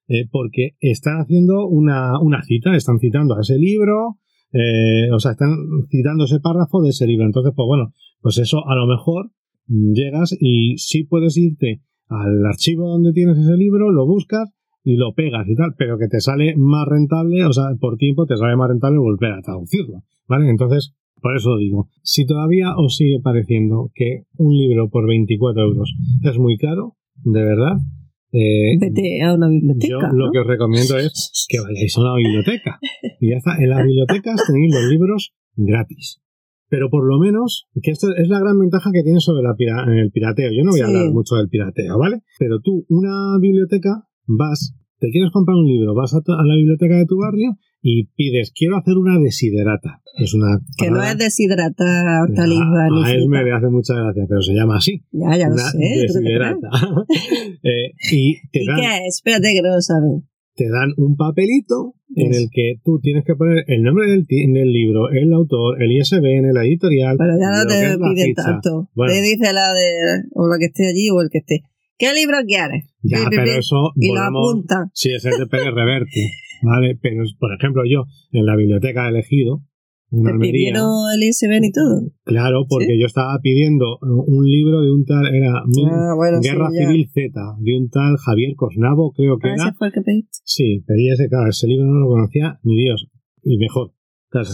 Eh, 0.08 0.26
porque 0.30 0.70
están 0.80 1.18
haciendo 1.18 1.68
una, 1.68 2.20
una 2.20 2.42
cita, 2.42 2.74
están 2.74 2.98
citando 2.98 3.36
a 3.36 3.42
ese 3.42 3.56
libro, 3.58 4.18
eh, 4.52 5.08
o 5.12 5.20
sea, 5.20 5.32
están 5.32 5.54
citando 5.88 6.24
ese 6.24 6.40
párrafo 6.40 6.82
de 6.82 6.90
ese 6.90 7.06
libro. 7.06 7.26
Entonces, 7.26 7.52
pues 7.54 7.66
bueno, 7.66 7.92
pues 8.20 8.38
eso 8.38 8.66
a 8.66 8.74
lo 8.74 8.86
mejor 8.86 9.30
mm, 9.68 9.92
llegas 9.92 10.36
y 10.40 10.76
sí 10.78 11.04
puedes 11.04 11.36
irte 11.36 11.82
al 12.10 12.44
archivo 12.44 12.88
donde 12.88 13.12
tienes 13.12 13.38
ese 13.38 13.56
libro, 13.56 13.90
lo 13.90 14.06
buscas 14.06 14.50
y 14.82 14.96
lo 14.96 15.14
pegas 15.14 15.48
y 15.48 15.54
tal, 15.54 15.74
pero 15.78 15.98
que 15.98 16.08
te 16.08 16.20
sale 16.20 16.54
más 16.56 16.86
rentable, 16.86 17.44
o 17.44 17.52
sea, 17.52 17.74
por 17.80 17.96
tiempo 17.96 18.26
te 18.26 18.36
sale 18.36 18.56
más 18.56 18.68
rentable 18.68 18.98
volver 18.98 19.32
a 19.32 19.42
traducirlo, 19.42 20.02
¿vale? 20.26 20.50
Entonces, 20.50 20.94
por 21.20 21.36
eso 21.36 21.56
digo, 21.56 21.88
si 22.02 22.26
todavía 22.26 22.74
os 22.76 22.96
sigue 22.96 23.20
pareciendo 23.22 23.90
que 23.94 24.24
un 24.36 24.56
libro 24.56 24.88
por 24.88 25.06
24 25.06 25.62
euros 25.62 25.94
es 26.22 26.38
muy 26.38 26.56
caro, 26.56 26.96
de 27.24 27.42
verdad, 27.42 27.76
eh, 28.32 28.78
Vete 28.78 29.22
a 29.22 29.34
una 29.34 29.48
biblioteca. 29.48 29.88
yo 29.88 29.98
¿no? 30.00 30.12
lo 30.26 30.30
que 30.30 30.38
os 30.38 30.46
recomiendo 30.46 30.96
es 30.98 31.46
que 31.48 31.58
vayáis 31.60 31.96
a 31.96 32.00
una 32.00 32.14
biblioteca. 32.14 32.78
Y 33.20 33.30
ya 33.30 33.36
está, 33.36 33.56
en 33.58 33.70
las 33.70 33.84
bibliotecas 33.84 34.44
tenéis 34.46 34.72
los 34.72 34.84
libros 34.84 35.34
gratis. 35.56 36.20
Pero 36.70 36.88
por 36.88 37.04
lo 37.04 37.18
menos, 37.18 37.66
que 37.82 37.90
esto 37.90 38.06
es 38.16 38.28
la 38.28 38.38
gran 38.40 38.58
ventaja 38.58 38.90
que 38.92 39.02
tiene 39.02 39.18
sobre 39.20 39.42
la 39.42 39.54
pira- 39.56 39.84
el 39.92 40.10
pirateo. 40.12 40.50
Yo 40.52 40.62
no 40.64 40.70
voy 40.70 40.80
a 40.80 40.86
hablar 40.86 41.10
mucho 41.12 41.34
del 41.34 41.48
pirateo, 41.48 41.98
¿vale? 41.98 42.22
Pero 42.38 42.60
tú, 42.60 42.86
una 42.88 43.36
biblioteca, 43.40 44.06
vas, 44.26 44.74
te 45.00 45.10
quieres 45.10 45.30
comprar 45.32 45.56
un 45.56 45.66
libro, 45.66 45.94
vas 45.94 46.14
a, 46.14 46.20
la 46.24 46.54
biblioteca 46.54 46.96
de 46.96 47.06
tu 47.06 47.18
barrio 47.18 47.56
y 47.82 48.04
pides, 48.14 48.52
quiero 48.54 48.76
hacer 48.76 48.96
una 48.98 49.18
desiderata. 49.18 50.00
Es 50.16 50.32
una. 50.34 50.60
Que 50.78 50.90
no 50.90 51.02
es 51.02 51.16
deshidratar 51.18 52.22
hortalizas 52.22 52.66
a, 52.66 52.88
ni 52.90 53.02
a 53.04 53.10
él 53.14 53.28
me 53.28 53.38
fruta. 53.38 53.42
le 53.42 53.52
hace 53.56 53.68
mucha 53.68 53.94
gracia, 53.94 54.24
pero 54.28 54.42
se 54.42 54.54
llama 54.54 54.76
así. 54.76 55.02
Ya, 55.12 55.36
ya 55.36 55.48
lo 55.48 55.54
una 55.54 55.62
sé. 55.64 55.78
desiderata. 55.78 56.68
Eh, 57.62 57.92
y 58.12 58.40
te 58.52 58.62
¿Y 58.62 58.66
dan, 58.66 58.76
qué 58.76 58.86
es? 59.06 59.16
Espérate 59.16 59.52
que 59.52 59.60
no 59.60 59.68
lo 59.74 59.80
saben. 59.82 60.24
Te 60.60 60.68
dan 60.68 60.92
un 60.98 61.16
papelito 61.16 61.94
en 62.14 62.34
el 62.34 62.50
que 62.52 62.74
tú 62.84 63.00
tienes 63.00 63.24
que 63.24 63.34
poner 63.34 63.64
el 63.66 63.82
nombre 63.82 64.04
del, 64.06 64.26
libro, 64.70 65.08
el 65.08 65.32
autor, 65.32 65.82
el 65.82 65.90
ISBN, 65.90 66.52
la 66.52 66.66
editorial. 66.66 67.16
Pero 67.16 67.32
ya 67.40 67.48
no 67.48 67.66
te 67.66 67.96
piden 67.96 68.34
tanto. 68.34 68.90
Bueno. 68.94 69.14
Te 69.14 69.22
dice 69.22 69.54
la 69.54 69.72
de. 69.72 70.28
O 70.34 70.48
la 70.48 70.58
que 70.58 70.66
esté 70.66 70.86
allí 70.86 71.08
o 71.08 71.22
el 71.22 71.30
que 71.30 71.38
esté. 71.38 71.62
¿Qué 71.96 72.12
libro 72.12 72.36
quieres? 72.46 72.84
Ya, 73.02 73.20
Pi, 73.20 73.24
pero 73.30 73.44
pi. 73.44 73.50
eso 73.58 73.92
Y 73.96 74.12
lo 74.12 74.20
apunta. 74.20 74.90
Sí, 74.92 75.14
es 75.14 75.24
el 75.24 75.38
de 75.38 75.46
Pérez 75.46 75.72
Reverte, 75.74 76.28
¿vale? 76.62 76.98
Pero, 77.00 77.24
por 77.38 77.54
ejemplo, 77.54 77.82
yo 77.88 78.04
en 78.32 78.44
la 78.44 78.54
biblioteca 78.54 79.06
he 79.06 79.10
elegido 79.10 79.62
Te 80.10 80.32
pidieron 80.40 80.90
el 81.14 81.22
ISBN 81.22 81.64
y 81.64 81.72
todo. 81.72 82.10
Claro, 82.24 82.66
porque 82.68 82.98
yo 82.98 83.06
estaba 83.06 83.38
pidiendo 83.40 83.98
un 84.02 84.44
libro 84.44 84.80
de 84.82 84.90
un 84.90 85.04
tal, 85.04 85.24
era 85.32 85.52
Ah, 85.58 86.14
bueno, 86.16 86.40
Guerra. 86.42 86.68
Civil 86.70 87.08
Z, 87.14 87.30
de 87.60 87.78
un 87.78 87.88
tal 87.90 88.16
Javier 88.16 88.54
Cosnavo, 88.56 89.12
creo 89.12 89.38
que 89.38 89.48
Ah, 89.48 89.54
era. 89.54 89.64
ese 89.68 89.72
fue 89.78 89.86
el 89.86 89.92
que 89.92 90.00
pediste. 90.02 90.38
Sí, 90.44 90.82
pedí 90.86 91.10
ese, 91.10 91.28
claro, 91.28 91.48
ese 91.48 91.68
libro 91.68 91.86
no 91.86 92.00
lo 92.00 92.08
conocía 92.08 92.58
ni 92.64 92.76
Dios. 92.76 93.06
Y 93.44 93.56
mejor. 93.58 93.92
Claro, 94.30 94.48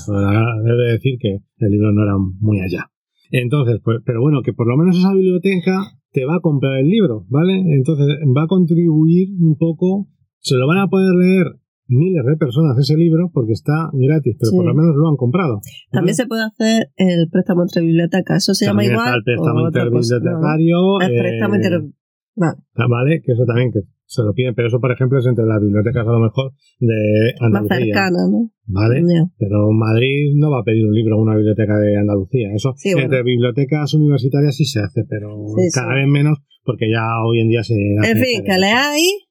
debe 0.64 0.92
decir 0.92 1.18
que 1.18 1.38
el 1.58 1.70
libro 1.70 1.92
no 1.92 2.02
era 2.02 2.14
muy 2.18 2.60
allá. 2.60 2.90
Entonces, 3.30 3.80
pues, 3.82 3.98
pero 4.04 4.20
bueno, 4.20 4.42
que 4.42 4.52
por 4.52 4.66
lo 4.68 4.76
menos 4.76 4.98
esa 4.98 5.12
biblioteca 5.12 5.98
te 6.12 6.24
va 6.24 6.36
a 6.36 6.40
comprar 6.40 6.78
el 6.78 6.88
libro, 6.88 7.24
¿vale? 7.28 7.58
Entonces 7.74 8.06
va 8.36 8.44
a 8.44 8.46
contribuir 8.46 9.28
un 9.40 9.56
poco, 9.58 10.08
se 10.38 10.56
lo 10.56 10.66
van 10.66 10.78
a 10.78 10.88
poder 10.88 11.14
leer 11.14 11.46
miles 11.88 12.24
de 12.24 12.36
personas 12.36 12.78
ese 12.78 12.96
libro 12.96 13.30
porque 13.32 13.52
está 13.52 13.90
gratis, 13.92 14.36
pero 14.38 14.52
por 14.52 14.64
lo 14.66 14.74
menos 14.74 14.96
lo 14.96 15.08
han 15.08 15.16
comprado. 15.16 15.60
También 15.90 16.14
se 16.14 16.26
puede 16.26 16.44
hacer 16.44 16.90
el 16.96 17.28
préstamo 17.30 17.62
entre 17.62 17.82
bibliotecas, 17.82 18.42
eso 18.42 18.54
se 18.54 18.66
llama 18.66 18.84
igual. 18.84 19.06
Está 19.06 19.16
el 19.16 19.24
préstamo 19.24 19.60
interbibliotecario. 19.66 21.00
El 21.00 21.18
préstamo 21.18 21.54
eh, 21.54 21.56
inter... 21.56 21.82
Vale. 22.38 22.56
Ah, 22.74 22.86
vale, 22.88 23.22
que 23.24 23.32
eso 23.32 23.44
también 23.46 23.72
que 23.72 23.80
se 24.04 24.22
lo 24.22 24.32
piden, 24.34 24.54
pero 24.54 24.68
eso, 24.68 24.78
por 24.78 24.92
ejemplo, 24.92 25.18
es 25.18 25.26
entre 25.26 25.44
las 25.46 25.60
bibliotecas 25.60 26.06
a 26.06 26.10
lo 26.12 26.20
mejor 26.20 26.52
de 26.78 27.34
Andalucía. 27.40 27.76
Más 27.76 27.86
cercana, 27.86 28.18
¿no? 28.30 28.50
Vale. 28.66 29.02
Pero 29.38 29.72
Madrid 29.72 30.32
no 30.36 30.50
va 30.50 30.60
a 30.60 30.64
pedir 30.64 30.86
un 30.86 30.94
libro 30.94 31.16
a 31.16 31.22
una 31.22 31.34
biblioteca 31.34 31.76
de 31.78 31.96
Andalucía. 31.96 32.48
Eso 32.54 32.74
entre 32.84 33.22
bibliotecas 33.22 33.94
universitarias 33.94 34.54
sí 34.54 34.64
se 34.64 34.80
hace, 34.80 35.04
pero 35.08 35.34
cada 35.74 35.94
vez 35.94 36.06
menos 36.08 36.38
porque 36.64 36.90
ya 36.90 37.04
hoy 37.24 37.40
en 37.40 37.48
día 37.48 37.62
se 37.62 37.74
hace. 38.00 38.10
En 38.10 38.18
fin, 38.18 38.44
que 38.44 38.58
leáis. 38.58 39.26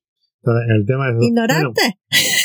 El 0.69 0.85
tema 0.85 1.09
es. 1.09 1.15
Ignorante. 1.21 1.81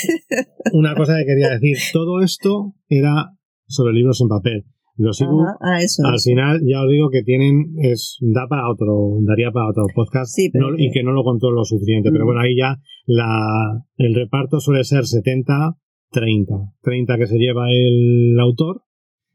una 0.73 0.95
cosa 0.95 1.17
que 1.17 1.25
quería 1.25 1.49
decir: 1.49 1.77
todo 1.93 2.21
esto 2.21 2.73
era 2.87 3.31
sobre 3.67 3.93
libros 3.93 4.21
en 4.21 4.27
papel. 4.27 4.65
Los 4.97 5.21
ebooks, 5.21 5.57
ah, 5.61 5.79
al 6.11 6.19
final, 6.19 6.61
ya 6.63 6.83
os 6.83 6.89
digo 6.91 7.09
que 7.09 7.23
tienen, 7.23 7.73
es, 7.81 8.17
da 8.21 8.47
para 8.47 8.69
otro, 8.69 9.17
daría 9.25 9.49
para 9.51 9.69
otro 9.69 9.85
podcast 9.95 10.37
y 10.37 10.91
que 10.91 11.03
no 11.03 11.11
lo 11.11 11.23
contó 11.23 11.49
lo 11.49 11.63
suficiente. 11.63 12.11
Pero 12.11 12.25
mm. 12.25 12.27
bueno, 12.27 12.41
ahí 12.41 12.55
ya 12.55 12.77
la, 13.05 13.83
el 13.97 14.13
reparto 14.13 14.59
suele 14.59 14.83
ser 14.83 15.05
70, 15.05 15.77
30. 16.11 16.53
30 16.81 17.17
que 17.17 17.27
se 17.27 17.37
lleva 17.37 17.71
el 17.71 18.37
autor 18.39 18.83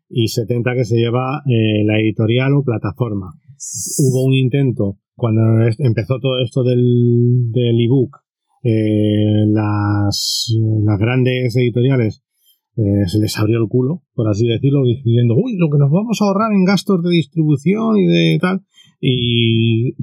y 0.08 0.28
70 0.28 0.74
que 0.74 0.84
se 0.84 0.96
lleva 0.96 1.42
eh, 1.46 1.84
la 1.84 1.98
editorial 1.98 2.54
o 2.54 2.62
plataforma. 2.62 3.32
Hubo 3.98 4.24
un 4.24 4.34
intento 4.34 4.98
cuando 5.14 5.42
empezó 5.78 6.20
todo 6.20 6.38
esto 6.40 6.62
del, 6.62 7.50
del 7.50 7.80
ebook, 7.80 8.18
eh, 8.68 9.46
las, 9.46 10.52
las 10.82 10.98
grandes 10.98 11.54
editoriales 11.56 12.24
eh, 12.76 13.06
se 13.06 13.20
les 13.20 13.38
abrió 13.38 13.58
el 13.62 13.68
culo, 13.68 14.02
por 14.12 14.28
así 14.28 14.48
decirlo, 14.48 14.84
diciendo, 14.84 15.34
uy, 15.36 15.56
lo 15.56 15.70
que 15.70 15.78
nos 15.78 15.90
vamos 15.90 16.20
a 16.20 16.24
ahorrar 16.24 16.52
en 16.52 16.64
gastos 16.64 17.00
de 17.02 17.10
distribución 17.10 17.96
y 17.96 18.06
de 18.06 18.38
tal. 18.40 18.62
Y 19.00 19.94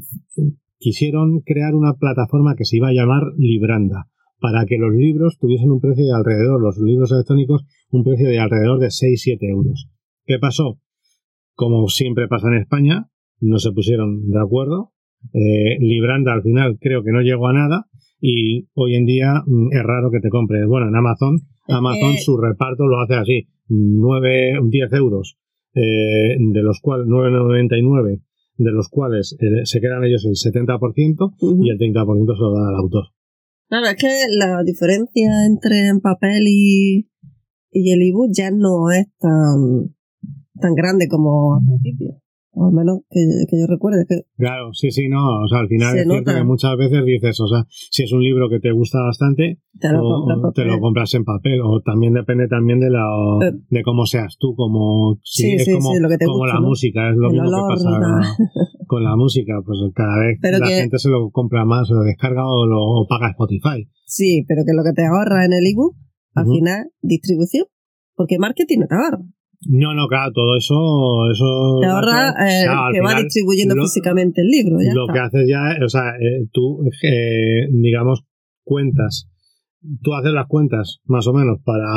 quisieron 0.80 1.42
crear 1.42 1.76
una 1.76 1.96
plataforma 1.96 2.56
que 2.56 2.64
se 2.64 2.78
iba 2.78 2.88
a 2.88 2.94
llamar 2.94 3.24
Libranda, 3.38 4.08
para 4.40 4.66
que 4.66 4.78
los 4.78 4.94
libros 4.94 5.38
tuviesen 5.40 5.72
un 5.72 5.82
precio 5.82 6.06
de 6.06 6.14
alrededor, 6.14 6.62
los 6.62 6.78
libros 6.78 7.12
electrónicos, 7.12 7.66
un 7.92 8.04
precio 8.04 8.30
de 8.30 8.40
alrededor 8.40 8.80
de 8.80 8.88
6-7 8.88 9.38
euros. 9.50 9.90
¿Qué 10.26 10.40
pasó? 10.40 10.80
Como 11.54 11.90
siempre 11.90 12.30
pasa 12.30 12.48
en 12.48 12.62
España, 12.62 13.10
no 13.42 13.60
se 13.60 13.72
pusieron 13.72 14.30
de 14.30 14.40
acuerdo. 14.40 14.94
Eh, 15.34 15.78
Libranda 15.80 16.34
al 16.34 16.44
final 16.44 16.78
creo 16.80 17.04
que 17.04 17.12
no 17.12 17.22
llegó 17.22 17.48
a 17.48 17.54
nada 17.54 17.88
y 18.26 18.70
hoy 18.74 18.96
en 18.96 19.06
día 19.06 19.44
mm, 19.46 19.74
es 19.74 19.84
raro 19.84 20.10
que 20.10 20.22
te 20.22 20.30
compres. 20.30 20.66
Bueno, 20.66 20.88
en 20.88 20.96
Amazon 20.96 21.42
Amazon 21.68 22.16
su 22.18 22.38
reparto 22.38 22.86
lo 22.88 23.02
hace 23.02 23.16
así, 23.16 23.48
9, 23.68 24.60
10 24.64 24.94
euros, 24.94 25.38
eh, 25.76 26.38
de 26.40 26.62
los 26.62 26.80
cuales 26.82 27.08
9,99, 27.08 28.22
de 28.58 28.72
los 28.72 28.88
cuales 28.88 29.36
eh, 29.40 29.66
se 29.66 29.82
quedan 29.82 30.04
ellos 30.06 30.26
el 30.26 30.36
70% 30.36 31.36
y 31.62 31.70
el 31.70 31.78
30% 31.78 32.36
se 32.36 32.42
lo 32.42 32.54
dan 32.54 32.68
al 32.68 32.76
autor. 32.76 33.06
Claro, 33.68 33.88
es 33.88 33.96
que 33.96 34.26
la 34.38 34.64
diferencia 34.64 35.46
entre 35.46 35.88
en 35.88 36.00
papel 36.00 36.44
y, 36.48 37.10
y 37.72 37.92
el 37.92 38.02
ebook 38.02 38.30
ya 38.34 38.52
no 38.52 38.90
es 38.92 39.08
tan, 39.20 39.96
tan 40.60 40.76
grande 40.76 41.08
como 41.10 41.56
al 41.56 41.66
principio 41.66 42.23
o 42.54 42.66
al 42.68 42.72
menos 42.72 43.02
que, 43.10 43.20
yo 43.52 43.68
recuerde. 43.68 44.06
Que 44.08 44.22
claro, 44.38 44.74
sí, 44.74 44.92
sí, 44.92 45.10
no, 45.10 45.44
o 45.44 45.48
sea, 45.48 45.60
al 45.60 45.68
final 45.68 45.98
es 45.98 46.06
cierto 46.06 46.34
que 46.34 46.44
muchas 46.44 46.78
veces 46.78 47.04
dices, 47.06 47.40
o 47.40 47.48
sea, 47.48 47.66
si 47.70 48.04
es 48.04 48.14
un 48.14 48.24
libro 48.24 48.50
que 48.50 48.60
te 48.60 48.72
gusta 48.72 49.02
bastante, 49.02 49.60
te 49.80 49.92
lo, 49.92 50.02
compras, 50.02 50.54
te 50.54 50.66
lo 50.66 50.80
compras 50.80 51.14
en 51.16 51.24
papel, 51.24 51.62
o 51.62 51.82
también 51.82 52.14
depende 52.14 52.48
también 52.48 52.80
de 52.80 52.90
la 52.90 53.06
eh. 53.42 53.52
de 53.70 53.84
cómo 53.84 54.06
seas 54.06 54.38
tú, 54.40 54.56
como, 54.56 55.20
sí, 55.24 55.56
es 55.56 55.68
como, 55.74 55.90
como 56.26 56.46
la 56.46 56.60
música, 56.60 57.10
es 57.10 57.16
lo 57.18 57.32
mismo 57.32 57.50
que 57.50 57.74
pasa 57.74 57.90
con 58.88 59.04
la 59.04 59.16
música, 59.16 59.54
pues 59.66 59.80
cada 59.96 60.20
vez 60.20 60.40
la 60.42 60.68
gente 60.68 61.00
se 61.00 61.10
lo 61.10 61.32
compra 61.32 61.66
más, 61.66 61.90
o 61.90 61.96
lo 61.96 62.04
descarga 62.04 62.48
o 62.48 62.66
lo 62.66 63.08
paga 63.08 63.32
Spotify. 63.32 63.90
Sí, 64.06 64.46
pero 64.48 64.62
que 64.66 64.74
lo 64.74 64.84
que 64.84 64.94
te 64.94 65.06
ahorra 65.06 65.46
en 65.46 65.54
el 65.54 65.66
ebook, 65.66 65.96
al 66.36 66.46
final, 66.46 66.92
distribución, 67.02 67.66
porque 68.16 68.38
marketing 68.38 68.80
no 68.80 68.88
te 68.88 68.96
ahorra. 68.96 69.24
No, 69.70 69.94
no, 69.94 70.08
claro, 70.08 70.32
todo 70.34 70.58
eso. 70.58 70.76
eso 71.32 71.80
Te 71.82 71.88
ahorra 71.88 72.30
eh, 72.32 72.66
que 72.94 73.02
va 73.02 73.22
distribuyendo 73.22 73.76
físicamente 73.76 74.42
el 74.42 74.48
libro. 74.48 74.78
Ya 74.82 74.94
lo 74.94 75.08
que 75.08 75.20
haces 75.20 75.48
ya, 75.48 75.76
o 75.84 75.90
sea, 75.90 76.16
eh, 76.20 76.48
tú, 76.52 76.84
eh, 77.04 77.68
digamos, 77.72 78.24
cuentas. 78.64 79.30
Tú 80.02 80.14
haces 80.14 80.32
las 80.32 80.48
cuentas, 80.48 81.00
más 81.06 81.28
o 81.28 81.34
menos, 81.34 81.60
para 81.64 81.90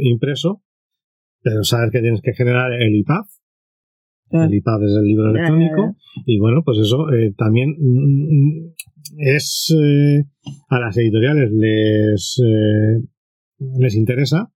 impreso, 0.00 0.62
pero 1.42 1.64
sabes 1.64 1.90
que 1.90 2.00
tienes 2.00 2.20
que 2.22 2.32
generar 2.32 2.72
el 2.72 2.94
IPAF. 2.94 3.26
El 4.30 4.54
IPAF 4.54 4.82
es 4.82 4.92
el 4.96 5.04
libro 5.04 5.30
electrónico. 5.30 5.96
Y 6.26 6.38
bueno, 6.38 6.62
pues 6.64 6.78
eso 6.78 7.06
también 7.36 7.76
mm, 7.78 8.72
es. 9.18 9.74
a 10.68 10.78
las 10.78 10.96
editoriales 10.96 11.50
les, 11.52 12.40
les 13.58 13.96
interesa 13.96 14.53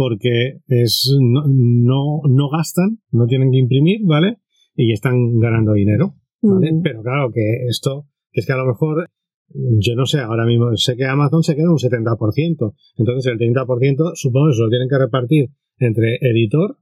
porque 0.00 0.62
es 0.66 1.14
no, 1.20 2.22
no, 2.26 2.48
gastan, 2.48 3.00
no 3.10 3.26
tienen 3.26 3.50
que 3.50 3.58
imprimir, 3.58 4.00
¿vale? 4.06 4.38
Y 4.74 4.94
están 4.94 5.38
ganando 5.38 5.74
dinero, 5.74 6.14
¿vale? 6.40 6.70
Pero 6.82 7.02
claro 7.02 7.30
que 7.30 7.66
esto, 7.68 8.06
es 8.32 8.46
que 8.46 8.52
a 8.54 8.56
lo 8.56 8.64
mejor, 8.64 9.10
yo 9.50 9.94
no 9.96 10.06
sé, 10.06 10.20
ahora 10.20 10.46
mismo 10.46 10.74
sé 10.76 10.96
que 10.96 11.04
Amazon 11.04 11.42
se 11.42 11.54
queda 11.54 11.70
un 11.70 11.76
70%, 11.76 12.74
entonces 12.96 13.30
el 13.30 13.38
30% 13.38 14.12
supongo 14.14 14.48
que 14.48 14.54
se 14.54 14.62
lo 14.62 14.70
tienen 14.70 14.88
que 14.88 14.98
repartir 14.98 15.50
entre 15.76 16.16
editor, 16.22 16.78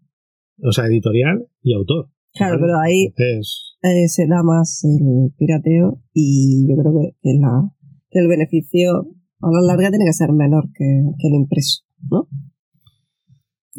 o 0.63 0.71
sea, 0.71 0.87
editorial 0.87 1.45
y 1.61 1.75
autor. 1.75 2.11
Claro, 2.35 2.59
pero 2.61 2.79
ahí 2.79 3.13
eh, 3.17 4.09
se 4.09 4.29
da 4.29 4.45
más 4.45 4.85
el 4.85 5.33
pirateo 5.37 6.05
y 6.13 6.69
yo 6.69 6.77
creo 6.77 6.93
que, 6.93 7.17
que, 7.21 7.35
la, 7.41 7.69
que 8.11 8.21
el 8.21 8.29
beneficio 8.29 9.09
a 9.41 9.51
la 9.51 9.61
larga 9.67 9.91
tiene 9.91 10.05
que 10.05 10.13
ser 10.13 10.31
menor 10.31 10.67
que, 10.73 10.85
que 11.19 11.27
el 11.27 11.35
impreso, 11.35 11.83
¿no? 12.09 12.29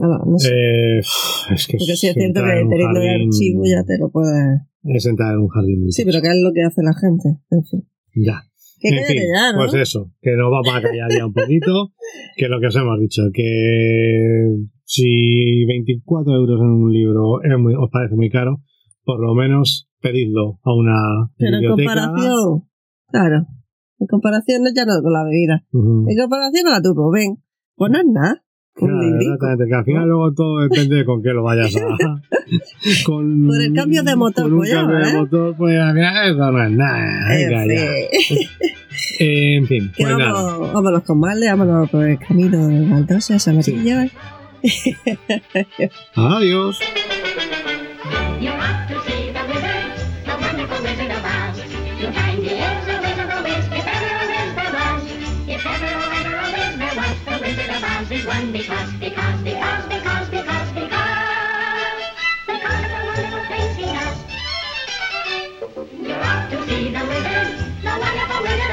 No 0.08 0.38
sé. 0.38 0.50
Eh, 0.50 1.00
es 1.00 1.68
que 1.68 1.78
Porque 1.78 1.96
sí 1.96 2.08
es 2.08 2.14
cierto 2.16 2.42
que 2.42 2.50
teniendo 2.50 3.02
el 3.02 3.22
archivo 3.24 3.64
ya 3.66 3.84
te 3.84 3.98
lo 4.00 4.10
puedes. 4.10 4.62
Es 4.84 5.06
entrar 5.06 5.34
en 5.34 5.42
un 5.42 5.50
jardín 5.50 5.82
muy 5.82 5.92
Sí, 5.92 6.04
pero 6.06 6.22
que 6.22 6.28
es 6.30 6.42
lo 6.42 6.52
que 6.54 6.64
hace 6.64 6.82
la 6.84 6.94
gente, 6.94 7.40
en 7.52 7.64
fin. 7.66 7.88
Ya. 8.16 8.44
Que 8.80 8.90
en 8.90 9.06
fin, 9.06 9.18
ya, 9.18 9.52
¿no? 9.52 9.60
Pues 9.60 9.74
eso, 9.74 10.12
que 10.22 10.32
nos 10.38 10.50
vamos 10.50 10.74
a 10.74 10.82
callar 10.82 11.10
ya 11.12 11.26
un 11.26 11.34
poquito, 11.34 11.92
que 12.38 12.48
lo 12.48 12.62
que 12.62 12.68
os 12.68 12.76
hemos 12.78 12.98
dicho, 13.00 13.24
que 13.34 14.56
si 14.86 15.66
24 15.66 16.34
euros 16.34 16.62
en 16.62 16.68
un 16.68 16.94
libro 16.94 17.44
es 17.44 17.60
muy, 17.60 17.76
os 17.76 17.90
parece 17.92 18.16
muy 18.16 18.30
caro, 18.30 18.62
por 19.04 19.20
lo 19.20 19.36
menos 19.36 19.90
pedidlo 20.00 20.60
a 20.64 20.74
una 20.74 21.30
Pero 21.38 21.58
en 21.58 21.68
comparación, 21.68 22.70
claro, 23.12 23.48
en 24.00 24.08
comparación 24.08 24.64
ya 24.74 24.86
no 24.86 25.02
con 25.04 25.12
la 25.12 25.26
bebida, 25.26 25.66
en 25.74 26.18
comparación 26.18 26.68
a 26.68 26.72
la 26.72 26.82
turbo, 26.82 27.12
ven, 27.12 27.44
pues 27.76 27.92
no 27.92 28.00
es 28.00 28.06
nada. 28.06 28.44
Claro, 28.80 29.20
exactamente, 29.20 29.66
que 29.68 29.76
al 29.76 29.86
final 29.86 30.08
luego 30.08 30.34
todo 30.34 30.60
depende 30.62 30.96
de 30.98 31.06
con 31.06 31.22
qué 31.22 31.30
lo 31.30 31.44
vayas 31.44 31.76
a. 31.76 31.82
con, 33.06 33.48
Por 33.48 33.62
el 33.62 33.74
cambio 33.74 34.04
de 34.04 34.16
motor, 34.16 34.44
con 34.46 34.54
un 34.54 34.60
pues 34.60 34.72
cambio 34.72 34.98
de 34.98 35.10
¿eh? 35.10 35.14
motor, 35.14 35.56
pues 35.58 35.80
al 35.80 35.94
final 35.94 36.32
eso 36.32 36.52
no 36.52 36.64
es 36.64 36.72
nada. 36.72 37.28
Venga, 37.30 37.66
ya. 37.66 37.92
en 39.20 39.68
fin, 39.68 39.92
pues 39.96 40.10
vamos, 40.10 40.28
nada. 40.28 40.74
Vámonos 40.74 41.04
con 41.04 41.20
Malde, 41.20 41.48
vámonos 41.48 41.90
por 41.90 42.08
el 42.08 42.20
camino 42.20 42.68
de 42.68 42.82
Maldosa, 42.86 43.38
Samarilla. 43.38 44.08
Sí. 44.64 44.96
Adiós. 46.16 46.80
one 58.30 58.52
because, 58.52 58.94
because, 58.94 59.42
because, 59.42 59.86
because, 59.88 60.30
because, 60.30 60.70
because, 60.78 61.10
because 62.46 62.84
the 62.94 63.00
wonderful 63.10 63.44
things 63.50 63.76
he 63.76 63.86
does. 63.86 64.18
You 66.08 66.14
ought 66.14 66.46
to 66.52 66.58
see 66.68 66.92
the 66.92 67.04
wizard, 67.10 67.50
the 67.82 67.94
wonderful 68.00 68.42
wizard. 68.44 68.69